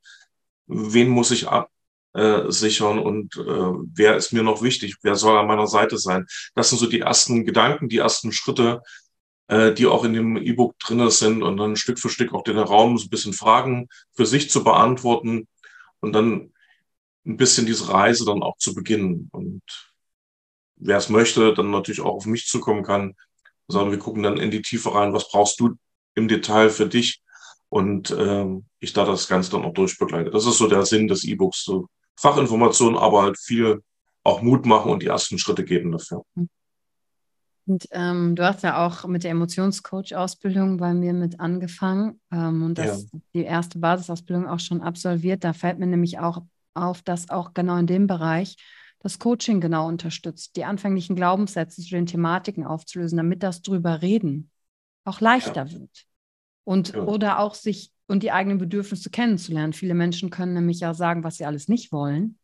wen 0.67 1.09
muss 1.09 1.31
ich 1.31 1.49
absichern 2.13 2.99
und 2.99 3.35
äh, 3.37 3.71
wer 3.93 4.15
ist 4.17 4.33
mir 4.33 4.43
noch 4.43 4.61
wichtig, 4.61 4.97
wer 5.03 5.15
soll 5.15 5.37
an 5.37 5.47
meiner 5.47 5.67
Seite 5.67 5.97
sein. 5.97 6.25
Das 6.55 6.69
sind 6.69 6.79
so 6.79 6.87
die 6.87 7.01
ersten 7.01 7.45
Gedanken, 7.45 7.89
die 7.89 7.97
ersten 7.97 8.31
Schritte, 8.31 8.81
äh, 9.47 9.73
die 9.73 9.85
auch 9.85 10.03
in 10.03 10.13
dem 10.13 10.37
E-Book 10.37 10.77
drin 10.79 11.09
sind 11.09 11.43
und 11.43 11.57
dann 11.57 11.75
Stück 11.75 11.99
für 11.99 12.09
Stück 12.09 12.33
auch 12.33 12.43
den 12.43 12.57
Raum 12.57 12.97
so 12.97 13.05
ein 13.05 13.09
bisschen 13.09 13.33
Fragen 13.33 13.87
für 14.13 14.25
sich 14.25 14.49
zu 14.49 14.63
beantworten 14.63 15.47
und 15.99 16.13
dann 16.13 16.53
ein 17.25 17.37
bisschen 17.37 17.65
diese 17.65 17.89
Reise 17.89 18.25
dann 18.25 18.41
auch 18.41 18.57
zu 18.57 18.73
beginnen. 18.73 19.29
Und 19.31 19.61
wer 20.75 20.97
es 20.97 21.09
möchte, 21.09 21.53
dann 21.53 21.71
natürlich 21.71 22.01
auch 22.01 22.15
auf 22.15 22.25
mich 22.25 22.47
zukommen 22.47 22.83
kann, 22.83 23.15
sondern 23.67 23.91
wir 23.91 23.99
gucken 23.99 24.23
dann 24.23 24.37
in 24.37 24.51
die 24.51 24.61
Tiefe 24.61 24.93
rein, 24.95 25.13
was 25.13 25.29
brauchst 25.29 25.59
du 25.59 25.75
im 26.15 26.27
Detail 26.27 26.69
für 26.69 26.87
dich 26.87 27.21
und 27.69 28.11
ähm, 28.11 28.65
ich 28.79 28.93
da 28.93 29.05
das 29.05 29.27
Ganze 29.27 29.51
dann 29.51 29.65
auch 29.65 29.73
durchbegleite. 29.73 30.31
Das 30.31 30.45
ist 30.45 30.57
so 30.57 30.67
der 30.67 30.85
Sinn 30.85 31.07
des 31.07 31.25
E-Books, 31.25 31.63
so 31.63 31.89
Fachinformationen, 32.17 32.97
aber 32.97 33.23
halt 33.23 33.37
viel 33.37 33.81
auch 34.23 34.41
Mut 34.41 34.65
machen 34.65 34.91
und 34.91 35.01
die 35.01 35.07
ersten 35.07 35.37
Schritte 35.37 35.63
geben 35.63 35.91
dafür. 35.91 36.23
Und 37.65 37.87
ähm, 37.91 38.35
du 38.35 38.45
hast 38.45 38.63
ja 38.63 38.85
auch 38.85 39.05
mit 39.07 39.23
der 39.23 39.31
Emotionscoach-Ausbildung 39.31 40.77
bei 40.77 40.93
mir 40.93 41.13
mit 41.13 41.39
angefangen 41.39 42.19
ähm, 42.31 42.63
und 42.63 42.77
das, 42.77 43.03
ja. 43.11 43.19
die 43.33 43.43
erste 43.43 43.79
Basisausbildung 43.79 44.47
auch 44.47 44.59
schon 44.59 44.81
absolviert. 44.81 45.43
Da 45.43 45.53
fällt 45.53 45.79
mir 45.79 45.87
nämlich 45.87 46.19
auch 46.19 46.41
auf, 46.73 47.01
dass 47.01 47.29
auch 47.29 47.53
genau 47.53 47.77
in 47.77 47.87
dem 47.87 48.07
Bereich 48.07 48.55
das 48.99 49.19
Coaching 49.19 49.61
genau 49.61 49.87
unterstützt, 49.87 50.55
die 50.55 50.65
anfänglichen 50.65 51.15
Glaubenssätze 51.15 51.81
zu 51.81 51.89
den 51.89 52.05
Thematiken 52.05 52.65
aufzulösen, 52.65 53.17
damit 53.17 53.43
das 53.43 53.61
drüber 53.61 54.01
reden 54.01 54.49
auch 55.07 55.21
leichter 55.21 55.65
ja. 55.65 55.71
wird. 55.71 56.05
Und 56.63 56.93
ja. 56.93 57.03
oder 57.03 57.39
auch 57.39 57.55
sich 57.55 57.91
und 58.07 58.23
die 58.23 58.31
eigenen 58.31 58.57
Bedürfnisse 58.57 59.09
kennenzulernen. 59.09 59.73
Viele 59.73 59.93
Menschen 59.93 60.29
können 60.29 60.53
nämlich 60.53 60.79
ja 60.79 60.93
sagen, 60.93 61.23
was 61.23 61.37
sie 61.37 61.45
alles 61.45 61.67
nicht 61.67 61.91
wollen. 61.91 62.37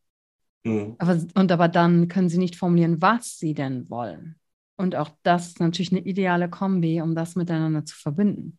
Mhm. 0.63 0.95
Aber, 0.99 1.19
und 1.35 1.51
aber 1.51 1.67
dann 1.67 2.07
können 2.07 2.29
sie 2.29 2.37
nicht 2.37 2.55
formulieren, 2.55 3.01
was 3.01 3.37
sie 3.37 3.53
denn 3.53 3.89
wollen. 3.89 4.35
Und 4.75 4.95
auch 4.95 5.09
das 5.23 5.47
ist 5.47 5.59
natürlich 5.59 5.91
eine 5.91 6.01
ideale 6.01 6.49
Kombi, 6.49 7.01
um 7.01 7.15
das 7.15 7.35
miteinander 7.35 7.85
zu 7.85 7.95
verbinden. 7.95 8.57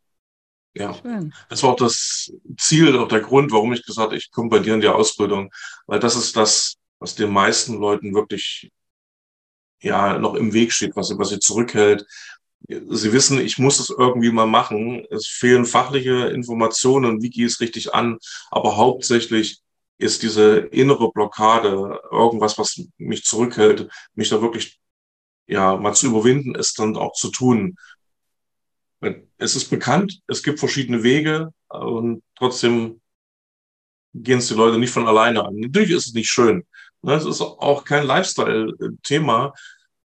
Ja, 0.76 0.92
Schön. 0.94 1.32
das 1.48 1.62
war 1.62 1.70
auch 1.70 1.76
das 1.76 2.32
Ziel, 2.56 2.96
auch 2.98 3.08
der 3.08 3.20
Grund, 3.20 3.52
warum 3.52 3.72
ich 3.72 3.84
gesagt 3.84 4.06
habe, 4.06 4.16
ich 4.16 4.32
komme 4.32 4.48
bei 4.48 4.58
dir 4.58 4.74
in 4.74 4.80
die 4.80 4.88
Ausbildung, 4.88 5.52
weil 5.86 6.00
das 6.00 6.16
ist 6.16 6.36
das, 6.36 6.76
was 6.98 7.14
den 7.14 7.30
meisten 7.30 7.78
Leuten 7.78 8.12
wirklich 8.12 8.72
ja 9.80 10.18
noch 10.18 10.34
im 10.34 10.52
Weg 10.52 10.72
steht, 10.72 10.96
was, 10.96 11.16
was 11.16 11.28
sie 11.28 11.38
zurückhält. 11.38 12.06
Sie 12.66 13.12
wissen, 13.12 13.38
ich 13.40 13.58
muss 13.58 13.78
es 13.78 13.90
irgendwie 13.90 14.30
mal 14.30 14.46
machen. 14.46 15.06
Es 15.10 15.26
fehlen 15.26 15.66
fachliche 15.66 16.28
Informationen, 16.28 17.22
wie 17.22 17.30
gehe 17.30 17.46
ich 17.46 17.52
es 17.52 17.60
richtig 17.60 17.94
an, 17.94 18.18
aber 18.50 18.76
hauptsächlich 18.76 19.60
ist 19.98 20.22
diese 20.22 20.56
innere 20.56 21.12
Blockade 21.12 22.00
irgendwas, 22.10 22.58
was 22.58 22.82
mich 22.96 23.24
zurückhält, 23.24 23.88
mich 24.14 24.30
da 24.30 24.40
wirklich 24.40 24.80
ja, 25.46 25.76
mal 25.76 25.94
zu 25.94 26.06
überwinden, 26.06 26.54
es 26.54 26.72
dann 26.72 26.96
auch 26.96 27.12
zu 27.12 27.30
tun. 27.30 27.76
Es 29.36 29.54
ist 29.56 29.68
bekannt, 29.68 30.20
es 30.26 30.42
gibt 30.42 30.58
verschiedene 30.58 31.02
Wege 31.02 31.52
und 31.68 32.22
trotzdem 32.36 33.00
gehen 34.14 34.38
es 34.38 34.48
die 34.48 34.54
Leute 34.54 34.78
nicht 34.78 34.92
von 34.92 35.06
alleine 35.06 35.44
an. 35.44 35.56
Natürlich 35.56 35.90
ist 35.90 36.06
es 36.08 36.14
nicht 36.14 36.30
schön. 36.30 36.64
Ne? 37.02 37.14
Es 37.14 37.26
ist 37.26 37.42
auch 37.42 37.84
kein 37.84 38.06
Lifestyle-Thema, 38.06 39.52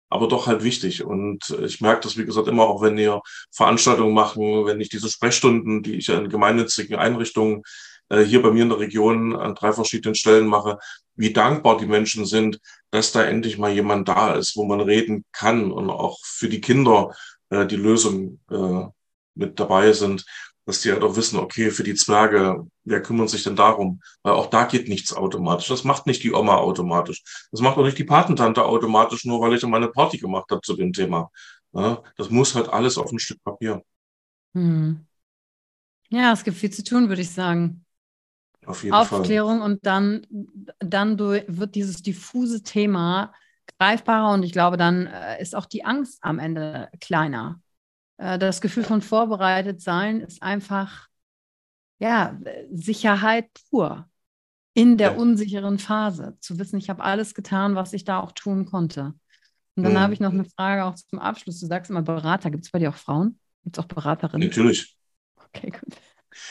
aber 0.09 0.29
doch 0.29 0.47
halt 0.47 0.63
wichtig. 0.63 1.05
Und 1.05 1.51
ich 1.63 1.81
merke 1.81 2.03
das, 2.03 2.17
wie 2.17 2.25
gesagt, 2.25 2.49
immer 2.49 2.65
auch, 2.65 2.83
wenn 2.83 2.97
wir 2.97 3.21
Veranstaltungen 3.53 4.15
machen, 4.15 4.67
wenn 4.67 4.81
ich 4.81 4.89
diese 4.89 5.11
Sprechstunden, 5.11 5.83
die 5.83 5.97
ich 5.97 6.09
in 6.09 6.29
gemeinnützigen 6.29 6.97
Einrichtungen 6.97 7.63
äh, 8.09 8.23
hier 8.23 8.43
bei 8.43 8.51
mir 8.51 8.63
in 8.63 8.71
der 8.71 8.79
Region 8.79 9.37
an 9.37 9.55
drei 9.55 9.73
verschiedenen 9.73 10.15
Stellen 10.15 10.47
mache, 10.47 10.79
wie 11.15 11.33
dankbar 11.33 11.79
die 11.79 11.87
Menschen 11.87 12.27
sind, 12.27 12.61
dass 12.91 13.13
da 13.13 13.23
endlich 13.25 13.59
mal 13.59 13.73
jemand 13.73 14.09
da 14.09 14.35
ist, 14.35 14.57
wo 14.57 14.65
man 14.65 14.81
reden 14.81 15.25
kann 15.33 15.73
und 15.73 15.91
auch 15.91 16.19
für 16.23 16.49
die 16.49 16.61
Kinder 16.61 17.15
äh, 17.51 17.67
die 17.67 17.77
Lösung 17.77 18.41
äh, 18.51 18.87
mit 19.35 19.61
dabei 19.61 19.93
sind 19.93 20.25
dass 20.69 20.83
die 20.83 20.93
halt 20.93 21.03
auch 21.03 21.17
wissen, 21.17 21.39
okay, 21.39 21.71
für 21.71 21.83
die 21.83 21.95
Zwerge, 21.95 22.67
wer 22.85 23.01
kümmert 23.01 23.31
sich 23.31 23.43
denn 23.43 23.57
darum? 23.57 24.03
Weil 24.23 24.35
auch 24.35 24.51
da 24.51 24.65
geht 24.65 24.87
nichts 24.87 25.15
automatisch. 25.15 25.67
Das 25.69 25.83
macht 25.83 26.07
nicht 26.07 26.23
die 26.23 26.35
Oma 26.35 26.57
automatisch. 26.59 27.23
Das 27.51 27.63
macht 27.63 27.79
auch 27.79 27.85
nicht 27.85 27.97
die 27.97 28.05
Patentante 28.05 28.63
automatisch, 28.63 29.25
nur 29.25 29.41
weil 29.41 29.55
ich 29.55 29.63
dann 29.63 29.71
mal 29.71 29.79
eine 29.79 29.89
Party 29.89 30.19
gemacht 30.19 30.51
habe 30.51 30.61
zu 30.61 30.77
dem 30.77 30.93
Thema. 30.93 31.31
Ja, 31.73 32.03
das 32.19 32.29
muss 32.29 32.55
halt 32.55 32.69
alles 32.69 32.99
auf 32.99 33.11
ein 33.11 33.19
Stück 33.19 33.43
Papier. 33.43 33.83
Hm. 34.53 35.07
Ja, 36.11 36.35
es 36.35 36.45
gibt 36.45 36.59
viel 36.59 36.71
zu 36.71 36.85
tun, 36.85 37.09
würde 37.09 37.23
ich 37.23 37.31
sagen. 37.31 37.87
Auf 38.67 38.83
jeden 38.83 38.95
Aufklärung 38.95 39.61
Fall. 39.61 39.71
und 39.71 39.87
dann, 39.87 40.27
dann 40.81 41.19
wird 41.19 41.77
dieses 41.77 42.03
diffuse 42.03 42.63
Thema 42.63 43.33
greifbarer 43.79 44.35
und 44.35 44.43
ich 44.43 44.53
glaube, 44.53 44.77
dann 44.77 45.07
äh, 45.07 45.41
ist 45.41 45.57
auch 45.57 45.65
die 45.65 45.87
Angst 45.87 46.19
am 46.21 46.39
Ende 46.39 46.91
kleiner. 47.01 47.59
Äh, 48.19 48.39
das 48.39 48.61
Gefühl 48.61 48.85
von 48.85 49.01
vorbereitet 49.01 49.81
sein 49.81 50.21
ist 50.21 50.43
einfach, 50.43 51.09
ja, 51.99 52.39
Sicherheit 52.71 53.47
pur 53.71 54.09
in 54.75 54.99
der 54.99 55.13
ja. 55.13 55.17
unsicheren 55.17 55.79
Phase. 55.79 56.37
Zu 56.41 56.59
wissen, 56.59 56.79
ich 56.79 56.91
habe 56.91 57.03
alles 57.03 57.35
getan, 57.35 57.75
was 57.75 57.93
ich 57.93 58.05
da 58.05 58.21
auch 58.21 58.33
tun 58.33 58.67
konnte. 58.67 59.15
Und 59.75 59.85
dann 59.85 59.95
mhm. 59.95 59.99
habe 59.99 60.13
ich 60.13 60.21
noch 60.21 60.33
eine 60.33 60.45
Frage 60.45 60.85
auch 60.85 60.95
zum 60.95 61.19
Abschluss. 61.19 61.61
Du 61.61 61.67
sagst 61.67 61.91
immer 61.91 62.03
Berater. 62.03 62.51
Gibt 62.51 62.65
es 62.65 62.71
bei 62.71 62.79
dir 62.79 62.91
auch 62.91 62.97
Frauen? 62.97 63.39
Gibt 63.65 63.79
es 63.79 63.85
auch 63.85 63.89
Beraterinnen? 63.89 64.49
Natürlich. 64.49 64.97
Okay, 65.37 65.71
gut. 65.71 65.97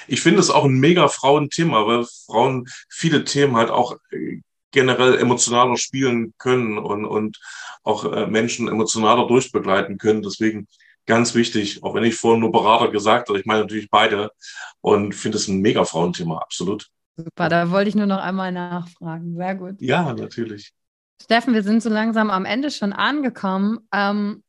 Ich 0.07 0.21
finde 0.21 0.39
es 0.39 0.49
auch 0.49 0.65
ein 0.65 0.79
mega 0.79 1.07
Frauenthema, 1.07 1.85
weil 1.85 2.05
Frauen 2.25 2.65
viele 2.89 3.23
Themen 3.23 3.55
halt 3.55 3.69
auch 3.69 3.97
äh, 4.11 4.41
generell 4.71 5.17
emotionaler 5.17 5.77
spielen 5.77 6.33
können 6.37 6.77
und, 6.77 7.05
und 7.05 7.39
auch 7.83 8.05
äh, 8.11 8.27
Menschen 8.27 8.67
emotionaler 8.67 9.27
durchbegleiten 9.27 9.97
können. 9.97 10.21
Deswegen 10.21 10.67
ganz 11.07 11.33
wichtig, 11.33 11.83
auch 11.83 11.95
wenn 11.95 12.03
ich 12.03 12.15
vorhin 12.15 12.41
nur 12.41 12.51
Berater 12.51 12.91
gesagt 12.91 13.29
habe, 13.29 13.39
ich 13.39 13.45
meine 13.45 13.61
natürlich 13.61 13.89
beide 13.89 14.29
und 14.81 15.15
finde 15.15 15.37
es 15.37 15.47
ein 15.47 15.61
mega 15.61 15.83
Frauenthema, 15.83 16.37
absolut. 16.37 16.87
Super, 17.15 17.49
da 17.49 17.71
wollte 17.71 17.89
ich 17.89 17.95
nur 17.95 18.05
noch 18.05 18.19
einmal 18.19 18.51
nachfragen. 18.51 19.35
Sehr 19.35 19.55
gut. 19.55 19.81
Ja, 19.81 20.13
natürlich. 20.13 20.71
Steffen, 21.23 21.55
wir 21.55 21.63
sind 21.63 21.81
so 21.81 21.89
langsam 21.89 22.29
am 22.29 22.45
Ende 22.45 22.69
schon 22.69 22.93
angekommen. 22.93 23.79
Ähm, 23.91 24.43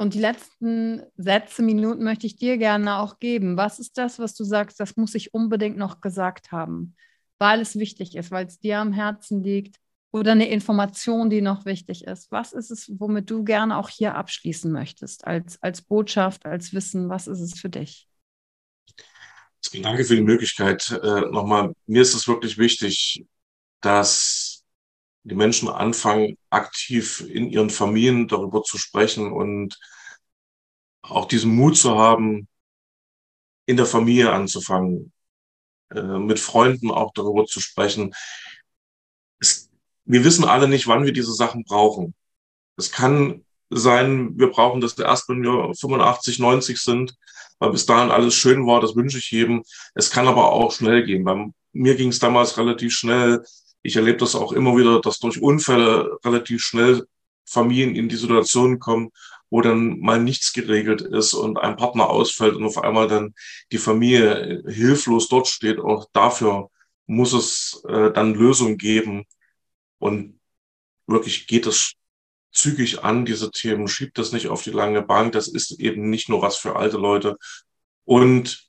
und 0.00 0.14
die 0.14 0.20
letzten 0.20 1.02
Sätze, 1.16 1.60
Minuten 1.62 2.04
möchte 2.04 2.28
ich 2.28 2.36
dir 2.36 2.56
gerne 2.56 2.98
auch 2.98 3.18
geben. 3.18 3.56
Was 3.56 3.80
ist 3.80 3.98
das, 3.98 4.20
was 4.20 4.34
du 4.34 4.44
sagst, 4.44 4.78
das 4.78 4.96
muss 4.96 5.16
ich 5.16 5.34
unbedingt 5.34 5.76
noch 5.76 6.00
gesagt 6.00 6.52
haben, 6.52 6.94
weil 7.40 7.60
es 7.60 7.76
wichtig 7.76 8.14
ist, 8.14 8.30
weil 8.30 8.46
es 8.46 8.60
dir 8.60 8.78
am 8.78 8.92
Herzen 8.92 9.42
liegt, 9.42 9.76
oder 10.10 10.32
eine 10.32 10.48
Information, 10.48 11.30
die 11.30 11.40
noch 11.40 11.64
wichtig 11.64 12.04
ist? 12.04 12.30
Was 12.30 12.52
ist 12.52 12.70
es, 12.70 12.90
womit 12.98 13.30
du 13.30 13.44
gerne 13.44 13.76
auch 13.76 13.88
hier 13.88 14.14
abschließen 14.14 14.72
möchtest, 14.72 15.26
als, 15.26 15.62
als 15.62 15.82
Botschaft, 15.82 16.46
als 16.46 16.72
Wissen? 16.72 17.08
Was 17.08 17.26
ist 17.26 17.40
es 17.40 17.58
für 17.58 17.68
dich? 17.68 18.08
Danke 19.82 20.04
für 20.04 20.16
die 20.16 20.22
Möglichkeit. 20.22 20.90
Äh, 20.90 21.20
nochmal, 21.30 21.74
mir 21.86 22.02
ist 22.02 22.14
es 22.14 22.26
wirklich 22.26 22.58
wichtig, 22.58 23.26
dass 23.80 24.64
die 25.24 25.34
Menschen 25.34 25.68
anfangen, 25.68 26.38
aktiv 26.48 27.20
in 27.28 27.50
ihren 27.50 27.70
Familien 27.70 28.28
darüber 28.28 28.62
zu 28.62 28.78
sprechen 28.78 29.30
und 29.32 29.78
auch 31.02 31.26
diesen 31.26 31.54
Mut 31.54 31.76
zu 31.76 31.98
haben, 31.98 32.48
in 33.66 33.76
der 33.76 33.86
Familie 33.86 34.32
anzufangen, 34.32 35.12
äh, 35.90 36.00
mit 36.00 36.38
Freunden 36.38 36.90
auch 36.90 37.12
darüber 37.12 37.44
zu 37.44 37.60
sprechen. 37.60 38.14
Wir 40.08 40.24
wissen 40.24 40.44
alle 40.44 40.68
nicht, 40.68 40.86
wann 40.86 41.04
wir 41.04 41.12
diese 41.12 41.34
Sachen 41.34 41.64
brauchen. 41.64 42.14
Es 42.76 42.90
kann 42.90 43.44
sein, 43.68 44.38
wir 44.38 44.48
brauchen 44.48 44.80
das 44.80 44.98
erst, 44.98 45.28
wenn 45.28 45.42
wir 45.42 45.74
85, 45.74 46.38
90 46.38 46.80
sind, 46.80 47.14
weil 47.58 47.72
bis 47.72 47.84
dahin 47.84 48.10
alles 48.10 48.34
schön 48.34 48.66
war, 48.66 48.80
das 48.80 48.96
wünsche 48.96 49.18
ich 49.18 49.30
jedem. 49.30 49.62
Es 49.94 50.10
kann 50.10 50.26
aber 50.26 50.52
auch 50.52 50.72
schnell 50.72 51.04
gehen. 51.04 51.24
Bei 51.24 51.50
mir 51.72 51.94
ging 51.94 52.08
es 52.08 52.20
damals 52.20 52.56
relativ 52.56 52.94
schnell. 52.94 53.44
Ich 53.82 53.96
erlebe 53.96 54.16
das 54.16 54.34
auch 54.34 54.52
immer 54.52 54.74
wieder, 54.78 55.02
dass 55.02 55.18
durch 55.18 55.42
Unfälle 55.42 56.18
relativ 56.24 56.62
schnell 56.62 57.06
Familien 57.44 57.94
in 57.94 58.08
die 58.08 58.16
Situation 58.16 58.78
kommen, 58.78 59.10
wo 59.50 59.60
dann 59.60 59.98
mal 60.00 60.22
nichts 60.22 60.54
geregelt 60.54 61.02
ist 61.02 61.34
und 61.34 61.58
ein 61.58 61.76
Partner 61.76 62.08
ausfällt 62.08 62.56
und 62.56 62.64
auf 62.64 62.78
einmal 62.78 63.08
dann 63.08 63.34
die 63.72 63.78
Familie 63.78 64.62
hilflos 64.66 65.28
dort 65.28 65.48
steht. 65.48 65.78
Auch 65.80 66.06
dafür 66.14 66.70
muss 67.06 67.34
es 67.34 67.82
äh, 67.86 68.10
dann 68.10 68.32
Lösungen 68.32 68.78
geben. 68.78 69.26
Und 69.98 70.40
wirklich 71.06 71.46
geht 71.46 71.66
es 71.66 71.94
zügig 72.52 73.04
an, 73.04 73.24
diese 73.24 73.50
Themen, 73.50 73.88
schiebt 73.88 74.18
das 74.18 74.32
nicht 74.32 74.48
auf 74.48 74.62
die 74.62 74.70
lange 74.70 75.02
Bank. 75.02 75.32
Das 75.32 75.48
ist 75.48 75.72
eben 75.80 76.10
nicht 76.10 76.28
nur 76.28 76.42
was 76.42 76.56
für 76.56 76.76
alte 76.76 76.96
Leute. 76.96 77.36
Und 78.04 78.68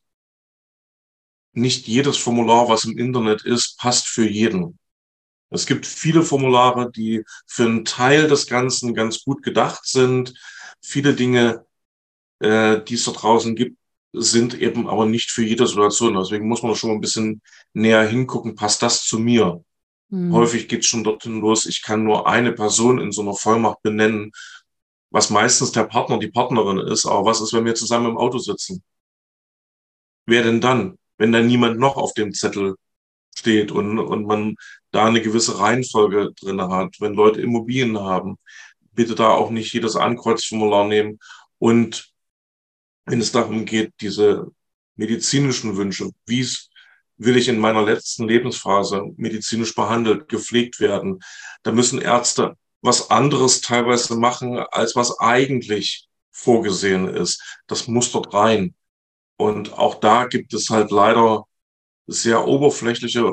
nicht 1.54 1.88
jedes 1.88 2.18
Formular, 2.18 2.70
was 2.70 2.86
im 2.86 2.98
Internet 2.98 3.44
ist, 3.44 3.78
passt 3.78 4.08
für 4.08 4.28
jeden. 4.28 4.80
Es 5.50 5.66
gibt 5.66 5.86
viele 5.86 6.22
Formulare, 6.22 6.92
die 6.92 7.24
für 7.48 7.66
einen 7.66 7.86
Teil 7.86 8.28
des 8.28 8.48
Ganzen 8.48 8.94
ganz 8.94 9.24
gut 9.24 9.42
gedacht 9.42 9.86
sind. 9.86 10.34
Viele 10.82 11.16
Dinge, 11.16 11.66
äh, 12.40 12.82
die 12.84 12.94
es 12.94 13.06
da 13.06 13.12
draußen 13.12 13.56
gibt, 13.56 13.78
sind 14.14 14.60
eben 14.60 14.88
aber 14.88 15.06
nicht 15.06 15.32
für 15.32 15.44
jede 15.44 15.68
Situation. 15.68 16.16
Deswegen 16.16 16.48
muss 16.48 16.64
man 16.64 16.76
schon 16.76 16.92
ein 16.92 17.02
bisschen 17.02 17.42
näher 17.74 18.08
hingucken, 18.08 18.56
passt 18.56 18.82
das 18.84 19.04
zu 19.04 19.20
mir? 19.20 19.64
Mhm. 20.10 20.34
Häufig 20.34 20.68
geht 20.68 20.82
es 20.82 20.88
schon 20.88 21.04
dorthin 21.04 21.40
los, 21.40 21.66
ich 21.66 21.82
kann 21.82 22.04
nur 22.04 22.28
eine 22.28 22.52
Person 22.52 23.00
in 23.00 23.12
so 23.12 23.22
einer 23.22 23.36
Vollmacht 23.36 23.82
benennen, 23.82 24.32
was 25.12 25.30
meistens 25.30 25.72
der 25.72 25.86
Partner, 25.86 26.20
die 26.20 26.30
Partnerin 26.30 26.80
ist. 26.80 27.06
Aber 27.06 27.26
was 27.26 27.42
ist, 27.42 27.54
wenn 27.54 27.66
wir 27.66 27.76
zusammen 27.76 28.12
im 28.12 28.18
Auto 28.18 28.38
sitzen? 28.38 28.84
Wer 30.26 30.44
denn 30.44 30.62
dann, 30.62 30.98
wenn 31.18 31.32
da 31.32 31.42
niemand 31.42 31.80
noch 31.80 31.98
auf 31.98 32.14
dem 32.14 32.34
Zettel 32.34 32.76
steht 33.36 33.72
und, 33.72 34.00
und 34.00 34.26
man 34.26 34.56
da 34.92 35.06
eine 35.06 35.22
gewisse 35.22 35.60
Reihenfolge 35.60 36.32
drin 36.40 36.62
hat, 36.62 36.96
wenn 37.00 37.14
Leute 37.14 37.42
Immobilien 37.42 38.00
haben, 38.00 38.38
bitte 38.94 39.16
da 39.16 39.30
auch 39.30 39.50
nicht 39.50 39.74
jedes 39.74 39.96
Ankreuzformular 39.96 40.88
nehmen. 40.88 41.20
Und 41.58 42.12
wenn 43.06 43.22
es 43.22 43.32
darum 43.32 43.66
geht, 43.66 43.94
diese 44.02 44.48
medizinischen 44.96 45.78
Wünsche, 45.78 46.12
wie 46.26 46.42
es 46.42 46.69
will 47.20 47.38
ich 47.38 47.50
in 47.50 47.60
meiner 47.60 47.84
letzten 47.84 48.28
Lebensphase 48.28 49.04
medizinisch 49.18 49.76
behandelt, 49.76 50.30
gepflegt 50.30 50.80
werden. 50.80 51.20
Da 51.64 51.72
müssen 51.72 52.02
Ärzte 52.02 52.56
was 52.82 53.12
anderes 53.12 53.62
teilweise 53.62 54.16
machen, 54.16 54.58
als 54.72 54.96
was 54.96 55.20
eigentlich 55.20 56.08
vorgesehen 56.32 57.08
ist. 57.10 57.60
Das 57.68 57.88
muss 57.88 58.12
dort 58.12 58.34
rein. 58.34 58.74
Und 59.38 59.74
auch 59.74 59.96
da 59.96 60.26
gibt 60.26 60.54
es 60.54 60.70
halt 60.70 60.92
leider 60.92 61.44
sehr 62.08 62.48
oberflächliche 62.48 63.30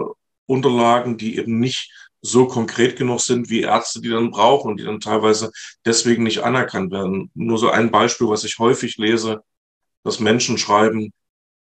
Unterlagen, 0.47 1.17
die 1.17 1.39
eben 1.39 1.59
nicht 1.61 1.91
so 2.23 2.47
konkret 2.47 2.97
genug 2.97 3.21
sind, 3.21 3.51
wie 3.51 3.61
Ärzte 3.61 4.01
die 4.01 4.09
dann 4.09 4.31
brauchen 4.31 4.73
und 4.73 4.81
die 4.81 4.85
dann 4.85 5.01
teilweise 5.01 5.53
deswegen 5.85 6.25
nicht 6.25 6.43
anerkannt 6.43 6.91
werden. 6.91 7.31
Nur 7.35 7.59
so 7.59 7.71
ein 7.71 7.93
Beispiel, 7.93 8.29
was 8.29 8.43
ich 8.43 8.59
häufig 8.59 8.97
lese, 8.97 9.43
dass 10.03 10.19
Menschen 10.21 10.59
schreiben, 10.59 11.13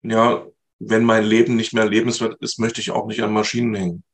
ja, 0.03 0.47
wenn 0.79 1.05
mein 1.05 1.25
Leben 1.25 1.57
nicht 1.57 1.73
mehr 1.73 1.87
lebenswert 1.87 2.37
ist, 2.41 2.59
möchte 2.59 2.81
ich 2.81 2.91
auch 2.91 3.07
nicht 3.07 3.23
an 3.23 3.33
Maschinen 3.33 3.75
hängen. 3.75 4.05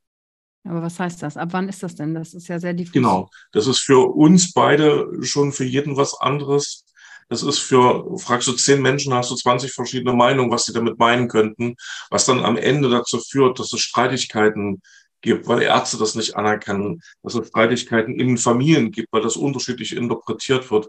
Aber 0.65 0.83
was 0.83 0.99
heißt 1.01 1.23
das? 1.23 1.37
Ab 1.37 1.49
wann 1.53 1.69
ist 1.69 1.83
das 1.83 1.95
denn? 1.95 2.15
Das 2.15 2.35
ist 2.35 2.49
ja 2.49 2.59
sehr 2.59 2.75
diffus. 2.75 2.93
Genau. 2.93 3.31
Das 3.53 3.67
ist 3.67 3.79
für 3.79 4.15
uns 4.15 4.53
beide 4.53 5.09
schon 5.23 5.53
für 5.53 5.65
jeden 5.65 5.97
was 5.97 6.21
anderes. 6.21 6.85
Das 7.29 7.43
ist 7.43 7.59
für, 7.59 8.19
fragst 8.19 8.49
du 8.49 8.53
zehn 8.53 8.83
Menschen, 8.83 9.15
hast 9.15 9.31
du 9.31 9.37
20 9.37 9.73
verschiedene 9.73 10.13
Meinungen, 10.13 10.51
was 10.51 10.65
sie 10.65 10.73
damit 10.73 10.99
meinen 10.99 11.29
könnten, 11.29 11.77
was 12.11 12.27
dann 12.27 12.45
am 12.45 12.57
Ende 12.57 12.91
dazu 12.91 13.21
führt, 13.21 13.59
dass 13.59 13.73
es 13.73 13.81
Streitigkeiten 13.81 14.83
gibt, 15.21 15.47
weil 15.47 15.63
Ärzte 15.63 15.97
das 15.97 16.15
nicht 16.15 16.37
anerkennen, 16.37 17.03
dass 17.23 17.35
es 17.35 17.49
Streitigkeiten 17.49 18.19
in 18.19 18.37
Familien 18.37 18.91
gibt, 18.91 19.13
weil 19.13 19.23
das 19.23 19.37
unterschiedlich 19.37 19.95
interpretiert 19.95 20.71
wird. 20.71 20.89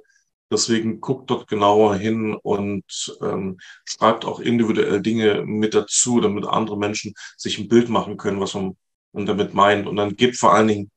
Deswegen 0.52 1.00
guckt 1.00 1.30
dort 1.30 1.48
genauer 1.48 1.96
hin 1.96 2.36
und 2.36 3.18
ähm, 3.22 3.58
schreibt 3.86 4.26
auch 4.26 4.40
individuell 4.40 5.02
Dinge 5.02 5.44
mit 5.46 5.74
dazu, 5.74 6.20
damit 6.20 6.46
andere 6.46 6.78
Menschen 6.78 7.14
sich 7.38 7.58
ein 7.58 7.70
Bild 7.70 7.88
machen 7.88 8.18
können, 8.18 8.42
was 8.42 8.54
man 8.54 8.76
damit 9.14 9.54
meint. 9.54 9.88
Und 9.88 9.96
dann 9.96 10.16
gibt 10.16 10.36
vor 10.36 10.54
allen 10.54 10.68
Dingen 10.68 10.92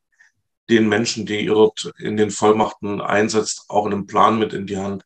den 0.68 0.88
Menschen, 0.88 1.24
die 1.26 1.44
ihr 1.44 1.54
dort 1.54 1.92
in 1.98 2.16
den 2.16 2.30
Vollmachten 2.30 3.00
einsetzt, 3.00 3.66
auch 3.68 3.86
einen 3.86 4.06
Plan 4.06 4.38
mit 4.38 4.52
in 4.52 4.66
die 4.66 4.78
Hand, 4.78 5.04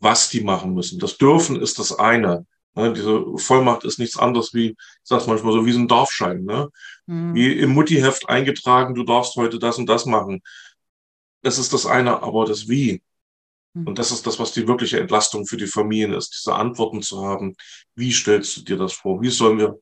was 0.00 0.28
die 0.28 0.42
machen 0.42 0.74
müssen. 0.74 0.98
Das 0.98 1.18
Dürfen 1.18 1.60
ist 1.60 1.78
das 1.78 1.98
eine. 1.98 2.46
Ne? 2.74 2.92
Diese 2.92 3.24
Vollmacht 3.36 3.84
ist 3.84 3.98
nichts 3.98 4.18
anderes 4.18 4.54
wie, 4.54 4.70
ich 4.70 4.76
sag's 5.02 5.26
manchmal 5.26 5.52
so, 5.52 5.66
wie 5.66 5.72
so 5.72 5.80
ein 5.80 5.88
Dorfschein. 5.88 6.44
Ne? 6.44 6.68
Mhm. 7.06 7.34
Wie 7.34 7.52
im 7.52 7.70
Muttiheft 7.70 8.28
eingetragen, 8.28 8.94
du 8.94 9.02
darfst 9.02 9.34
heute 9.36 9.58
das 9.58 9.78
und 9.78 9.88
das 9.88 10.06
machen. 10.06 10.42
Das 11.42 11.58
ist 11.58 11.72
das 11.72 11.86
eine, 11.86 12.22
aber 12.22 12.44
das 12.44 12.68
Wie. 12.68 13.02
Mhm. 13.74 13.86
Und 13.86 13.98
das 13.98 14.10
ist 14.10 14.26
das, 14.26 14.38
was 14.38 14.52
die 14.52 14.66
wirkliche 14.66 15.00
Entlastung 15.00 15.46
für 15.46 15.56
die 15.56 15.66
Familien 15.66 16.14
ist, 16.14 16.34
diese 16.34 16.54
Antworten 16.54 17.02
zu 17.02 17.24
haben. 17.24 17.54
Wie 17.94 18.12
stellst 18.12 18.56
du 18.56 18.62
dir 18.62 18.76
das 18.76 18.92
vor? 18.92 19.20
Wie 19.22 19.30
sollen 19.30 19.58
wir 19.58 19.78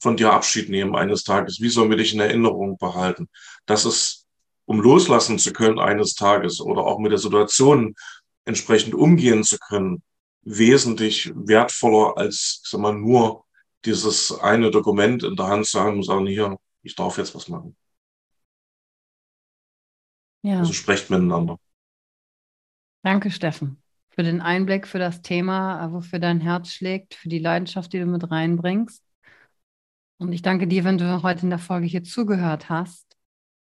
von 0.00 0.16
dir 0.16 0.32
Abschied 0.32 0.68
nehmen 0.68 0.96
eines 0.96 1.24
Tages? 1.24 1.60
Wie 1.60 1.68
sollen 1.68 1.90
wir 1.90 1.96
dich 1.96 2.14
in 2.14 2.20
Erinnerung 2.20 2.76
behalten? 2.78 3.28
Das 3.66 3.84
ist, 3.84 4.26
um 4.64 4.80
loslassen 4.80 5.38
zu 5.38 5.52
können 5.52 5.78
eines 5.78 6.14
Tages 6.14 6.60
oder 6.60 6.82
auch 6.82 6.98
mit 6.98 7.12
der 7.12 7.18
Situation 7.18 7.94
entsprechend 8.44 8.94
umgehen 8.94 9.44
zu 9.44 9.58
können, 9.58 10.02
wesentlich 10.42 11.32
wertvoller 11.34 12.16
als, 12.16 12.60
sag 12.64 12.80
mal, 12.80 12.94
nur 12.94 13.44
dieses 13.84 14.32
eine 14.40 14.70
Dokument 14.70 15.22
in 15.22 15.36
der 15.36 15.46
Hand 15.46 15.66
zu 15.66 15.80
haben 15.80 15.96
und 15.96 16.04
sagen, 16.04 16.26
hier, 16.26 16.56
ich 16.82 16.94
darf 16.94 17.18
jetzt 17.18 17.34
was 17.34 17.48
machen. 17.48 17.76
Ja. 20.42 20.58
Also 20.58 20.72
sprecht 20.72 21.10
miteinander. 21.10 21.58
Danke, 23.02 23.30
Steffen, 23.32 23.82
für 24.10 24.22
den 24.22 24.40
Einblick, 24.40 24.86
für 24.86 24.98
das 25.00 25.22
Thema, 25.22 25.92
wofür 25.92 26.20
dein 26.20 26.40
Herz 26.40 26.70
schlägt, 26.70 27.14
für 27.14 27.28
die 27.28 27.40
Leidenschaft, 27.40 27.92
die 27.92 27.98
du 27.98 28.06
mit 28.06 28.30
reinbringst. 28.30 29.02
Und 30.18 30.32
ich 30.32 30.42
danke 30.42 30.68
dir, 30.68 30.84
wenn 30.84 30.98
du 30.98 31.22
heute 31.22 31.42
in 31.42 31.50
der 31.50 31.58
Folge 31.58 31.86
hier 31.86 32.04
zugehört 32.04 32.68
hast. 32.68 33.16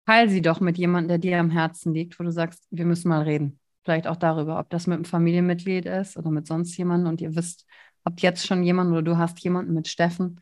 Teil 0.06 0.30
sie 0.30 0.40
doch 0.40 0.60
mit 0.60 0.78
jemandem, 0.78 1.08
der 1.08 1.18
dir 1.18 1.40
am 1.40 1.50
Herzen 1.50 1.92
liegt, 1.92 2.18
wo 2.18 2.24
du 2.24 2.32
sagst, 2.32 2.66
wir 2.70 2.86
müssen 2.86 3.10
mal 3.10 3.22
reden. 3.22 3.60
Vielleicht 3.84 4.06
auch 4.06 4.16
darüber, 4.16 4.58
ob 4.58 4.70
das 4.70 4.86
mit 4.86 4.94
einem 4.96 5.04
Familienmitglied 5.04 5.84
ist 5.84 6.16
oder 6.16 6.30
mit 6.30 6.46
sonst 6.46 6.74
jemandem. 6.78 7.10
Und 7.10 7.20
ihr 7.20 7.36
wisst, 7.36 7.66
habt 8.06 8.22
jetzt 8.22 8.46
schon 8.46 8.62
jemanden 8.62 8.94
oder 8.94 9.02
du 9.02 9.18
hast 9.18 9.38
jemanden 9.40 9.74
mit 9.74 9.88
Steffen, 9.88 10.40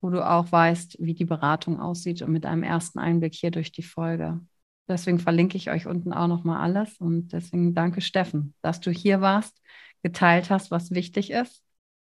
wo 0.00 0.08
du 0.08 0.26
auch 0.26 0.50
weißt, 0.50 0.96
wie 1.00 1.14
die 1.14 1.26
Beratung 1.26 1.80
aussieht 1.80 2.22
und 2.22 2.32
mit 2.32 2.46
einem 2.46 2.62
ersten 2.62 2.98
Einblick 2.98 3.34
hier 3.34 3.50
durch 3.50 3.72
die 3.72 3.82
Folge. 3.82 4.40
Deswegen 4.88 5.18
verlinke 5.18 5.56
ich 5.56 5.70
euch 5.70 5.86
unten 5.86 6.12
auch 6.12 6.26
nochmal 6.26 6.60
alles. 6.60 6.98
Und 6.98 7.32
deswegen 7.32 7.74
danke, 7.74 8.00
Steffen, 8.00 8.54
dass 8.62 8.80
du 8.80 8.90
hier 8.90 9.20
warst, 9.20 9.60
geteilt 10.02 10.50
hast, 10.50 10.70
was 10.70 10.90
wichtig 10.90 11.30
ist 11.30 11.62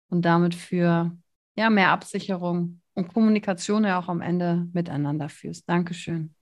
und 0.09 0.23
damit 0.23 0.55
für 0.55 1.15
ja, 1.55 1.69
mehr 1.69 1.89
Absicherung 1.89 2.81
und 2.93 3.13
Kommunikation 3.13 3.83
ja 3.83 3.99
auch 3.99 4.07
am 4.07 4.21
Ende 4.21 4.67
miteinander 4.73 5.29
führst. 5.29 5.67
Dankeschön. 5.69 6.33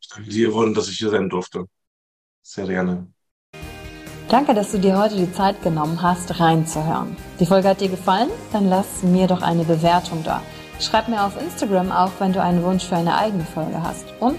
Ich 0.00 0.08
danke 0.08 0.30
dir, 0.30 0.50
Yvonne, 0.50 0.74
dass 0.74 0.88
ich 0.88 0.98
hier 0.98 1.10
sein 1.10 1.28
durfte. 1.28 1.66
Sehr 2.42 2.66
gerne. 2.66 3.10
Danke, 4.28 4.54
dass 4.54 4.70
du 4.70 4.78
dir 4.78 4.96
heute 4.96 5.16
die 5.16 5.32
Zeit 5.32 5.60
genommen 5.62 6.00
hast, 6.02 6.38
reinzuhören. 6.38 7.16
Die 7.40 7.46
Folge 7.46 7.68
hat 7.68 7.80
dir 7.80 7.88
gefallen? 7.88 8.30
Dann 8.52 8.68
lass 8.68 9.02
mir 9.02 9.26
doch 9.26 9.42
eine 9.42 9.64
Bewertung 9.64 10.22
da. 10.22 10.42
Schreib 10.78 11.08
mir 11.08 11.24
auf 11.24 11.40
Instagram 11.40 11.90
auch, 11.90 12.12
wenn 12.20 12.32
du 12.32 12.42
einen 12.42 12.62
Wunsch 12.62 12.84
für 12.84 12.96
eine 12.96 13.16
eigene 13.16 13.44
Folge 13.44 13.82
hast. 13.82 14.06
Und 14.20 14.38